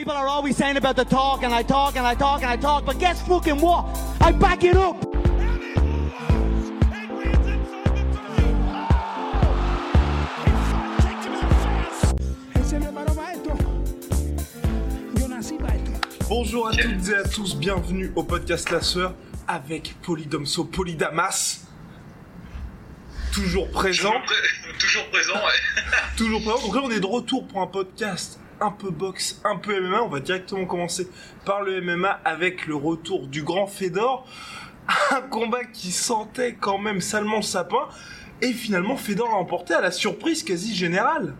People 0.00 0.14
are 0.14 0.28
always 0.28 0.56
saying 0.56 0.78
about 0.78 0.96
the 0.96 1.04
talk, 1.04 1.42
and 1.42 1.52
I 1.52 1.62
talk, 1.62 1.94
and 1.94 2.06
I 2.06 2.14
talk, 2.14 2.40
and 2.40 2.50
I 2.50 2.56
talk, 2.56 2.86
but 2.86 2.98
guess 2.98 3.20
fucking 3.28 3.60
what? 3.60 3.84
I 4.22 4.32
back 4.32 4.64
it 4.64 4.74
up! 4.74 4.96
Bonjour 16.28 16.68
à 16.68 16.72
toutes 16.72 17.08
et 17.08 17.14
à 17.14 17.22
tous, 17.22 17.56
bienvenue 17.56 18.12
au 18.16 18.22
podcast 18.22 18.70
La 18.70 18.80
Sœur 18.80 19.14
avec 19.46 19.94
Polydomso 20.02 20.64
Polydamas. 20.64 21.60
Toujours 23.32 23.70
présent, 23.70 24.10
Toujours, 24.10 24.22
pré- 24.24 24.78
toujours 24.78 25.06
présent, 25.10 25.34
ouais. 25.34 25.82
toujours 26.16 26.40
présent. 26.42 26.62
Donc 26.66 26.74
là, 26.74 26.82
on 26.84 26.90
est 26.90 27.00
de 27.00 27.06
retour 27.06 27.46
pour 27.46 27.62
un 27.62 27.66
podcast 27.68 28.39
un 28.60 28.70
peu 28.70 28.90
boxe, 28.90 29.40
un 29.44 29.56
peu 29.56 29.80
MMA. 29.80 30.02
On 30.02 30.08
va 30.08 30.20
directement 30.20 30.66
commencer 30.66 31.08
par 31.44 31.62
le 31.62 31.80
MMA 31.80 32.20
avec 32.24 32.66
le 32.66 32.74
retour 32.74 33.26
du 33.26 33.42
grand 33.42 33.66
Fedor. 33.66 34.26
Un 35.10 35.22
combat 35.22 35.64
qui 35.64 35.92
sentait 35.92 36.54
quand 36.58 36.78
même 36.78 37.00
salement 37.00 37.36
le 37.36 37.42
sapin. 37.42 37.88
Et 38.42 38.52
finalement, 38.52 38.96
Fedor 38.96 39.28
l'a 39.28 39.36
emporté 39.36 39.74
à 39.74 39.80
la 39.80 39.90
surprise 39.90 40.42
quasi 40.42 40.74
générale. 40.74 41.34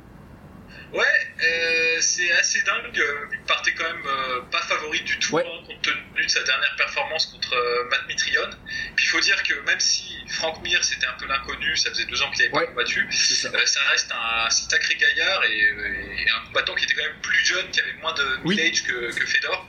Ouais, 0.92 1.06
euh, 1.44 2.00
c'est 2.00 2.33
assez 2.33 2.60
dingue. 2.62 2.98
euh, 2.98 3.27
Il 3.33 3.41
partait 3.46 3.72
quand 3.74 3.84
même 3.84 4.06
euh, 4.06 4.41
pas 4.50 4.60
favori 4.62 5.00
du 5.02 5.19
tout, 5.20 5.34
Ouais. 5.34 5.44
hein, 5.46 5.64
compte 5.66 5.83
tenu 5.83 6.24
de 6.24 6.28
sa 6.28 6.42
dernière 6.42 6.74
performance 6.77 7.27
contre 7.27 7.55
euh, 7.55 7.84
Matt 7.91 8.06
Mitrione. 8.08 8.56
Puis 8.96 9.05
il 9.05 9.08
faut 9.08 9.20
dire 9.20 9.41
que 9.44 9.55
même 9.66 9.78
si 9.80 10.16
Frank 10.28 10.61
Mir 10.62 10.83
c'était 10.84 11.06
un 11.06 11.12
peu 11.18 11.27
l'inconnu, 11.27 11.77
ça 11.77 11.91
faisait 11.91 12.06
deux 12.06 12.20
ans 12.22 12.30
qu'il 12.33 12.44
n'avait 12.44 12.55
Ouais. 12.55 12.64
pas 12.66 12.70
combattu, 12.72 13.06
ça. 13.12 13.48
euh, 13.55 13.66
ça 13.66 13.80
reste 13.91 14.11
un 14.12 14.50
sacré 14.50 14.96
gaillard 14.96 15.44
et, 15.44 15.58
et 15.61 16.30
un 16.30 16.46
combattant 16.46 16.74
qui 16.74 16.84
était 16.84 16.94
quand 16.94 17.05
même 17.05 17.20
plus 17.22 17.44
jeune, 17.44 17.70
qui 17.70 17.80
avait 17.80 17.92
moins 17.94 18.14
de 18.14 18.24
Oui. 18.44 18.56
middle-age 18.56 18.83
que, 18.84 19.12
que 19.16 19.27
Fedor. 19.27 19.68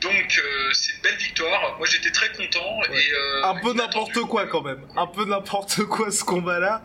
Donc 0.00 0.38
euh, 0.42 0.70
c'est 0.72 0.92
une 0.94 1.00
belle 1.02 1.16
victoire. 1.16 1.76
Moi 1.78 1.86
j'étais 1.86 2.10
très 2.10 2.30
content. 2.32 2.78
Ouais. 2.88 3.02
Et, 3.04 3.12
euh, 3.12 3.44
Un 3.44 3.54
peu 3.60 3.72
n'importe 3.74 4.20
quoi 4.22 4.46
quand 4.46 4.62
même. 4.62 4.86
Un 4.96 5.06
peu 5.06 5.24
n'importe 5.26 5.84
quoi 5.84 6.10
ce 6.10 6.24
combat-là. 6.24 6.82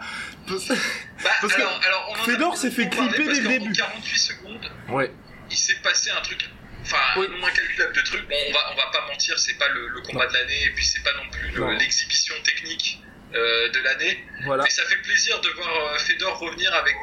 Parce- 0.47 0.67
Bah, 0.67 1.29
Parce 1.41 1.53
que 1.53 1.61
alors, 1.61 1.81
alors, 1.85 2.17
Fedor 2.25 2.57
s'est 2.57 2.71
fait 2.71 2.89
clipper 2.89 3.23
dès 3.25 3.39
le 3.41 3.47
début. 3.47 3.71
48 3.73 4.17
secondes, 4.19 4.71
Ouais. 4.89 5.11
il 5.49 5.57
s'est 5.57 5.75
passé 5.81 6.11
un 6.11 6.21
truc, 6.21 6.49
enfin 6.81 6.97
Oui. 7.17 7.27
un 7.41 7.43
incalculable 7.47 7.93
de 7.95 8.01
trucs. 8.01 8.27
Bon, 8.27 8.35
on 8.49 8.53
va, 8.53 8.59
on 8.73 8.75
va 8.75 8.87
pas 8.91 9.07
mentir, 9.07 9.39
c'est 9.39 9.57
pas 9.57 9.69
le, 9.69 9.87
le 9.87 10.01
combat 10.01 10.27
de 10.27 10.33
l'année 10.33 10.63
et 10.65 10.69
puis 10.71 10.85
c'est 10.85 11.01
pas 11.03 11.13
non 11.13 11.29
plus 11.31 11.49
le- 11.51 11.73
l'exhibition 11.73 12.35
technique 12.43 12.99
euh, 13.33 13.69
de 13.71 13.79
l'année. 13.79 14.23
Voilà. 14.45 14.63
Mais 14.63 14.69
ça 14.69 14.83
fait 14.85 14.97
plaisir 14.97 15.39
de 15.41 15.49
voir 15.49 15.99
Fedor 15.99 16.37
revenir 16.39 16.73
avec 16.75 16.95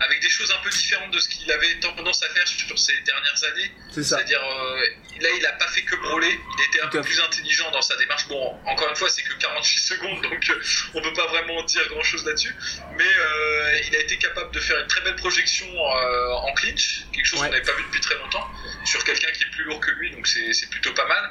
avec 0.00 0.20
des 0.20 0.30
choses 0.30 0.50
un 0.50 0.62
peu 0.62 0.70
différentes 0.70 1.10
de 1.12 1.18
ce 1.20 1.28
qu'il 1.28 1.50
avait 1.52 1.78
tendance 1.80 2.22
à 2.22 2.28
faire 2.30 2.46
sur 2.48 2.78
ces 2.78 2.98
dernières 3.02 3.44
années. 3.44 3.70
C'est 3.92 4.02
ça. 4.02 4.16
C'est-à-dire, 4.16 4.42
euh, 4.42 4.80
là, 5.20 5.28
il 5.36 5.46
a 5.46 5.52
pas 5.52 5.68
fait 5.68 5.82
que 5.82 5.96
brûler, 5.96 6.38
il 6.58 6.64
était 6.64 6.80
un 6.82 6.88
Tout 6.88 6.98
peu 6.98 7.02
plus 7.04 7.20
intelligent 7.20 7.70
dans 7.70 7.82
sa 7.82 7.96
démarche. 7.96 8.26
Bon, 8.28 8.58
encore 8.66 8.88
une 8.88 8.96
fois, 8.96 9.08
c'est 9.10 9.22
que 9.22 9.34
48 9.34 9.78
secondes, 9.80 10.22
donc 10.22 10.50
euh, 10.50 10.62
on 10.94 11.02
peut 11.02 11.12
pas 11.12 11.26
vraiment 11.26 11.62
dire 11.64 11.86
grand-chose 11.88 12.24
là-dessus. 12.24 12.54
Mais 12.96 13.04
euh, 13.04 13.80
il 13.88 13.96
a 13.96 14.00
été 14.00 14.16
capable 14.18 14.50
de 14.52 14.60
faire 14.60 14.78
une 14.78 14.86
très 14.86 15.00
belle 15.02 15.16
projection 15.16 15.66
en 15.78 16.52
clinch, 16.54 17.04
quelque 17.12 17.24
chose 17.26 17.40
Ouais. 17.40 17.46
qu'on 17.46 17.52
n'avait 17.52 17.64
pas 17.64 17.72
vu 17.74 17.82
depuis 17.84 18.00
très 18.00 18.16
longtemps, 18.16 18.46
sur 18.84 19.02
quelqu'un 19.04 19.30
qui 19.32 19.42
est 19.44 19.50
plus 19.52 19.64
lourd 19.64 19.80
que 19.80 19.90
lui, 19.92 20.10
donc 20.10 20.26
c'est 20.26 20.52
c'est 20.52 20.68
plutôt 20.70 20.92
pas 20.94 21.06
mal. 21.06 21.30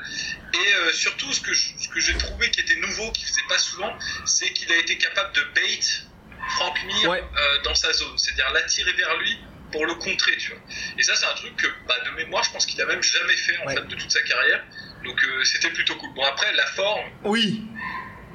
Et 0.53 0.93
surtout, 0.93 1.31
ce 1.33 1.41
que 1.41 1.53
je- 1.53 1.69
ce 1.77 1.87
que 1.89 1.99
j'ai 1.99 2.15
trouvé 2.17 2.49
qui 2.51 2.61
était 2.61 2.75
nouveau, 2.77 3.11
qui 3.11 3.25
faisait 3.25 3.41
pas 3.47 3.57
souvent, 3.59 3.97
c'est 4.25 4.51
qu'il 4.53 4.71
a 4.71 4.77
été 4.77 4.97
capable 4.97 5.33
de 5.35 5.41
bait 5.55 5.79
Frank 6.49 6.73
Mir 6.85 7.09
Ouais. 7.09 7.21
euh, 7.21 7.63
dans 7.63 7.75
sa 7.75 7.91
zone, 7.93 8.17
c'est-à-dire 8.17 8.51
l'attirer 8.53 8.93
vers 8.93 9.17
lui 9.19 9.37
pour 9.71 9.85
le 9.85 9.93
contrer, 9.95 10.35
tu 10.37 10.51
vois. 10.51 10.59
Et 10.97 11.03
ça, 11.03 11.15
c'est 11.15 11.25
un 11.27 11.35
truc 11.35 11.55
que, 11.55 11.67
bah, 11.87 11.93
de 12.05 12.15
mémoire, 12.23 12.43
je 12.43 12.51
pense 12.51 12.65
qu'il 12.65 12.81
a 12.81 12.85
même 12.85 13.03
jamais 13.03 13.35
fait 13.37 13.57
en 13.63 13.67
Ouais. 13.67 13.75
fait 13.75 13.87
de 13.87 13.95
toute 13.95 14.11
sa 14.11 14.21
carrière. 14.23 14.63
Donc 15.05 15.23
euh, 15.23 15.43
c'était 15.43 15.69
plutôt 15.69 15.95
cool. 15.95 16.09
Bon 16.15 16.23
après, 16.23 16.51
la 16.53 16.65
forme, 16.65 17.01
Oui. 17.23 17.63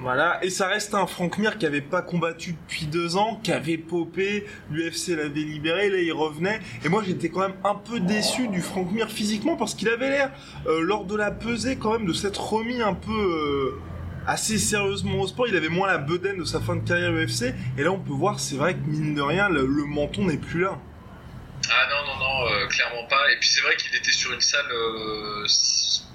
Voilà, 0.01 0.41
et 0.43 0.51
ça 0.51 0.67
reste 0.67 0.93
un 0.95 1.07
Frank 1.07 1.39
Mir 1.39 1.57
qui 1.57 1.67
avait 1.67 1.81
pas 1.81 2.03
combattu 2.03 2.53
depuis 2.55 2.87
deux 2.87 3.17
ans, 3.17 3.41
qui 3.45 3.53
avait 3.53 3.79
popé, 3.79 4.45
l'UFC 4.69 5.11
l'avait 5.17 5.29
libéré, 5.29 5.89
là 5.89 5.99
il 5.99 6.13
revenait, 6.13 6.59
et 6.85 6.89
moi 6.89 7.05
j'étais 7.07 7.29
quand 7.31 7.41
même 7.41 7.55
un 7.63 7.77
peu 7.77 8.01
déçu 8.01 8.49
du 8.49 8.61
Frank 8.61 8.91
Mir 8.91 9.09
physiquement 9.09 9.57
parce 9.57 9.75
qu'il 9.75 9.89
avait 9.89 10.11
l'air, 10.11 10.33
euh, 10.67 10.81
lors 10.83 11.05
de 11.05 11.15
la 11.17 11.31
pesée 11.31 11.77
quand 11.77 11.93
même, 11.93 12.07
de 12.07 12.13
s'être 12.13 12.43
remis 12.43 12.83
un 12.83 12.95
peu 12.95 13.79
assez 14.27 14.59
sérieusement 14.59 15.21
au 15.21 15.27
sport, 15.27 15.47
il 15.49 15.57
avait 15.57 15.69
moins 15.69 15.87
la 15.89 15.99
bedaine 15.99 16.39
de 16.39 16.45
sa 16.45 16.61
fin 16.61 16.77
de 16.77 16.87
carrière 16.87 17.11
UFC, 17.13 17.55
et 17.79 17.83
là 17.83 17.91
on 17.91 17.99
peut 18.01 18.13
voir, 18.13 18.41
c'est 18.41 18.57
vrai 18.57 18.75
que 18.75 18.81
mine 18.87 19.15
de 19.15 19.23
rien, 19.23 19.49
le, 19.49 19.67
le 19.67 19.85
menton 19.85 20.25
n'est 20.25 20.39
plus 20.39 20.61
là. 20.63 20.79
ah 21.71 21.87
non 21.91 22.07
non 22.07 22.19
non, 22.19 22.49
euh, 22.53 22.67
clairement 22.69 23.05
pas. 23.09 23.31
Et 23.33 23.37
puis 23.39 23.49
c'est 23.49 23.61
vrai 23.63 23.77
qu'il 23.77 23.95
était 23.95 24.13
sur 24.13 24.33
une 24.33 24.41
salle, 24.41 24.67
euh, 24.73 25.43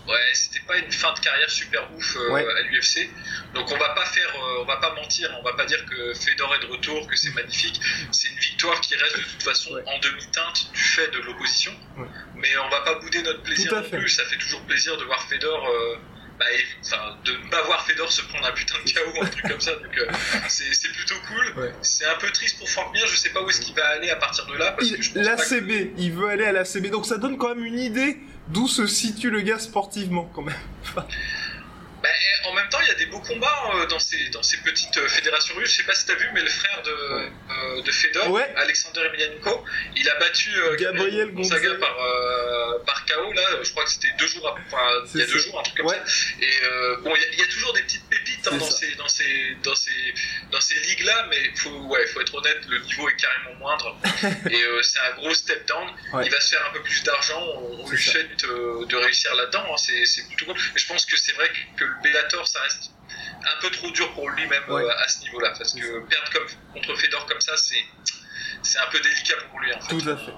ouais, 0.08 0.16
c'était 0.34 0.60
pas 0.68 0.78
une 0.78 0.92
fin 0.92 1.14
de 1.14 1.20
carrière 1.20 1.50
super 1.50 1.88
ouf 1.96 2.16
euh, 2.18 2.32
Ouais. 2.34 2.46
à 2.46 2.62
l'UFC. 2.70 3.10
Donc 3.54 3.72
on 3.72 3.78
va 3.78 3.90
pas 3.90 4.06
faire, 4.06 4.30
euh, 4.36 4.62
on 4.62 4.66
va 4.66 4.78
pas 4.78 4.94
mentir, 4.96 5.30
on 5.40 5.44
va 5.44 5.54
pas 5.54 5.66
dire 5.66 5.84
que 5.86 6.14
Fedor 6.14 6.54
est 6.56 6.66
de 6.68 6.72
retour, 6.72 7.08
que 7.08 7.16
c'est 7.16 7.34
magnifique. 7.34 7.80
C'est 8.12 8.30
une 8.30 8.38
victoire 8.40 8.80
qui 8.82 8.96
reste 8.96 9.18
de 9.18 9.24
toute 9.24 9.44
façon 9.44 9.74
Ouais. 9.74 9.84
en 9.86 10.00
demi-teinte 10.00 10.72
du 10.74 10.80
fait 10.82 11.10
de 11.12 11.20
l'opposition. 11.20 11.72
Ouais. 11.98 12.08
Mais 12.36 12.50
on 12.66 12.70
va 12.70 12.82
pas 12.82 12.96
bouder 13.00 13.22
notre 13.24 13.42
plaisir 13.44 13.74
non 13.74 13.90
plus. 13.90 14.10
Ça 14.10 14.24
fait 14.26 14.38
toujours 14.38 14.62
plaisir 14.62 14.98
de 14.98 15.04
voir 15.06 15.22
Fedor. 15.30 15.68
Bah, 16.40 16.46
de 17.26 17.32
ne 17.34 17.50
pas 17.50 17.62
voir 17.64 17.86
Fedor 17.86 18.12
se 18.12 18.22
prendre 18.24 18.46
un 18.48 18.52
putain 18.54 18.76
de 18.86 18.90
KO 18.92 19.20
ou 19.20 19.24
un 19.24 19.28
truc 19.28 19.48
comme 19.50 19.60
ça, 19.60 19.76
donc 19.76 19.98
euh, 19.98 20.06
c'est 20.48 20.92
plutôt 20.94 21.16
cool. 21.28 21.62
Ouais. 21.64 21.74
C'est 21.82 22.06
un 22.06 22.16
peu 22.16 22.30
triste 22.32 22.58
pour 22.58 22.70
Frank 22.70 22.94
Mir, 22.94 23.06
je 23.08 23.16
sais 23.18 23.30
pas 23.30 23.42
où 23.44 23.50
est-ce 23.50 23.62
qu'il 23.62 23.76
va 23.76 23.86
aller 23.90 24.10
à 24.10 24.16
partir 24.16 24.46
de 24.48 24.56
là, 24.56 24.72
parce 24.72 24.90
que 24.90 25.02
je 25.02 25.12
pense 25.12 25.26
pas 25.28 25.36
que- 25.36 25.54
L'ACB, 25.56 25.92
il 25.98 26.14
veut 26.14 26.30
aller 26.30 26.46
à 26.46 26.52
l'ACB, 26.54 26.88
donc 26.90 27.06
ça 27.06 27.18
donne 27.18 27.38
quand 27.38 27.54
même 27.56 27.66
une 27.66 27.80
idée 27.80 28.18
d'où 28.48 28.68
se 28.68 28.88
situe 28.88 29.30
le 29.30 29.42
gars 29.42 29.60
sportivement 29.60 30.32
quand 30.34 30.42
même. 30.44 30.56
Bah, 32.10 32.50
en 32.50 32.54
même 32.54 32.70
temps, 32.70 32.80
il 32.82 32.88
y 32.88 32.92
a 32.92 32.96
des 32.96 33.06
beaux 33.08 33.20
combats 33.20 33.72
euh, 33.76 33.86
dans, 33.88 34.00
ces, 34.00 34.30
dans 34.30 34.42
ces 34.44 34.58
petites 34.58 34.98
euh, 34.98 35.08
fédérations 35.08 35.54
russes. 35.56 35.72
Je 35.72 35.78
sais 35.78 35.84
pas 35.84 35.94
si 35.94 36.06
t'as 36.06 36.16
vu, 36.16 36.28
mais 36.34 36.42
le 36.42 36.50
frère 36.50 36.82
de, 36.84 36.92
euh, 36.92 37.82
de 37.84 37.92
Fedor, 37.92 38.30
Ouais. 38.32 38.52
Alexander 38.56 39.02
Emelianenko, 39.06 39.64
il 39.96 40.10
a 40.10 40.16
battu 40.16 40.50
Gabriel 40.80 41.32
Gonzaga 41.34 41.76
par, 41.76 41.96
par 42.86 43.06
KO. 43.06 43.32
Là, 43.34 43.42
je 43.64 43.72
crois 43.72 43.84
que 43.84 43.92
c'était 43.92 44.12
deux 44.20 44.28
jours, 44.28 44.48
après- 44.48 44.64
enfin, 44.68 45.06
il 45.14 45.20
y 45.20 45.24
a 45.24 45.28
deux 45.28 45.40
jours, 45.40 45.60
un 45.60 45.64
truc 45.64 45.78
comme 45.78 45.86
Ouais. 45.88 45.96
ça. 46.06 46.46
Et 46.46 46.60
bon, 47.04 47.14
il 47.16 47.22
y 47.22 47.26
a- 47.26 47.28
il 47.34 47.40
y, 47.40 47.44
a 47.44 47.48
toujours 47.48 47.74
des 47.74 47.82
petites 47.84 48.08
pépites 48.10 48.48
hein, 48.48 48.58
dans, 48.58 48.70
ces, 48.72 48.96
dans, 48.96 49.08
ces, 49.08 49.58
dans, 49.64 49.76
ces, 49.76 50.14
dans 50.52 50.62
ces 50.62 50.76
ligues-là, 50.76 51.28
mais 51.30 51.52
faut, 51.56 51.70
ouais, 51.88 52.06
faut 52.08 52.22
être 52.22 52.34
honnête, 52.36 52.62
le 52.68 52.80
niveau 52.80 53.08
est 53.10 53.16
carrément 53.16 53.56
moindre. 53.60 53.98
et 54.50 54.64
c'est 54.84 55.00
un 55.00 55.16
gros 55.16 55.34
step 55.34 55.68
down. 55.68 55.88
Ouais. 56.14 56.24
Il 56.26 56.32
va 56.32 56.40
se 56.42 56.50
faire 56.56 56.66
un 56.70 56.74
peu 56.74 56.82
plus 56.82 57.04
d'argent. 57.04 57.42
On, 57.56 57.90
lui 57.90 58.02
souhaite 58.02 58.38
de 58.46 58.96
réussir 58.96 59.34
là-dedans. 59.36 59.66
hein. 59.72 59.76
C'est 59.78 60.28
plutôt 60.28 60.46
cool. 60.46 60.56
Mais 60.74 60.80
je 60.80 60.88
pense 60.88 61.06
que 61.06 61.18
c'est 61.18 61.34
vrai 61.34 61.50
que, 61.50 61.80
que 61.80 61.86
le 61.86 61.99
Bellator, 62.04 62.48
ça 62.48 62.60
reste 62.62 62.92
un 63.10 63.62
peu 63.62 63.70
trop 63.72 63.90
dur 63.92 64.12
pour 64.14 64.30
lui-même 64.30 64.64
Ouais. 64.70 64.84
euh, 64.84 65.04
à 65.04 65.08
ce 65.08 65.22
niveau-là. 65.24 65.54
Parce 65.58 65.74
que 65.74 66.00
perdre 66.08 66.30
comme, 66.34 66.48
contre 66.74 66.96
Fedor 67.00 67.26
comme 67.26 67.42
ça, 67.42 67.56
c'est 67.58 67.84
c'est 68.62 68.80
un 68.80 68.88
peu 68.92 69.00
délicat 69.00 69.36
pour 69.50 69.60
lui 69.60 69.74
en 69.74 69.80
fait. 69.80 69.98
Tout 69.98 70.10
à 70.10 70.18
fait. 70.18 70.34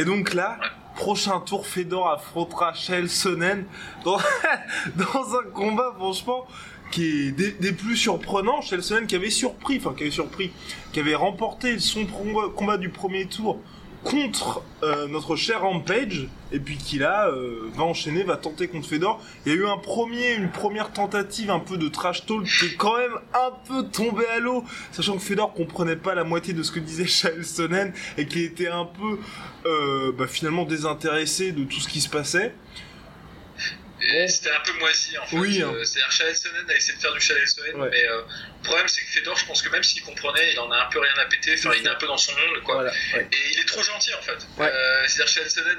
Et 0.00 0.04
donc 0.04 0.34
là, 0.34 0.58
Ouais. 0.60 0.66
prochain 0.96 1.40
tour, 1.40 1.66
Fedor 1.66 2.10
affrontera 2.10 2.74
Chael 2.74 3.08
Sonnen 3.08 3.64
dans, 4.04 4.18
dans 4.96 5.34
un 5.38 5.44
combat, 5.52 5.92
franchement, 5.96 6.46
qui 6.90 7.28
est 7.28 7.32
des, 7.32 7.52
des 7.52 7.72
plus 7.72 7.96
surprenants. 7.96 8.60
Chael 8.60 8.82
Sonnen 8.82 9.06
qui 9.06 9.14
avait 9.16 9.30
surpris, 9.30 9.78
enfin 9.78 9.94
qui 9.96 10.02
avait 10.02 10.10
surpris, 10.12 10.52
qui 10.92 11.00
avait 11.00 11.14
remporté 11.14 11.78
son 11.78 12.06
combat 12.06 12.76
du 12.76 12.90
premier 12.90 13.26
tour 13.26 13.60
contre 14.04 14.62
euh, 14.82 15.08
notre 15.08 15.34
cher 15.34 15.62
Rampage, 15.62 16.28
et 16.52 16.60
puis 16.60 16.76
qui 16.76 16.98
là 16.98 17.28
euh, 17.28 17.70
va 17.74 17.84
enchaîner, 17.84 18.22
va 18.22 18.36
tenter 18.36 18.68
contre 18.68 18.86
Fedor. 18.86 19.20
Il 19.44 19.52
y 19.52 19.56
a 19.56 19.58
eu 19.58 19.66
un 19.66 19.78
premier, 19.78 20.34
une 20.34 20.50
première 20.50 20.92
tentative 20.92 21.50
un 21.50 21.58
peu 21.58 21.78
de 21.78 21.88
trash 21.88 22.26
talk 22.26 22.44
qui 22.44 22.66
est 22.66 22.76
quand 22.76 22.96
même 22.96 23.14
un 23.32 23.50
peu 23.66 23.84
tombé 23.84 24.26
à 24.26 24.38
l'eau, 24.38 24.62
sachant 24.92 25.14
que 25.14 25.22
Fedor 25.22 25.52
comprenait 25.54 25.96
pas 25.96 26.14
la 26.14 26.24
moitié 26.24 26.52
de 26.52 26.62
ce 26.62 26.70
que 26.70 26.80
disait 26.80 27.06
Chael 27.06 27.44
Sonnen 27.44 27.92
et 28.18 28.26
qui 28.26 28.42
était 28.44 28.68
un 28.68 28.84
peu 28.84 29.18
euh, 29.66 30.12
bah, 30.12 30.26
finalement 30.26 30.64
désintéressé 30.64 31.52
de 31.52 31.64
tout 31.64 31.80
ce 31.80 31.88
qui 31.88 32.00
se 32.00 32.10
passait. 32.10 32.54
C'était 34.28 34.50
un 34.50 34.60
peu 34.60 34.72
moisi 34.78 35.16
en 35.18 35.26
fait. 35.26 35.36
Oui, 35.36 35.62
hein. 35.62 35.72
C'est-à-dire 35.84 36.10
a 36.68 36.74
essayé 36.76 36.96
de 36.96 37.00
faire 37.00 37.12
du 37.12 37.20
Chael 37.20 37.46
Sonnen, 37.48 37.76
Ouais. 37.76 37.88
mais 37.90 38.04
euh, 38.08 38.22
le 38.58 38.62
problème 38.64 38.88
c'est 38.88 39.02
que 39.02 39.08
Fedor, 39.08 39.36
je 39.36 39.46
pense 39.46 39.62
que 39.62 39.68
même 39.70 39.82
s'il 39.82 40.02
comprenait, 40.02 40.52
il 40.52 40.58
en 40.60 40.70
a 40.70 40.76
un 40.78 40.86
peu 40.90 40.98
rien 41.00 41.14
à 41.20 41.24
péter. 41.26 41.54
Enfin, 41.58 41.72
il 41.78 41.86
est 41.86 41.90
un 41.90 41.94
peu 41.96 42.06
dans 42.06 42.16
son 42.18 42.32
monde, 42.32 42.62
quoi. 42.62 42.74
Voilà, 42.76 42.92
ouais. 43.14 43.28
Et 43.32 43.52
il 43.52 43.60
est 43.60 43.64
trop 43.66 43.82
gentil 43.82 44.12
en 44.14 44.22
fait. 44.22 44.38
Ouais. 44.58 44.66
Euh, 44.72 45.04
C'est-à-dire 45.06 45.28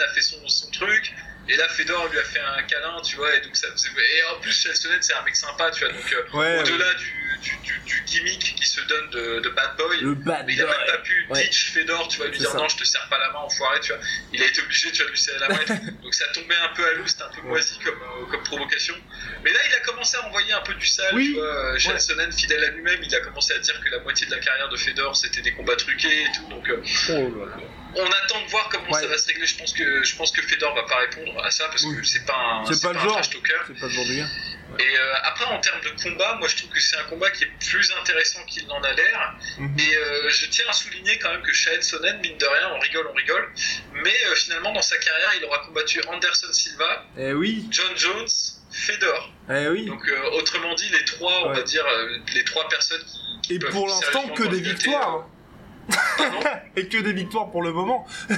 a 0.02 0.14
fait 0.14 0.22
son, 0.22 0.48
son 0.48 0.70
truc. 0.72 1.14
Et 1.48 1.56
là, 1.58 1.68
Fedor 1.70 2.08
lui 2.10 2.18
a 2.20 2.24
fait 2.24 2.40
un 2.40 2.64
câlin, 2.64 3.00
tu 3.02 3.18
vois, 3.18 3.34
et 3.36 3.42
donc 3.42 3.56
ça 3.56 3.68
faisait... 3.72 3.90
Et 3.90 4.24
en 4.36 4.40
plus, 4.40 4.52
Chael 4.64 4.76
Sonnen, 4.76 5.02
c'est 5.02 5.14
un 5.14 5.22
mec 5.24 5.36
sympa, 5.36 5.70
tu 5.72 5.84
vois, 5.86 5.94
donc 5.94 6.14
euh, 6.14 6.38
Ouais, 6.38 6.60
au-delà 6.60 6.94
du, 6.96 7.40
du, 7.42 7.58
du, 7.58 7.80
du 7.86 8.04
gimmick 8.06 8.56
qui 8.56 8.68
se 8.68 8.82
donne 8.82 9.10
de, 9.12 9.40
de 9.42 9.50
bad 9.50 9.76
boy, 9.78 10.00
Le 10.02 10.16
bad 10.16 10.46
mais 10.48 10.54
il 10.54 10.62
a 10.62 10.66
même 10.66 10.76
pas 10.88 10.98
pu 11.00 11.28
Ouais. 11.30 11.44
ditch 11.44 11.72
Fedor, 11.72 12.08
tu 12.08 12.18
vois, 12.18 12.28
lui 12.28 12.40
dire 12.40 12.50
ça. 12.50 12.58
non, 12.58 12.68
je 12.68 12.78
te 12.78 12.84
serre 12.84 13.08
pas 13.10 13.20
la 13.20 13.30
main, 13.32 13.40
enfoiré, 13.40 13.80
tu 13.82 13.92
vois. 13.94 14.02
Il 14.34 14.42
a 14.42 14.46
été 14.48 14.62
obligé, 14.62 14.92
tu 14.92 14.98
vois, 14.98 15.06
de 15.06 15.12
lui 15.12 15.20
serrer 15.20 15.40
la 15.40 15.50
main. 15.50 15.60
Donc 16.04 16.14
ça 16.16 16.26
tombait 16.34 16.56
un 16.56 16.70
peu 16.76 16.88
à 16.88 16.94
l'eau, 16.94 17.06
c'était 17.06 17.24
un 17.24 17.30
peu 17.30 17.42
moisi 17.42 17.78
comme, 17.84 17.94
euh, 18.02 18.26
comme 18.32 18.44
provocation. 18.44 18.96
Mais 19.44 19.52
là, 19.54 19.60
il 19.70 19.76
a 19.76 19.80
commencé 19.82 20.18
à 20.18 20.26
envoyer 20.26 20.52
un 20.54 20.62
peu 20.62 20.74
du 20.74 20.86
sale, 20.88 21.14
Oui. 21.14 21.28
tu 21.28 21.34
vois. 21.34 21.74
euh. 21.76 22.00
Sonnen, 22.00 22.32
fidèle 22.32 22.64
à 22.64 22.68
lui-même, 22.72 23.00
il 23.04 23.14
a 23.16 23.20
commencé 23.22 23.54
à 23.54 23.60
dire 23.60 23.80
que 23.82 23.90
la 23.90 24.00
moitié 24.00 24.26
de 24.26 24.32
la 24.32 24.40
carrière 24.40 24.70
de 24.70 24.78
Fedor, 24.78 25.16
c'était 25.16 25.42
des 25.42 25.54
combats 25.54 25.76
truqués 25.76 26.24
et 26.24 26.32
tout. 26.36 26.48
Donc 26.50 26.68
euh, 26.70 26.82
Oh 27.10 27.12
là 27.38 27.46
là. 27.46 27.58
On 27.98 28.06
attend 28.06 28.42
de 28.44 28.50
voir 28.50 28.70
comment 28.70 28.90
Ouais. 28.92 29.02
ça 29.02 29.08
va 29.08 29.18
se 29.18 29.28
régler. 29.28 29.46
Je 29.48 29.58
pense 29.58 29.74
que, 29.74 30.04
je 30.04 30.16
pense 30.16 30.32
que 30.32 30.42
Fedor 30.42 30.74
va 30.76 30.84
pas 30.84 30.98
répondre 30.98 31.44
à 31.44 31.52
ça 31.52 31.68
parce 31.70 31.84
Oui. 31.84 31.98
que 31.98 32.04
c'est 32.06 32.26
pas 32.26 32.36
un, 32.38 32.66
C'est 32.66 32.82
pas 32.82 32.94
le 32.94 33.00
un 33.00 33.04
genre. 33.04 33.22
C'est 33.24 33.80
pas 33.80 33.86
le 33.88 33.90
genre 33.90 34.06
de. 34.06 34.26
Et 34.80 34.98
euh, 34.98 35.14
après, 35.24 35.46
en 35.46 35.60
termes 35.62 35.80
de 35.82 35.90
combat, 36.04 36.36
moi 36.40 36.48
je 36.48 36.58
trouve 36.58 36.72
que 36.72 36.80
c'est 36.82 36.98
un 36.98 37.04
combat 37.04 37.30
qui 37.30 37.44
est 37.44 37.52
plus 37.70 37.94
intéressant 38.02 38.44
qu'il 38.46 38.66
n'en 38.68 38.82
a 38.82 38.92
l'air. 38.94 39.36
Mhm. 39.60 39.78
Et 39.80 39.96
euh, 39.96 40.30
je 40.30 40.48
tiens 40.48 40.66
à 40.68 40.74
souligner 40.74 41.18
quand 41.20 41.32
même 41.32 41.44
que 41.44 41.54
Shahed 41.54 41.84
Sonnen, 41.84 42.20
mine 42.22 42.38
de 42.38 42.46
rien, 42.46 42.72
on 42.76 42.80
rigole, 42.80 43.08
on 43.10 43.14
rigole. 43.14 43.54
Mais 43.94 44.14
euh, 44.28 44.36
finalement, 44.36 44.74
dans 44.74 44.82
sa 44.82 44.98
carrière, 44.98 45.32
il 45.40 45.46
aura 45.46 45.60
combattu 45.60 46.02
Anderson 46.08 46.52
Silva, 46.52 47.06
Eh 47.18 47.34
oui, 47.34 47.66
John 47.70 47.96
Jones, 47.96 48.28
Fedor. 48.72 49.32
eh 49.52 49.68
oui. 49.70 49.86
Donc 49.86 50.04
autrement 50.34 50.74
dit, 50.74 50.90
les 50.90 51.06
trois, 51.06 51.46
on 51.46 51.50
Ouais. 51.52 51.58
va 51.58 51.62
dire, 51.64 51.86
les 52.34 52.44
trois 52.44 52.68
personnes 52.68 53.04
qui. 53.44 53.54
Et 53.56 53.60
pour 53.60 53.88
l'instant, 53.88 54.28
que 54.30 54.44
des 54.44 54.60
victoires. 54.62 55.28
Et 56.76 56.88
que 56.88 56.98
des 56.98 57.14
victoires 57.14 57.50
pour 57.52 57.62
le 57.64 57.72
moment. 57.72 58.08
Ouais, 58.30 58.36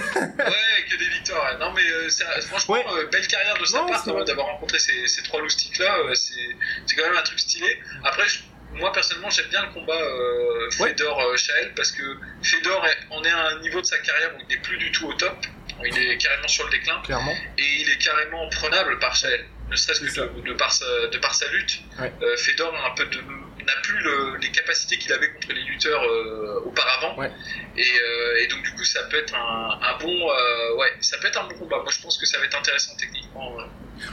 que 0.89 0.97
des 0.97 1.09
victoires. 1.09 1.57
Non, 1.59 1.71
mais 1.73 1.81
euh, 1.89 2.09
franchement, 2.47 2.75
Ouais. 2.75 2.85
euh, 2.93 3.07
belle 3.07 3.27
carrière 3.27 3.57
de 3.57 3.65
sa 3.65 3.79
Non, 3.81 3.87
part 3.87 4.25
d'avoir 4.25 4.47
rencontré 4.47 4.77
ces, 4.79 5.07
ces 5.07 5.23
trois 5.23 5.39
loustiques 5.41 5.77
là. 5.79 5.95
c'est 6.13 6.95
quand 6.95 7.03
même 7.07 7.17
un 7.17 7.21
truc 7.23 7.39
stylé. 7.39 7.79
Après, 8.03 8.27
je- 8.27 8.39
moi 8.73 8.91
personnellement, 8.91 9.29
j'aime 9.29 9.47
bien 9.47 9.65
le 9.65 9.73
combat 9.73 9.93
euh, 9.99 10.69
Ouais. 10.79 10.89
Fedor-Shael 10.89 11.73
parce 11.75 11.91
que 11.91 12.03
Fedor 12.43 12.85
on 13.11 13.23
est 13.23 13.29
à 13.31 13.47
un 13.47 13.59
niveau 13.59 13.81
de 13.81 13.85
sa 13.85 13.97
carrière 13.99 14.35
où 14.35 14.39
il 14.41 14.47
n'est 14.55 14.61
plus 14.61 14.77
du 14.77 14.91
tout 14.91 15.07
au 15.07 15.13
top. 15.13 15.37
Il 15.85 15.97
est 15.97 16.17
carrément 16.17 16.47
sur 16.47 16.65
le 16.65 16.71
déclin 16.71 16.99
Clairement. 17.03 17.33
et 17.57 17.63
il 17.81 17.89
est 17.89 17.97
carrément 18.03 18.47
prenable 18.49 18.99
par 18.99 19.15
Shael. 19.15 19.45
Ne 19.69 19.75
serait-ce 19.75 19.99
que 20.01 20.21
de, 20.41 20.41
de 20.47 20.53
par 20.53 20.71
sa, 20.71 20.85
de 21.07 21.17
par 21.17 21.35
sa 21.35 21.47
lutte. 21.49 21.81
Ouais. 21.99 22.11
Euh, 22.21 22.37
Fedor 22.37 22.73
a 22.75 22.87
un 22.91 22.95
peu 22.95 23.05
de 23.05 23.19
n'a 23.67 23.73
plus 23.83 23.99
le- 24.01 24.37
les 24.41 24.49
capacités 24.51 24.97
qu'il 24.97 25.11
avait 25.13 25.29
contre 25.33 25.49
les 25.53 25.61
lutteurs 25.63 26.01
euh, 26.03 26.61
auparavant 26.65 27.17
Ouais. 27.19 27.31
et, 27.77 27.81
euh, 27.81 28.43
et 28.43 28.47
donc 28.47 28.63
du 28.63 28.71
coup 28.71 28.83
ça 28.83 29.01
peut 29.11 29.17
être 29.17 29.35
un, 29.35 29.77
un 29.81 29.97
bon 30.01 30.09
euh, 30.29 30.77
ouais 30.79 30.87
ça 31.01 31.17
peut 31.19 31.27
être 31.27 31.39
un 31.43 31.47
bon 31.47 31.55
combat 31.55 31.77
moi 31.83 31.91
je 31.95 32.01
pense 32.01 32.17
que 32.17 32.25
ça 32.25 32.39
va 32.39 32.45
être 32.45 32.57
intéressant 32.57 32.93
techniquement 32.97 33.55
ouais. 33.57 33.63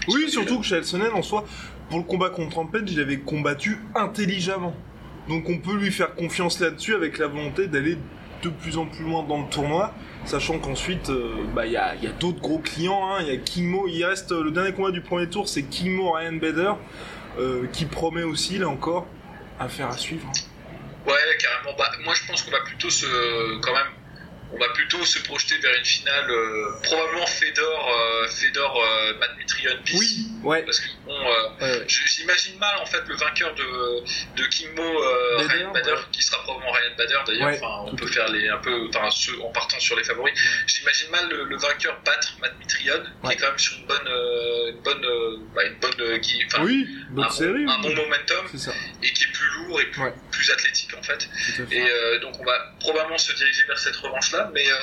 Oui, 0.09 0.31
surtout 0.31 0.61
que 0.61 0.65
Chael 0.67 0.85
Sonnen, 0.85 1.12
en 1.12 1.23
soi, 1.23 1.45
pour 1.91 1.99
le 1.99 2.05
combat 2.05 2.31
contre 2.31 2.56
Rampage, 2.56 2.91
il 2.91 3.01
avait 3.01 3.19
combattu 3.19 3.79
intelligemment. 3.95 4.75
Donc 5.29 5.49
on 5.51 5.59
peut 5.59 5.75
lui 5.77 5.93
faire 5.93 6.15
confiance 6.15 6.59
là-dessus 6.59 6.95
avec 6.95 7.19
la 7.19 7.27
volonté 7.27 7.67
d'aller 7.67 7.99
de 8.43 8.49
plus 8.49 8.79
en 8.79 8.87
plus 8.87 9.05
loin 9.05 9.23
dans 9.25 9.43
le 9.43 9.49
tournoi, 9.50 9.93
sachant 10.25 10.59
qu'ensuite, 10.59 11.11
euh, 11.11 11.35
bah, 11.55 11.67
il 11.67 11.73
y 11.73 11.77
a, 11.77 11.95
il 11.97 12.03
y 12.05 12.07
a 12.07 12.12
d'autres 12.12 12.41
gros 12.41 12.59
clients. 12.61 13.11
hein. 13.12 13.19
Il 13.21 13.27
y 13.29 13.31
a 13.31 13.37
Kingmo, 13.37 13.87
il 13.89 14.03
reste 14.05 14.33
euh, 14.33 14.43
le 14.43 14.50
dernier 14.53 14.73
combat 14.73 14.91
du 14.91 15.03
premier 15.03 15.29
tour, 15.29 15.49
c'est 15.50 15.62
Kingmo 15.65 16.12
Ryan 16.12 16.33
Bader, 16.35 16.73
euh, 17.39 17.67
qui 17.73 17.85
promet 17.85 18.23
aussi, 18.23 18.57
là 18.59 18.69
encore, 18.69 19.07
à 19.59 19.69
faire 19.69 19.89
à 19.89 19.97
suivre. 19.97 20.31
ouais 21.06 21.12
carrément 21.39 21.77
bah, 21.79 21.91
moi 22.05 22.15
je 22.15 22.27
pense 22.27 22.43
qu'on 22.43 22.51
va 22.51 22.61
plutôt 22.61 22.91
se 22.91 23.61
quand 23.61 23.73
même 23.73 23.93
on 24.55 24.59
va 24.59 24.69
plutôt 24.73 25.05
se 25.05 25.19
projeter 25.21 25.59
vers 25.59 25.75
une 25.77 25.85
finale 25.85 26.31
euh, 26.31 26.71
probablement 26.83 27.27
Fedor 27.27 27.89
euh, 27.91 28.29
Fedor 28.29 28.83
euh, 28.83 29.12
bis 29.85 29.95
Oui, 29.99 30.27
ouais. 30.45 30.62
parce 30.62 30.79
que 30.81 30.87
bon 31.05 31.12
euh, 31.12 31.49
ouais, 31.81 31.85
je- 31.89 32.06
j'imagine 32.06 32.56
mal 32.59 32.77
en 32.79 32.87
fait 32.87 33.03
le 33.09 33.17
vainqueur 33.17 33.53
de, 33.55 34.05
de 34.37 34.47
Bader, 35.39 35.47
Ryan 35.49 35.73
Bader 35.73 35.91
ouais. 35.93 35.99
qui 36.12 36.23
sera 36.23 36.43
probablement 36.45 36.73
Ryan 36.73 36.95
Bader 36.97 37.19
d'ailleurs 37.27 37.49
Ouais, 37.49 37.59
enfin 37.61 37.91
on 37.93 37.97
peut 37.97 38.06
faire 38.06 38.29
les 38.29 38.49
un 38.49 38.59
peu 38.59 38.89
enfin 38.89 39.11
ceux- 39.11 39.41
en 39.43 39.51
partant 39.51 39.81
sur 39.81 39.97
les 39.97 40.05
favoris 40.05 40.35
j'imagine 40.67 41.11
mal 41.11 41.29
le, 41.29 41.45
le 41.45 41.57
vainqueur 41.57 41.99
battre 42.05 42.35
Matt 42.41 42.57
Mitrion 42.59 43.03
qui 43.25 43.33
est 43.33 43.37
quand 43.37 43.49
même 43.49 43.59
sur 43.59 43.77
une 43.79 43.87
bonne 43.87 44.09
une 44.69 44.83
bonne 44.83 45.07
bah, 45.55 45.65
une 45.65 45.79
bonne 45.81 46.21
qui- 46.21 46.43
Oui, 46.61 46.87
un, 47.11 47.15
bon, 47.15 47.29
série. 47.31 47.65
un 47.69 47.81
oui. 47.83 47.95
bon 47.95 48.03
momentum 48.03 48.47
ça, 48.57 48.73
et 49.03 49.11
qui 49.12 49.25
est 49.25 49.33
plus 49.33 49.49
lourd 49.67 49.81
et 49.81 49.87
plus. 49.87 50.03
Plus 50.35 50.51
athlétique 50.51 50.93
en 50.99 51.03
fait. 51.03 51.29
Et 51.71 51.81
euh, 51.81 52.19
donc 52.21 52.35
on 52.41 52.45
va 52.45 52.73
probablement 52.81 53.19
se 53.19 53.33
diriger 53.33 53.65
vers 53.65 53.79
cette 53.79 53.97
revanche 53.97 54.33
là 54.33 54.51
mais 54.53 54.67
euh, 54.67 54.77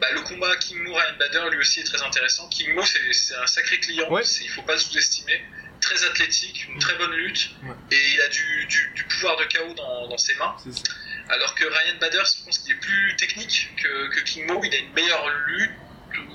bah, 0.00 0.08
le 0.12 0.20
combat 0.20 0.54
King 0.56 0.78
Mo 0.82 0.92
Ryan 0.94 1.16
Bader 1.18 1.50
lui 1.50 1.58
aussi 1.58 1.80
est 1.80 1.84
très 1.84 2.02
intéressant. 2.02 2.48
King 2.48 2.74
Mo 2.74 2.82
c'est 2.84 3.34
un 3.36 3.46
sacré 3.46 3.78
client 3.80 4.10
Ouais. 4.10 4.22
il 4.42 4.48
faut 4.50 4.62
pas 4.62 4.76
sous-estimer. 4.78 5.42
Très 5.80 6.02
athlétique 6.06 6.66
une 6.68 6.78
très 6.78 6.94
bonne 6.96 7.12
lutte. 7.12 7.50
Ouais. 7.64 7.74
et 7.90 8.08
il 8.14 8.20
a 8.20 8.28
du, 8.28 8.66
du, 8.66 8.92
du 8.94 9.04
pouvoir 9.04 9.36
de 9.36 9.44
chaos 9.44 9.74
dans, 9.74 10.08
dans 10.08 10.18
ses 10.18 10.34
mains. 10.36 10.56
Alors 11.28 11.54
que 11.54 11.64
Ryan 11.64 11.96
Bader 12.00 12.22
je 12.26 12.44
pense 12.44 12.58
qu'il 12.58 12.72
est 12.72 12.80
plus 12.80 13.16
technique 13.16 13.70
que, 13.82 14.08
que 14.14 14.20
King 14.20 14.46
Mo 14.46 14.60
il 14.64 14.74
a 14.74 14.78
une 14.78 14.92
meilleure 14.92 15.28
lutte 15.48 15.70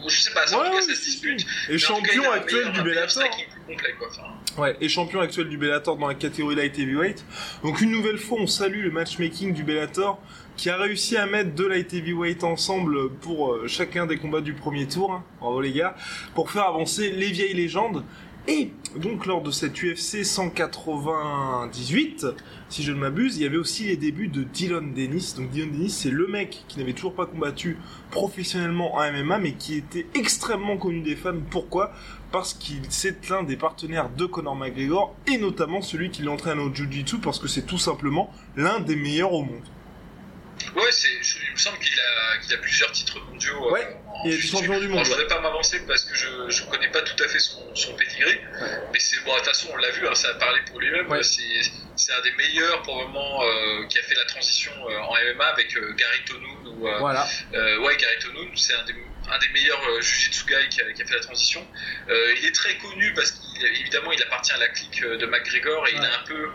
ou 0.04 0.10
je 0.10 0.22
sais 0.22 0.34
pas 0.34 0.46
ça, 0.48 0.58
en 0.58 0.62
Ouais, 0.62 0.70
tout 0.70 0.76
cas 0.76 0.82
ça 0.82 0.96
se 0.96 1.06
dispute 1.06 1.46
Et 1.70 1.74
en 1.74 1.78
cas, 1.78 1.78
champion 1.78 2.32
actuel 2.32 2.72
du 2.72 2.82
Bellator. 2.82 3.10
striking 3.12 3.46
plus 3.52 3.62
complet 3.76 3.96
quoi 3.98 4.08
enfin, 4.10 4.62
Ouais, 4.62 4.76
et 4.82 4.90
champion 4.90 5.22
actuel 5.22 5.48
du 5.50 5.58
Bellator 5.58 5.96
dans 5.98 6.08
la 6.08 6.16
catégorie 6.16 6.56
light 6.56 6.78
heavyweight. 6.78 7.24
Donc 7.64 7.82
une 7.82 7.92
nouvelle 7.92 8.18
fois, 8.18 8.40
on 8.42 8.48
salue 8.48 8.84
le 8.84 8.92
matchmaking 8.92 9.54
du 9.54 9.64
Bellator 9.64 10.20
qui 10.58 10.70
a 10.70 10.76
réussi 10.76 11.16
à 11.16 11.26
mettre 11.26 11.52
deux 11.52 11.70
light 11.70 11.94
heavyweight 11.94 12.44
ensemble 12.44 13.10
pour 13.22 13.54
euh, 13.54 13.68
chacun 13.68 14.06
des 14.06 14.18
combats 14.18 14.42
du 14.42 14.54
premier 14.54 14.88
tour. 14.88 15.14
hein. 15.14 15.24
Bravo 15.40 15.62
les 15.62 15.72
gars, 15.72 15.96
pour 16.36 16.52
faire 16.52 16.64
avancer 16.66 17.12
les 17.12 17.28
vieilles 17.32 17.54
légendes. 17.54 18.04
Et 18.50 18.72
donc 18.96 19.28
lors 19.28 19.44
de 19.44 19.52
cette 19.52 19.84
UFC 19.84 20.24
198, 20.24 22.26
si 22.68 22.82
je 22.82 22.92
ne 22.92 22.98
m'abuse, 22.98 23.38
il 23.38 23.44
y 23.44 23.46
avait 23.46 23.58
aussi 23.58 23.84
les 23.84 23.96
débuts 23.96 24.28
de 24.28 24.42
Dylan 24.42 24.92
Dennis. 24.92 25.36
Donc 25.38 25.52
Dylan 25.52 25.70
Dennis, 25.70 25.92
c'est 25.92 26.10
le 26.10 26.26
mec 26.26 26.64
qui 26.68 26.80
n'avait 26.80 26.94
toujours 26.94 27.14
pas 27.14 27.28
combattu 27.28 27.78
professionnellement 28.10 28.96
en 28.96 29.12
MMA, 29.12 29.38
mais 29.38 29.54
qui 29.54 29.76
était 29.76 30.08
extrêmement 30.16 30.78
connu 30.78 31.02
des 31.02 31.16
fans. 31.16 31.36
Pourquoi? 31.52 31.94
Parce 32.32 32.56
qu'il 32.56 32.82
c'est 32.90 33.30
l'un 33.30 33.44
des 33.44 33.56
partenaires 33.56 34.10
de 34.10 34.26
Conor 34.26 34.56
McGregor, 34.56 35.16
et 35.28 35.38
notamment 35.38 35.84
celui 35.84 36.10
qui 36.10 36.24
l'entraîne 36.24 36.58
au 36.58 36.74
Jiu-Jitsu, 36.74 37.20
parce 37.20 37.38
que 37.38 37.48
c'est 37.48 37.68
tout 37.68 37.78
simplement 37.78 38.34
l'un 38.58 38.80
des 38.80 38.96
meilleurs 38.96 39.34
au 39.34 39.44
monde. 39.44 39.62
Ouais, 40.76 40.90
il 41.48 41.52
me 41.54 41.58
semble 41.58 41.80
qu'il 41.80 41.98
a, 42.00 42.58
plusieurs 42.58 42.92
titres 42.92 43.20
mondiaux. 43.22 43.68
euh, 43.68 43.72
Ouais, 43.72 43.98
en 44.08 44.24
il 44.26 44.34
est 44.34 44.38
champion 44.42 44.80
du 44.80 44.88
monde, 44.88 45.00
Alors, 45.00 45.06
je 45.06 45.12
ouais. 45.12 45.18
voudrais 45.18 45.36
pas 45.36 45.42
m'avancer 45.42 45.80
parce 45.88 46.04
que 46.04 46.16
je, 46.16 46.28
je 46.50 46.64
connais 46.66 46.90
pas 46.90 47.02
tout 47.02 47.22
à 47.24 47.28
fait 47.28 47.40
son, 47.40 47.74
son 47.76 47.94
pedigree. 47.96 48.40
Mais 48.94 49.00
c'est, 49.00 49.20
bon, 49.24 49.32
de 49.34 49.38
toute 49.38 49.48
façon, 49.48 49.70
on 49.74 49.78
l'a 49.78 49.90
vu, 49.92 50.08
hein, 50.08 50.16
ça 50.16 50.30
a 50.30 50.34
parlé 50.36 50.60
pour 50.70 50.80
lui-même. 50.80 51.08
Ouais. 51.10 51.24
C'est, 51.24 52.14
un 52.14 52.22
des 52.22 52.32
meilleurs, 52.32 52.82
probablement, 52.84 53.44
euh, 53.44 53.86
qui 53.88 54.00
a 54.00 54.02
fait 54.04 54.16
la 54.16 54.26
transition 54.26 54.72
euh, 54.90 54.98
en 55.00 55.14
MMA 55.36 55.46
avec 55.46 55.76
euh, 55.78 55.94
Gary 55.94 56.24
Tonoun. 56.26 56.68
Ou, 56.68 56.88
Voilà. 57.00 57.28
ouais, 57.54 57.98
Gary 57.98 58.20
Tonoun, 58.22 58.50
c'est 58.56 58.74
un 58.74 58.84
des, 58.86 58.94
un 59.30 59.38
des 59.38 59.50
meilleurs 59.50 60.02
Jiu-Jitsu 60.02 60.46
guys 60.46 60.70
qui 60.70 60.82
a, 60.82 60.92
qui 60.94 61.02
a 61.02 61.06
fait 61.06 61.16
la 61.16 61.20
transition. 61.22 61.66
Il 62.08 62.46
est 62.46 62.56
très 62.56 62.78
connu 62.78 63.14
parce 63.14 63.32
qu'évidemment, 63.32 64.12
il 64.12 64.22
appartient 64.24 64.54
à 64.54 64.58
la 64.58 64.68
clique 64.70 65.02
de 65.04 65.26
McGregor 65.26 65.88
et 65.88 65.92
il 65.96 66.04
a 66.04 66.20
un 66.20 66.24
peu 66.26 66.50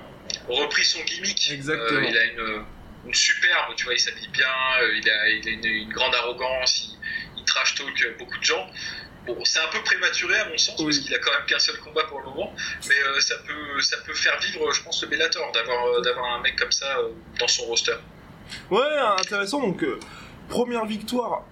repris 0.49 0.85
son 0.85 1.01
gimmick. 1.05 1.51
Exactement. 1.51 2.01
Il 2.09 2.17
a 2.17 2.25
une, 2.25 2.65
une 3.07 3.15
superbe, 3.15 3.75
tu 3.77 3.85
vois, 3.85 3.95
il 3.95 4.01
s'habille 4.01 4.29
bien, 4.29 4.47
euh, 4.83 4.97
il 4.97 5.09
a, 5.11 5.29
il 5.29 5.49
a 5.49 5.51
une, 5.53 5.65
une 5.65 5.93
grande 5.93 6.15
arrogance, 6.15 6.85
il, 7.37 7.39
il 7.41 7.45
trash 7.45 7.75
talk 7.75 8.19
beaucoup 8.19 8.39
de 8.39 8.45
gens. 8.45 8.67
Bon, 9.27 9.39
c'est 9.45 9.59
un 9.61 9.69
peu 9.69 9.83
prématuré 9.83 10.37
à 10.39 10.49
mon 10.51 10.59
sens 10.59 10.75
Oui. 10.81 10.85
parce 10.87 10.99
qu'il 10.99 11.15
a 11.15 11.19
quand 11.19 11.31
même 11.33 11.47
qu'un 11.47 11.59
seul 11.59 11.79
combat 11.79 12.05
pour 12.05 12.19
le 12.21 12.27
moment, 12.27 12.53
mais 12.89 12.95
euh, 13.07 13.21
ça 13.21 13.37
peut, 13.47 13.81
ça 13.81 13.97
peut 14.05 14.13
faire 14.13 14.39
vivre, 14.39 14.71
je 14.73 14.83
pense, 14.83 15.03
le 15.03 15.09
Bellator 15.09 15.51
d'avoir, 15.53 15.87
euh, 15.87 16.01
d'avoir 16.03 16.35
un 16.35 16.41
mec 16.43 16.57
comme 16.57 16.73
ça 16.73 16.99
euh, 16.99 17.09
dans 17.39 17.49
son 17.49 17.65
roster. 17.65 17.95
Ouais, 18.71 18.83
intéressant. 19.19 19.61
Donc, 19.61 19.83
euh, 19.83 19.99
première 20.51 20.85
victoire 20.85 21.45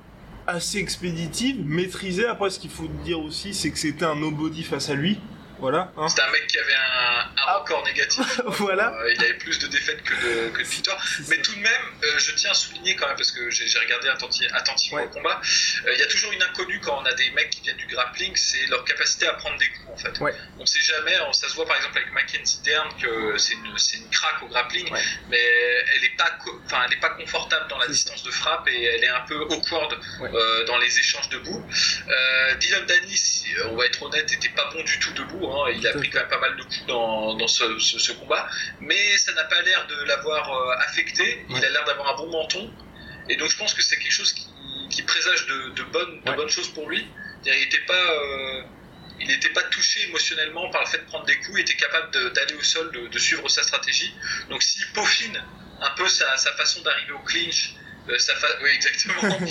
assez 0.47 0.79
expéditive, 0.79 1.65
maîtrisée. 1.65 2.27
Après, 2.27 2.51
ce 2.51 2.59
qu'il 2.59 2.69
faut 2.71 2.89
dire 3.05 3.21
aussi, 3.21 3.55
c'est 3.55 3.71
que 3.71 3.79
c'était 3.79 4.05
un 4.05 4.17
nobody 4.17 4.65
face 4.65 4.91
à 4.91 4.95
lui. 4.95 5.19
Voilà. 5.63 5.93
Hein. 5.97 6.09
C'est 6.09 6.21
un 6.21 6.31
mec 6.31 6.47
qui 6.49 6.59
avait 6.59 6.75
un, 6.75 7.21
un 7.21 7.29
Ah. 7.47 7.57
record 7.59 7.85
négatif. 7.85 8.41
voilà. 8.47 8.93
Euh, 8.95 9.13
il 9.15 9.23
avait 9.25 9.35
plus 9.35 9.59
de 9.61 9.67
défaites 9.69 10.03
que 10.03 10.15
de, 10.15 10.51
que 10.51 10.59
de 10.59 10.67
victoires. 10.67 11.01
Mais 11.29 11.41
tout 11.41 11.55
de 11.55 11.61
même, 11.61 11.87
euh, 12.05 12.19
je 12.19 12.33
tiens 12.33 12.51
à 12.51 12.55
souligner 12.55 12.95
quand 12.97 13.07
même, 13.07 13.17
parce 13.17 13.31
que 13.31 13.49
j'ai 13.51 13.79
regardé 13.79 14.09
attenti- 14.09 14.49
attentivement 14.53 14.99
Ouais. 14.99 15.05
le 15.05 15.11
combat, 15.11 15.41
euh, 15.87 15.93
il 15.95 15.99
y 15.99 16.03
a 16.03 16.07
toujours 16.07 16.33
une 16.33 16.43
inconnue 16.43 16.81
quand 16.81 17.01
on 17.01 17.05
a 17.07 17.15
des 17.15 17.31
mecs 17.31 17.51
qui 17.51 17.61
viennent 17.63 17.77
du 17.77 17.87
grappling, 17.87 18.35
c'est 18.37 18.67
leur 18.67 18.85
capacité 18.85 19.27
à 19.27 19.35
prendre 19.35 19.57
des 19.59 19.69
coups 19.69 19.89
en 19.93 19.97
fait. 19.97 20.19
Ouais. 20.21 20.35
On 20.59 20.67
sait 20.67 20.81
jamais, 20.81 21.17
on- 21.29 21.33
ça 21.33 21.49
se 21.49 21.55
voit 21.55 21.67
par 21.67 21.77
exemple 21.77 21.99
avec 21.99 22.13
Mackenzie 22.13 22.61
Dern 22.63 22.89
que 23.01 23.39
c'est 23.39 23.55
une, 23.55 23.67
une 23.67 24.11
craque 24.11 24.43
au 24.43 24.49
grappling, 24.49 24.91
Ouais. 24.93 25.01
mais 25.31 25.39
elle 25.95 26.05
est 26.05 26.17
pas, 26.17 26.31
co- 26.45 26.61
enfin 26.67 26.83
elle 26.87 26.93
est 26.95 27.01
pas 27.01 27.11
confortable 27.11 27.69
dans 27.69 27.79
la 27.79 27.87
distance 27.87 28.23
de 28.25 28.31
frappe 28.31 28.67
et 28.69 28.83
elle 28.83 29.05
est 29.05 29.09
un 29.09 29.21
peu 29.21 29.41
awkward 29.41 29.93
Ouais. 30.21 30.31
euh, 30.35 30.65
dans 30.65 30.79
les 30.79 30.99
échanges 30.99 31.29
debout. 31.29 31.65
Euh, 32.09 32.55
Dylan 32.57 32.85
Danis, 32.87 33.45
on 33.67 33.77
va 33.77 33.87
être 33.87 34.03
honnête, 34.03 34.33
était 34.33 34.49
pas 34.51 34.69
bon 34.73 34.83
du 34.83 34.99
tout 34.99 35.13
debout. 35.13 35.47
hein. 35.47 35.52
Il 35.69 35.87
a 35.87 35.93
pris 35.93 36.11
quand 36.11 36.21
même 36.21 36.29
pas 36.29 36.41
mal 36.41 36.57
de 36.57 36.63
coups 36.63 36.87
dans, 36.87 37.35
dans 37.35 37.49
ce, 37.49 37.79
ce, 37.79 37.99
ce 37.99 38.13
combat, 38.13 38.49
mais 38.81 39.17
ça 39.19 39.33
n'a 39.35 39.45
pas 39.45 39.61
l'air 39.63 39.87
de 39.87 39.97
l'avoir 40.05 40.53
euh, 40.53 40.87
affecté. 40.87 41.45
Il 41.49 41.65
a 41.65 41.71
l'air 41.71 41.85
d'avoir 41.85 42.15
un 42.15 42.17
bon 42.17 42.31
menton, 42.31 42.71
et 43.29 43.37
donc 43.37 43.51
je 43.51 43.57
pense 43.57 43.75
que 43.75 43.83
c'est 43.83 43.99
quelque 43.99 44.13
chose 44.21 44.33
qui, 44.33 44.47
qui 44.91 45.03
présage 45.03 45.47
de, 45.47 45.71
de 45.71 45.83
bonnes, 45.85 46.21
de 46.25 46.33
bonnes 46.33 46.49
choses 46.49 46.69
pour 46.69 46.89
lui. 46.89 47.07
Il 47.45 47.53
n'était 47.53 47.85
pas, 47.87 47.95
euh, 47.95 48.63
il 49.21 49.53
pas 49.53 49.63
touché 49.65 50.03
émotionnellement 50.09 50.71
par 50.71 50.83
le 50.83 50.89
fait 50.89 50.99
de 50.99 51.05
prendre 51.05 51.27
des 51.27 51.39
coups, 51.41 51.59
il 51.59 51.63
était 51.63 51.77
capable 51.77 52.11
d'aller 52.33 52.55
au 52.55 52.63
sol, 52.63 52.91
de, 52.93 53.09
de 53.09 53.19
suivre 53.19 53.49
sa 53.49 53.63
stratégie. 53.63 54.13
Donc 54.49 54.63
s'il 54.63 54.87
peaufine 54.93 55.39
un 55.81 55.91
peu 55.91 56.09
sa, 56.09 56.37
sa 56.37 56.53
façon 56.53 56.81
d'arriver 56.83 57.13
au 57.13 57.19
clinch, 57.21 57.75
euh, 58.09 58.19
fa- 58.19 58.47
oui 58.63 58.71
exactement, 58.75 59.15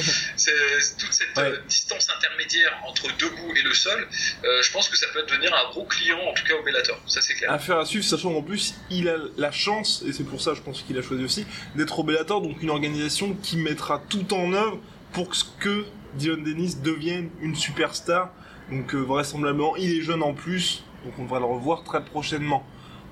toute 0.98 1.14
cette 1.14 1.38
Ouais. 1.38 1.44
euh, 1.44 1.58
distance 1.68 2.08
intermédiaire 2.16 2.78
entre 2.86 3.08
debout 3.18 3.54
et 3.56 3.62
le 3.62 3.74
sol, 3.74 4.08
euh, 4.44 4.62
je 4.64 4.72
pense 4.72 4.90
que 4.90 4.98
ça 4.98 5.08
peut 5.14 5.24
devenir 5.24 5.54
un 5.54 5.70
gros 5.70 5.86
client 5.86 6.20
en 6.20 6.34
tout 6.34 6.44
cas 6.44 6.56
au 6.56 6.64
Bellator, 6.64 7.00
ça 7.08 7.22
c'est 7.22 7.34
clair. 7.36 7.52
Affaire 7.52 7.78
à 7.80 7.86
suivre, 7.86 8.04
sachant 8.04 8.34
qu'en 8.34 8.42
plus, 8.42 8.76
il 8.90 9.08
a 9.10 9.16
la 9.38 9.52
chance, 9.52 10.04
et 10.08 10.12
c'est 10.14 10.24
pour 10.26 10.42
ça, 10.42 10.54
je 10.54 10.62
pense 10.62 10.82
qu'il 10.82 10.98
a 10.98 11.02
choisi 11.02 11.24
aussi, 11.24 11.46
d'être 11.76 11.98
au 12.00 12.04
Bellator, 12.04 12.42
donc 12.42 12.62
une 12.62 12.70
organisation 12.70 13.34
qui 13.42 13.58
mettra 13.58 14.02
tout 14.10 14.34
en 14.34 14.52
œuvre 14.54 14.80
pour 15.14 15.30
que 15.60 15.86
Dion 16.16 16.38
Dennis 16.38 16.76
devienne 16.82 17.30
une 17.42 17.56
superstar. 17.56 18.32
Donc, 18.70 18.94
euh, 18.96 19.00
vraisemblablement, 19.00 19.76
il 19.76 19.98
est 19.98 20.02
jeune 20.02 20.24
en 20.24 20.34
plus, 20.34 20.84
donc 21.06 21.14
on 21.20 21.24
devra 21.24 21.40
le 21.40 21.46
revoir 21.46 21.84
très 21.84 22.04
prochainement. 22.04 22.66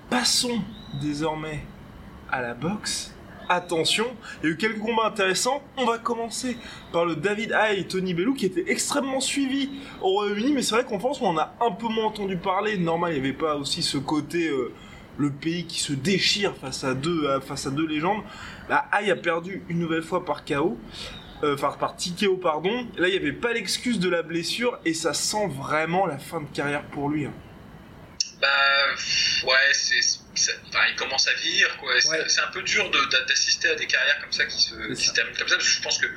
Passons 0.10 0.62
désormais 1.02 1.60
à 2.32 2.42
la 2.42 2.54
boxe. 2.54 3.14
Attention, 3.52 4.06
il 4.44 4.46
y 4.46 4.50
a 4.50 4.54
eu 4.54 4.58
quelques 4.58 4.78
combats 4.80 5.08
intéressants. 5.08 5.64
On 5.78 5.86
va 5.86 5.98
commencer 5.98 6.56
par 6.94 7.06
le 7.06 7.16
David 7.16 7.52
Haye 7.52 7.80
et 7.80 7.88
Tony 7.88 8.14
Bellew 8.14 8.36
qui 8.36 8.46
était 8.46 8.66
extrêmement 8.72 9.20
suivi 9.20 9.72
au 10.02 10.10
Royaume-Uni, 10.10 10.54
mais 10.54 10.62
c'est 10.62 10.76
vrai 10.76 10.86
qu'en 10.86 11.00
France 11.00 11.20
on 11.22 11.28
en 11.30 11.38
a 11.40 11.56
un 11.60 11.72
peu 11.72 11.88
moins 11.88 12.06
entendu 12.06 12.38
parler. 12.38 12.78
Normal, 12.78 13.12
il 13.14 13.22
n'y 13.22 13.28
avait 13.28 13.38
pas 13.38 13.56
aussi 13.56 13.82
ce 13.82 13.98
côté 13.98 14.50
euh, 14.50 14.72
le 15.18 15.32
pays 15.32 15.66
qui 15.66 15.80
se 15.80 15.94
déchire 15.94 16.56
face 16.62 16.84
à 16.84 16.94
deux 16.94 17.28
à- 17.28 17.42
face 17.42 17.66
à 17.66 17.72
deux 17.72 17.88
légendes. 17.88 18.22
Là, 18.70 18.86
Haye 18.94 19.10
a 19.10 19.16
perdu 19.16 19.64
une 19.68 19.80
nouvelle 19.80 20.04
fois 20.04 20.24
par 20.24 20.46
KO. 20.46 20.78
euh, 21.44 21.56
Enfin, 21.56 21.76
par 21.80 21.96
TKO, 21.96 22.38
pardon. 22.38 22.86
Là, 22.98 23.08
il 23.08 23.12
n'y 23.12 23.18
avait 23.18 23.34
pas 23.34 23.52
l'excuse 23.54 23.98
de 24.00 24.10
la 24.10 24.22
blessure 24.22 24.78
et 24.86 24.94
ça 24.94 25.14
sent 25.16 25.48
vraiment 25.58 26.06
la 26.06 26.20
fin 26.20 26.40
de 26.42 26.48
carrière 26.54 26.84
pour 26.84 27.10
lui. 27.10 27.26
hein. 27.26 27.34
Bah 28.42 28.48
ouais, 29.48 29.54
c'est, 29.74 30.19
enfin, 30.34 30.86
il 30.90 30.96
commence 30.96 31.28
à 31.28 31.34
vieillir 31.34 31.76
quoi. 31.78 31.92
C'est, 32.00 32.10
Ouais. 32.10 32.24
c'est 32.28 32.42
un 32.42 32.48
peu 32.52 32.62
dur 32.64 32.90
de- 32.90 33.06
d'a- 33.12 33.22
d'assister 33.26 33.70
à 33.70 33.76
des 33.76 33.88
carrières 33.88 34.20
comme 34.22 34.32
ça 34.32 34.46
qui 34.46 34.62
se, 34.62 34.76
qui 34.94 34.96
ça. 35.04 35.10
se 35.10 35.14
terminent 35.16 35.38
comme 35.38 35.48
ça. 35.48 35.56
Parce 35.56 35.68
que 35.68 35.74
je 35.76 35.82
pense 35.82 35.98
que 35.98 36.08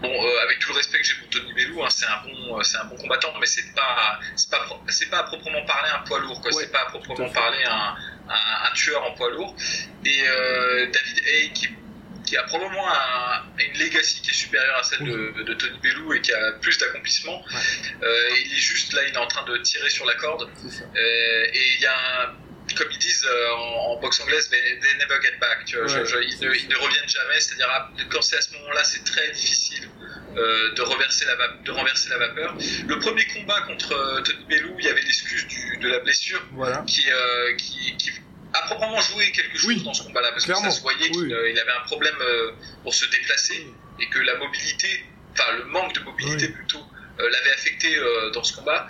bon, 0.00 0.10
euh, 0.26 0.42
avec 0.44 0.58
tout 0.60 0.70
le 0.70 0.76
respect 0.76 0.98
que 0.98 1.04
j'ai 1.04 1.14
pour 1.14 1.28
Tony 1.30 1.52
Bellew, 1.54 1.82
hein, 1.84 1.88
c'est 1.90 2.06
un 2.06 2.22
bon, 2.24 2.58
euh, 2.58 2.62
c'est 2.62 2.76
un 2.78 2.84
bon 2.84 2.96
combattant, 2.96 3.32
mais 3.40 3.46
c'est 3.46 3.74
pas, 3.74 4.18
c'est 4.36 4.50
pas, 4.50 4.66
c'est 4.88 5.06
pas 5.10 5.18
à 5.18 5.22
proprement 5.24 5.64
parler 5.66 5.90
un 5.94 6.00
poids 6.00 6.18
lourd 6.20 6.40
quoi. 6.40 6.52
Ouais, 6.54 6.62
c'est 6.64 6.72
pas 6.72 6.82
à 6.82 6.86
proprement 6.86 7.26
à 7.28 7.32
parler 7.32 7.64
un, 7.64 7.96
un, 8.28 8.68
un 8.70 8.72
tueur 8.74 9.02
en 9.02 9.12
poids 9.14 9.30
lourd. 9.30 9.54
Et 10.04 10.22
euh, 10.28 10.86
David 10.90 11.22
Hay 11.26 11.52
qui 11.52 11.68
qui 12.24 12.36
a 12.36 12.42
probablement 12.42 12.88
un- 12.92 13.44
une 13.60 13.78
legacy 13.78 14.20
qui 14.20 14.30
est 14.30 14.34
supérieure 14.34 14.74
à 14.78 14.82
celle 14.82 15.04
de, 15.04 15.42
de 15.44 15.54
Tony 15.54 15.78
Bellew 15.78 16.12
et 16.12 16.20
qui 16.20 16.32
a 16.32 16.52
plus 16.60 16.76
d'accomplissement. 16.76 17.40
Euh, 18.02 18.30
il 18.44 18.52
est 18.52 18.56
juste 18.56 18.92
là, 18.94 19.04
il 19.06 19.14
est 19.14 19.16
en 19.16 19.28
train 19.28 19.44
de 19.44 19.56
tirer 19.58 19.88
sur 19.90 20.04
la 20.06 20.14
corde. 20.14 20.50
Et 20.96 21.74
il 21.76 21.80
y 21.80 21.86
a 21.86 22.22
un- 22.24 22.34
comme 22.76 22.88
ils 22.90 22.98
disent 22.98 23.24
euh, 23.26 23.50
en, 23.52 23.92
en 23.92 24.00
boxe 24.00 24.20
anglaise, 24.20 24.48
they, 24.50 24.60
they 24.80 24.94
never 24.98 25.20
get 25.22 25.36
back. 25.40 25.64
Tu 25.66 25.76
vois, 25.76 25.86
Ouais. 25.86 26.04
je- 26.04 26.04
je- 26.04 26.18
ils, 26.22 26.40
ne, 26.40 26.54
ils 26.54 26.68
ne 26.68 26.76
reviennent 26.76 27.08
jamais. 27.08 27.40
C'est-à-dire 27.40 27.68
ah, 27.70 27.90
quand 28.10 28.22
c'est 28.22 28.36
à 28.36 28.40
ce 28.40 28.52
moment-là, 28.54 28.84
c'est 28.84 29.04
très 29.04 29.30
difficile 29.32 29.88
euh, 30.36 30.72
de 30.74 30.82
la 30.82 30.88
renverser 31.74 32.08
la 32.10 32.18
vapeur. 32.18 32.56
Le 32.86 32.98
premier 32.98 33.26
combat 33.28 33.60
contre 33.62 33.92
euh, 33.92 34.20
Tony 34.22 34.44
Bellew, 34.48 34.74
il 34.78 34.84
y 34.84 34.88
avait 34.88 35.00
l'excuse 35.02 35.46
de 35.80 35.88
la 35.88 35.98
blessure 36.00 36.42
Voilà. 36.52 36.84
qui, 36.86 37.04
euh, 37.10 37.56
qui, 37.56 37.96
qui 37.96 38.10
a 38.52 38.62
proprement 38.66 39.00
joué 39.00 39.32
quelque 39.32 39.56
chose 39.58 39.66
Oui, 39.68 39.82
dans 39.82 39.94
ce 39.94 40.02
combat-là 40.04 40.30
parce 40.32 40.44
clairement, 40.44 40.62
que 40.64 40.70
ça 40.70 40.76
se 40.76 40.82
voyait 40.82 41.10
qu'il 41.10 41.22
oui. 41.34 41.58
avait 41.58 41.72
un 41.72 41.84
problème 41.86 42.16
pour 42.82 42.94
se 42.94 43.04
déplacer 43.06 43.66
et 44.00 44.08
que 44.10 44.18
la 44.20 44.36
mobilité, 44.36 45.06
enfin 45.32 45.52
le 45.58 45.64
manque 45.64 45.94
de 45.94 46.00
mobilité 46.00 46.48
plutôt, 46.48 46.84
l'avait 47.18 47.52
affecté 47.52 47.98
dans 48.34 48.44
ce 48.44 48.54
combat. 48.56 48.86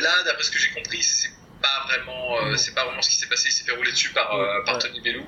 Là, 0.00 0.22
d'après 0.24 0.42
ce 0.44 0.50
que 0.50 0.58
j'ai 0.58 0.70
compris, 0.70 1.02
c'est 1.02 1.30
pas 1.64 1.86
vraiment, 1.88 2.22
euh, 2.42 2.56
c'est 2.56 2.74
pas 2.74 2.84
vraiment 2.84 3.02
ce 3.02 3.10
qui 3.10 3.16
s'est 3.16 3.26
passé. 3.26 3.48
Il 3.48 3.52
s'est 3.52 3.64
fait 3.64 3.72
rouler 3.72 3.92
dessus 3.92 4.10
par, 4.10 4.28
euh, 4.34 4.62
par. 4.64 4.78
Tony 4.78 5.00
Bellew. 5.00 5.24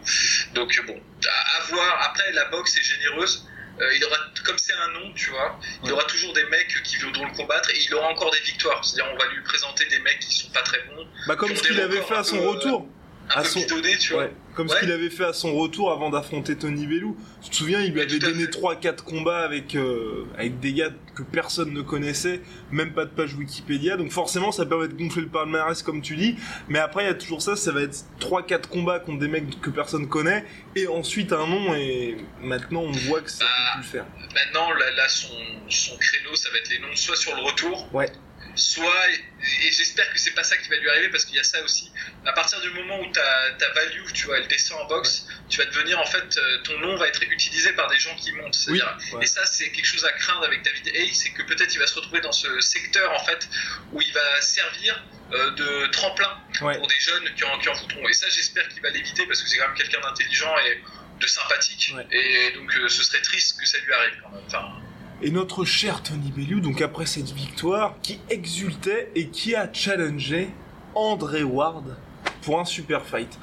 Donc 0.54 0.70
euh, 0.78 0.82
bon, 0.86 1.00
à, 1.28 1.56
à 1.56 1.60
voir. 1.70 1.92
Après, 2.10 2.30
la 2.32 2.44
boxe 2.46 2.76
est 2.76 2.82
généreuse. 2.82 3.46
Euh, 3.80 3.96
il 3.96 4.04
aura, 4.04 4.16
comme 4.44 4.56
c'est 4.58 4.72
un 4.72 4.88
nom, 4.98 5.12
tu 5.14 5.28
vois, 5.30 5.58
il 5.84 5.92
aura 5.92 6.04
toujours 6.04 6.32
des 6.32 6.44
mecs 6.44 6.82
qui 6.82 6.96
voudront 6.96 7.26
le 7.26 7.32
combattre 7.36 7.68
et 7.70 7.78
il 7.78 7.94
aura 7.94 8.08
encore 8.08 8.30
des 8.30 8.40
victoires. 8.40 8.82
C'est-à-dire, 8.84 9.12
on 9.14 9.18
va 9.18 9.26
lui 9.34 9.42
présenter 9.42 9.84
des 9.86 9.98
mecs 10.00 10.18
qui 10.20 10.32
sont 10.34 10.50
pas 10.50 10.62
très 10.62 10.80
bons, 10.84 11.06
Bah, 11.26 11.36
comme 11.36 11.54
ce 11.54 11.62
qu'il 11.62 11.78
avait 11.80 12.00
fait 12.02 12.14
à 12.16 12.24
son 12.24 12.40
retour. 12.50 12.86
Un 13.34 13.40
À 13.40 13.42
peu 13.42 13.48
son- 13.48 13.60
bidonnés, 13.60 13.96
tu 13.98 14.12
vois. 14.12 14.24
Ouais, 14.24 14.32
comme 14.54 14.68
ce 14.68 14.78
qu'il 14.78 14.90
avait 14.92 15.10
fait 15.10 15.24
à 15.24 15.32
son 15.32 15.54
retour 15.56 15.90
avant 15.92 16.10
d'affronter 16.10 16.56
Tony 16.56 16.86
Bellew. 16.86 17.16
Tu 17.42 17.50
te 17.50 17.56
souviens, 17.56 17.80
il 17.82 17.92
lui 17.92 18.00
avait 18.00 18.18
donné 18.18 18.44
fait. 18.44 18.50
3-4 18.50 19.04
combats 19.04 19.44
avec, 19.44 19.74
euh, 19.74 20.24
avec 20.38 20.60
des 20.60 20.72
gars 20.72 20.90
que 21.14 21.22
personne 21.22 21.72
ne 21.72 21.82
connaissait, 21.82 22.40
même 22.70 22.92
pas 22.92 23.04
de 23.04 23.10
page 23.10 23.34
Wikipédia. 23.34 23.96
Donc 23.96 24.12
forcément, 24.12 24.52
ça 24.52 24.64
permet 24.64 24.88
de 24.88 24.94
gonfler 24.94 25.22
le 25.22 25.28
palmarès 25.28 25.82
comme 25.82 26.00
tu 26.02 26.16
dis. 26.16 26.36
Mais 26.68 26.78
après, 26.78 27.04
il 27.04 27.06
y 27.06 27.10
a 27.10 27.14
toujours 27.14 27.42
ça, 27.42 27.56
ça 27.56 27.72
va 27.72 27.82
être 27.82 28.04
3-4 28.20 28.68
combats 28.68 29.00
contre 29.00 29.18
des 29.18 29.28
mecs 29.28 29.60
que 29.60 29.70
personne 29.70 30.08
connaît. 30.08 30.44
Et 30.76 30.86
ensuite 30.86 31.32
un 31.32 31.46
nom, 31.46 31.74
et 31.74 32.16
maintenant 32.42 32.82
on 32.82 32.92
voit 32.92 33.20
que 33.22 33.30
ça 33.30 33.44
Bah, 33.44 33.50
peut 33.74 33.80
plus 33.80 33.86
le 33.88 33.98
faire. 33.98 34.06
Maintenant, 34.34 34.70
là, 34.72 34.90
là, 34.96 35.08
son, 35.08 35.28
son 35.68 35.96
créneau, 35.96 36.34
ça 36.34 36.50
va 36.50 36.58
être 36.58 36.70
les 36.70 36.78
noms 36.78 36.94
soit 36.94 37.16
sur 37.16 37.34
le 37.34 37.42
retour, 37.42 37.88
Ouais. 37.92 38.10
Soit, 38.56 39.10
et, 39.10 39.72
j'espère 39.72 40.10
que 40.12 40.18
c'est 40.18 40.32
pas 40.32 40.42
ça 40.42 40.56
qui 40.56 40.68
va 40.68 40.76
lui 40.76 40.88
arriver 40.90 41.08
parce 41.08 41.24
qu'il 41.24 41.36
y 41.36 41.38
a 41.38 41.44
ça 41.44 41.62
aussi. 41.62 41.90
À 42.24 42.32
partir 42.32 42.60
du 42.60 42.70
moment 42.70 43.00
où 43.00 43.12
ta, 43.12 43.50
ta 43.58 43.70
value, 43.72 44.04
tu 44.12 44.26
vois, 44.26 44.38
elle 44.38 44.48
descend 44.48 44.80
en 44.80 44.86
boxe, 44.86 45.26
tu 45.48 45.58
vas 45.58 45.66
devenir, 45.66 45.98
en 46.00 46.06
fait, 46.06 46.36
euh, 46.36 46.58
ton 46.62 46.78
nom 46.78 46.96
va 46.96 47.08
être 47.08 47.22
utilisé 47.22 47.72
par 47.72 47.88
des 47.88 47.98
gens 47.98 48.14
qui 48.16 48.32
montent. 48.32 48.58
Oui. 48.68 48.80
Ouais. 49.12 49.24
Et 49.24 49.26
ça, 49.26 49.44
c'est 49.46 49.70
quelque 49.70 49.86
chose 49.86 50.04
à 50.04 50.12
craindre 50.12 50.44
avec 50.44 50.62
David 50.62 50.88
Hay, 50.94 51.12
c'est 51.14 51.30
que 51.30 51.42
peut-être 51.42 51.72
il 51.74 51.78
va 51.78 51.86
se 51.86 51.94
retrouver 51.94 52.20
dans 52.20 52.32
ce 52.32 52.60
secteur, 52.60 53.12
en 53.12 53.24
fait, 53.24 53.48
où 53.92 54.00
il 54.00 54.12
va 54.12 54.40
servir 54.40 55.04
euh, 55.32 55.50
de 55.50 55.86
tremplin 55.88 56.30
Ouais. 56.62 56.78
pour 56.78 56.86
des 56.86 56.98
jeunes 57.00 57.34
qui 57.34 57.44
en, 57.44 57.58
qui 57.58 57.68
en 57.68 57.74
voudront. 57.74 58.08
Et 58.08 58.12
ça, 58.14 58.28
j'espère 58.30 58.66
qu'il 58.68 58.80
va 58.80 58.90
l'éviter 58.90 59.26
parce 59.26 59.42
que 59.42 59.48
c'est 59.48 59.58
quand 59.58 59.66
même 59.66 59.76
quelqu'un 59.76 60.00
d'intelligent 60.00 60.54
et 60.66 60.82
de 61.20 61.26
sympathique. 61.26 61.92
Et 62.10 62.52
donc, 62.52 62.74
euh, 62.76 62.88
ce 62.88 63.02
serait 63.02 63.20
triste 63.20 63.58
que 63.60 63.66
ça 63.66 63.78
lui 63.78 63.92
arrive 63.92 64.14
quand 64.22 64.30
même. 64.30 64.44
Enfin, 64.46 64.80
Et 65.22 65.30
notre 65.30 65.64
cher 65.64 66.02
Tony 66.02 66.30
Bellew, 66.30 66.60
donc 66.60 66.82
après 66.82 67.06
cette 67.06 67.32
victoire, 67.32 67.94
qui 68.02 68.20
exultait 68.28 69.10
et 69.14 69.28
qui 69.28 69.54
a 69.54 69.72
challengé 69.72 70.50
André 70.94 71.42
Ward 71.42 71.96
pour 72.42 72.60
un 72.60 72.66
super 72.66 73.06
fight. 73.06 73.38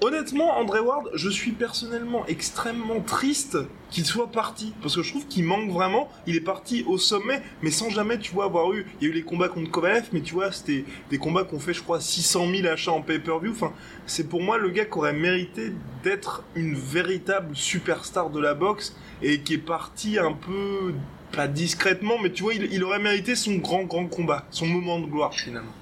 Honnêtement, 0.00 0.56
André 0.58 0.78
Ward, 0.78 1.10
je 1.14 1.28
suis 1.28 1.50
personnellement 1.50 2.24
extrêmement 2.26 3.00
triste 3.00 3.58
qu'il 3.90 4.06
soit 4.06 4.30
parti. 4.30 4.72
Parce 4.80 4.94
que 4.94 5.02
je 5.02 5.10
trouve 5.10 5.26
qu'il 5.26 5.42
manque 5.44 5.70
vraiment. 5.70 6.08
Il 6.26 6.36
est 6.36 6.40
parti 6.40 6.84
au 6.86 6.98
sommet, 6.98 7.42
mais 7.62 7.72
sans 7.72 7.90
jamais, 7.90 8.18
tu 8.18 8.32
vois, 8.32 8.44
avoir 8.44 8.72
eu. 8.72 8.86
Il 9.00 9.08
y 9.08 9.10
a 9.10 9.12
eu 9.12 9.14
les 9.14 9.22
combats 9.24 9.48
contre 9.48 9.70
Kovalev, 9.72 10.08
mais 10.12 10.20
tu 10.20 10.34
vois, 10.34 10.52
c'était 10.52 10.84
des 11.10 11.18
combats 11.18 11.42
qu'on 11.42 11.58
fait, 11.58 11.74
je 11.74 11.82
crois, 11.82 12.00
600 12.00 12.46
000 12.48 12.68
achats 12.68 12.92
en 12.92 13.02
pay-per-view. 13.02 13.50
Enfin, 13.50 13.72
c'est 14.06 14.28
pour 14.28 14.40
moi 14.40 14.56
le 14.56 14.70
gars 14.70 14.84
qui 14.84 14.98
aurait 14.98 15.12
mérité 15.12 15.72
d'être 16.04 16.44
une 16.54 16.74
véritable 16.76 17.56
superstar 17.56 18.30
de 18.30 18.38
la 18.40 18.54
boxe 18.54 18.94
et 19.20 19.40
qui 19.40 19.54
est 19.54 19.58
parti 19.58 20.18
un 20.18 20.32
peu. 20.32 20.94
Pas 21.32 21.48
discrètement, 21.48 22.14
mais 22.22 22.30
tu 22.32 22.44
vois, 22.44 22.54
il, 22.54 22.72
il 22.72 22.84
aurait 22.84 23.00
mérité 23.00 23.34
son 23.34 23.56
grand, 23.56 23.82
grand 23.82 24.06
combat, 24.06 24.46
son 24.50 24.66
moment 24.66 24.98
de 25.00 25.06
gloire 25.06 25.34
finalement. 25.34 25.72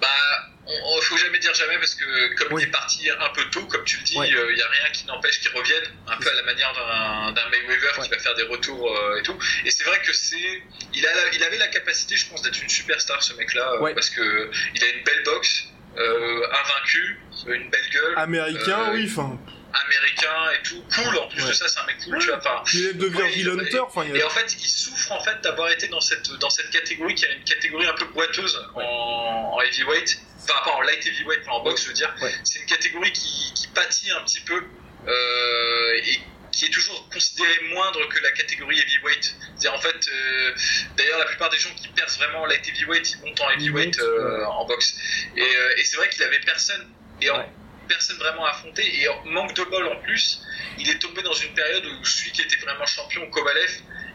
bah, 0.00 0.06
on, 0.70 0.96
on- 0.98 1.00
faut 1.02 1.16
jamais 1.16 1.38
dire 1.38 1.54
jamais 1.54 1.78
parce 1.78 1.94
que 1.94 2.34
comme 2.34 2.52
Oui. 2.52 2.62
il 2.62 2.68
est 2.68 2.70
parti 2.70 3.08
un 3.10 3.28
peu 3.30 3.44
tôt, 3.50 3.66
comme 3.66 3.84
tu 3.84 3.96
le 3.98 4.02
dis, 4.04 4.14
il 4.14 4.18
Ouais. 4.18 4.28
y 4.30 4.62
a 4.62 4.68
rien 4.68 4.90
qui 4.92 5.04
n'empêche 5.06 5.40
qu'il 5.40 5.50
revienne, 5.50 5.84
un 6.06 6.16
peu 6.16 6.30
à 6.30 6.34
la 6.34 6.42
manière 6.44 6.72
d'un 7.34 7.48
Mayweather 7.50 7.98
Ouais. 7.98 8.04
qui 8.04 8.10
va 8.10 8.18
faire 8.18 8.34
des 8.34 8.44
retours 8.44 8.96
euh, 8.96 9.18
et 9.18 9.22
tout. 9.22 9.36
Et 9.64 9.70
c'est 9.70 9.84
vrai 9.84 10.00
que 10.02 10.12
c'est, 10.12 10.62
il, 10.94 11.06
a, 11.06 11.10
il 11.32 11.42
avait 11.42 11.58
la 11.58 11.68
capacité, 11.68 12.16
je 12.16 12.26
pense, 12.28 12.42
d'être 12.42 12.62
une 12.62 12.68
superstar 12.68 13.22
ce 13.22 13.34
mec-là, 13.34 13.72
euh, 13.74 13.80
Ouais. 13.80 13.94
parce 13.94 14.10
que 14.10 14.50
il 14.74 14.84
a 14.84 14.86
une 14.88 15.02
belle 15.04 15.22
boxe, 15.24 15.64
euh, 15.98 16.46
invaincu, 16.52 17.18
une 17.48 17.68
belle 17.70 17.90
gueule, 17.90 18.14
Américain, 18.16 18.78
Euh, 18.88 18.92
oui, 18.94 19.08
enfin. 19.10 19.38
américain 19.72 20.50
et 20.58 20.62
tout, 20.62 20.82
cool. 20.94 21.16
En 21.18 21.28
plus 21.28 21.42
Ouais. 21.42 21.48
de 21.48 21.52
ça, 21.52 21.68
c'est 21.68 21.78
un 21.80 21.86
mec 21.86 21.96
cool, 22.04 22.18
tu 22.18 22.26
vois. 22.26 22.64
Il 22.74 22.86
est 22.86 22.92
de 22.94 23.06
Ouais, 23.06 23.10
Virgil 23.10 23.40
il- 23.40 23.60
Hunter, 23.60 23.80
enfin, 23.80 24.04
il 24.08 24.16
Et 24.16 24.22
en 24.24 24.30
fait, 24.30 24.52
il 24.58 24.68
souffre 24.68 25.12
en 25.12 25.20
fait 25.22 25.40
d'avoir 25.42 25.70
été 25.70 25.88
dans 25.88 26.00
cette 26.00 26.30
dans 26.38 26.50
cette 26.50 26.70
catégorie 26.70 27.14
qui 27.14 27.24
est 27.24 27.32
une 27.34 27.44
catégorie 27.44 27.86
un 27.86 27.92
peu 27.94 28.04
boiteuse 28.06 28.60
en, 28.74 28.80
en 29.54 29.60
heavyweight, 29.60 30.20
enfin 30.42 30.60
pas 30.64 30.70
en 30.72 30.80
light 30.82 31.04
heavyweight, 31.06 31.40
mais 31.46 31.52
en 31.52 31.62
boxe, 31.62 31.82
je 31.82 31.88
veux 31.88 31.94
dire. 31.94 32.14
Ouais. 32.22 32.32
C'est 32.44 32.58
une 32.60 32.66
catégorie 32.66 33.12
qui, 33.12 33.52
qui 33.54 33.68
pâtit 33.68 34.10
un 34.10 34.22
petit 34.24 34.40
peu 34.40 34.62
euh, 35.06 36.00
et 36.04 36.20
qui 36.52 36.64
est 36.66 36.70
toujours 36.70 37.08
considérée 37.10 37.60
moindre 37.72 38.06
que 38.08 38.18
la 38.20 38.32
catégorie 38.32 38.78
heavyweight. 38.78 39.34
C'est-à-dire 39.56 39.74
en 39.74 39.80
fait, 39.80 40.08
euh, 40.08 40.54
d'ailleurs 40.96 41.18
la 41.18 41.24
plupart 41.26 41.48
des 41.50 41.58
gens 41.58 41.70
qui 41.74 41.88
percent 41.88 42.18
vraiment 42.18 42.42
en 42.42 42.46
light 42.46 42.66
heavyweight, 42.68 43.10
ils 43.12 43.20
montent 43.28 43.40
en 43.40 43.50
heavyweight 43.50 43.98
euh, 44.00 44.44
en 44.46 44.66
boxe. 44.66 44.94
Et, 45.36 45.42
et 45.76 45.84
c'est 45.84 45.96
vrai 45.96 46.08
qu'il 46.10 46.22
avait 46.24 46.40
personne 46.40 46.92
et 47.20 47.30
en- 47.30 47.38
Ouais. 47.38 47.48
personne 47.88 48.16
vraiment 48.18 48.46
affronté 48.46 48.82
et 49.00 49.08
en 49.08 49.24
manque 49.26 49.54
de 49.54 49.64
bol 49.64 49.86
en 49.86 49.96
plus, 50.02 50.40
il 50.78 50.88
est 50.90 50.98
tombé 50.98 51.22
dans 51.22 51.32
une 51.34 51.52
période 51.54 51.84
où 51.86 52.04
celui 52.04 52.32
qui 52.32 52.42
était 52.42 52.56
vraiment 52.56 52.86
champion, 52.86 53.28
Kovalev, 53.30 53.70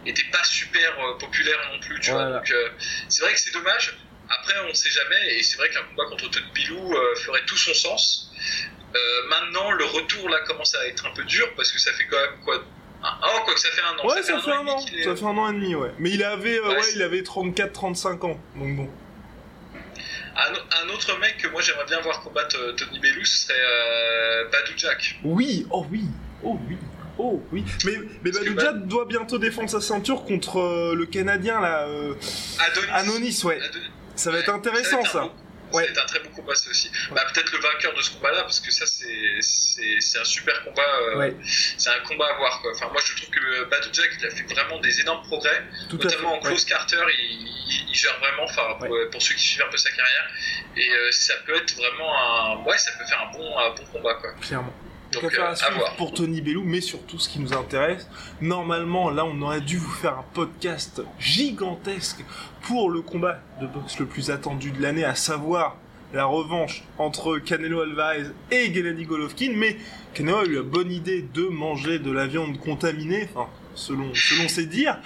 était 0.06 0.24
pas 0.32 0.44
super 0.44 1.00
euh, 1.00 1.18
populaire 1.18 1.60
non 1.72 1.80
plus. 1.80 2.00
Tu 2.00 2.12
vois. 2.12 2.32
Donc 2.32 2.52
euh, 2.52 2.70
c'est 3.10 3.24
vrai 3.24 3.34
que 3.34 3.40
c'est 3.40 3.52
dommage. 3.54 3.94
Après, 4.30 4.54
on 4.66 4.70
ne 4.70 4.74
sait 4.74 4.90
jamais, 4.90 5.36
et 5.38 5.44
c'est 5.44 5.58
vrai 5.58 5.70
qu'un 5.70 5.84
combat 5.84 6.06
contre 6.10 6.30
Tony 6.30 6.46
Bilou 6.54 6.94
euh, 6.94 7.16
ferait 7.18 7.44
tout 7.46 7.58
son 7.58 7.74
sens. 7.74 8.32
Euh, 8.96 8.98
maintenant, 9.30 9.72
le 9.72 9.86
retour 9.86 10.30
là 10.30 10.40
commence 10.48 10.74
à 10.76 10.88
être 10.88 11.06
un 11.06 11.12
peu 11.14 11.24
dur 11.26 11.48
parce 11.56 11.72
que 11.72 11.80
ça 11.80 11.92
fait 11.94 12.06
quand 12.06 12.18
même 12.18 12.40
quoi 12.44 12.64
ah, 13.04 13.20
oh, 13.24 13.42
quoi 13.44 13.54
que 13.54 13.60
ça 13.60 13.70
fait 13.70 13.82
un 13.82 14.00
an. 14.00 14.08
Ouais, 14.08 14.24
ça, 14.24 14.40
fait, 14.42 14.52
un, 14.52 14.68
an. 14.68 14.80
est- 14.80 15.04
Ça 15.04 15.16
fait 15.16 15.26
un 15.26 15.38
an 15.38 15.52
et 15.52 15.54
demi, 15.54 15.76
ouais. 15.76 15.92
Mais 16.00 16.10
il 16.12 16.24
avait, 16.24 16.58
euh, 16.58 16.70
Ouais, 16.70 16.76
ouais, 16.78 16.82
c'est- 16.84 16.96
il 16.96 17.04
avait 17.04 17.22
34-35 17.22 18.24
ans. 18.26 18.40
Donc 18.56 18.76
bon. 18.78 18.90
Un, 20.38 20.86
un 20.86 20.90
autre 20.90 21.18
mec 21.20 21.38
que 21.38 21.48
moi 21.50 21.62
j'aimerais 21.62 21.86
bien 21.86 22.00
voir 22.02 22.22
combattre 22.22 22.58
euh, 22.60 22.74
Tony 22.74 23.00
Bellew, 23.00 23.24
ce 23.24 23.48
serait 23.48 23.54
euh, 23.60 24.46
Badou 24.50 24.74
Jack. 24.76 25.20
Oui, 25.24 25.68
oh 25.72 25.86
oui, 25.92 26.06
oh 26.44 26.58
oui, 26.68 26.78
oh 27.18 27.42
oui. 27.52 27.64
Mais, 27.86 27.94
mais 28.24 28.32
Badou 28.32 28.60
Jack 28.60 28.88
doit 28.88 29.06
bientôt 29.06 29.38
défendre 29.38 29.70
sa 29.70 29.82
ceinture 29.82 30.24
contre 30.26 30.60
euh, 30.60 30.96
le 30.96 31.06
Canadien, 31.06 31.62
là. 31.62 31.86
Adonis. 32.60 32.88
Anonis, 32.92 33.42
ouais. 33.44 33.60
Adonis. 33.62 33.92
Ça 34.16 34.32
va 34.32 34.40
être 34.40 34.50
intéressant, 34.50 35.04
ça. 35.06 35.22
beau- 35.72 35.80
être 35.80 36.02
un 36.02 36.06
très 36.06 36.20
beau 36.20 36.30
combat, 36.30 36.56
ça 36.56 36.70
aussi. 36.70 36.90
Bah, 37.12 37.26
peut-être 37.34 37.52
le 37.52 37.60
vainqueur 37.60 37.94
de 37.94 38.02
ce 38.02 38.12
combat-là, 38.12 38.44
parce 38.44 38.62
que 38.62 38.72
ça, 38.72 38.86
c'est, 38.86 39.06
c'est, 39.42 40.00
c'est 40.00 40.20
un 40.20 40.24
super 40.24 40.64
combat. 40.64 40.82
euh, 41.02 41.18
Ouais. 41.18 41.36
C'est 41.78 41.90
un 41.90 42.00
combat 42.08 42.28
à 42.34 42.38
voir, 42.38 42.62
quoi. 42.62 42.72
Enfin, 42.74 42.88
moi, 42.94 43.02
je 43.06 43.16
trouve 43.16 43.30
que 43.30 43.64
Badou 43.66 43.90
Jack, 43.92 44.10
il 44.20 44.26
a 44.26 44.30
fait 44.30 44.44
vraiment 44.54 44.80
des 44.80 45.02
énormes 45.02 45.24
progrès. 45.28 45.64
Tout 45.90 45.98
notamment 45.98 46.36
en 46.36 46.40
close 46.40 46.64
Carter, 46.66 47.04
il, 47.20 47.42
il- 47.68 47.86
il 47.90 47.96
gère 47.96 48.18
vraiment, 48.20 48.44
enfin 48.44 48.76
pour, 48.80 48.96
pour 49.12 49.22
ceux 49.22 49.34
qui 49.36 49.42
suivent 49.42 49.64
un 49.68 49.70
peu 49.72 49.78
sa 49.78 49.90
carrière, 49.92 50.30
et 50.78 50.90
euh, 50.90 51.12
ça 51.12 51.34
peut 51.46 51.56
être 51.56 51.76
vraiment 51.76 52.14
un, 52.16 52.64
ouais, 52.64 52.78
ça 52.78 52.92
peut 52.98 53.06
faire 53.06 53.22
un 53.28 53.32
bon, 53.38 53.58
un 53.58 53.70
bon 53.72 53.84
combat 53.92 54.14
quoi. 54.16 54.34
Clairement. 54.42 54.74
Donc, 55.16 55.24
affaire 55.26 55.46
euh, 55.46 55.52
à 55.52 55.56
suivre 55.56 55.96
pour 55.98 56.14
Tony 56.14 56.42
Bellou, 56.42 56.64
mais 56.66 56.82
surtout 56.82 57.20
ce 57.20 57.30
qui 57.30 57.40
nous 57.40 57.54
intéresse. 57.54 58.08
Normalement, 58.42 59.10
là, 59.10 59.26
on 59.26 59.42
aurait 59.42 59.62
dû 59.62 59.78
vous 59.78 59.92
faire 59.92 60.20
un 60.20 60.26
podcast 60.34 61.02
gigantesque 61.20 62.24
pour 62.62 62.90
le 62.90 63.02
combat 63.02 63.40
de 63.62 63.68
boxe 63.68 64.00
le 64.00 64.06
plus 64.06 64.30
attendu 64.32 64.72
de 64.72 64.82
l'année, 64.82 65.06
à 65.06 65.16
savoir 65.16 65.78
la 66.14 66.26
revanche 66.26 66.84
entre 66.98 67.40
Canelo 67.40 67.82
Alvarez 67.82 68.28
et 68.52 68.74
Gennady 68.74 69.06
Golovkin. 69.06 69.54
Mais 69.56 69.78
Canelo 70.14 70.38
a 70.38 70.46
eu 70.46 70.56
la 70.56 70.62
bonne 70.62 70.92
idée 70.92 71.26
de 71.34 71.44
manger 71.44 72.00
de 72.00 72.12
la 72.12 72.28
viande 72.28 72.60
contaminée, 72.60 73.28
enfin, 73.34 73.50
selon, 73.76 74.14
selon 74.14 74.48
ses 74.48 74.66
dires. 74.66 75.00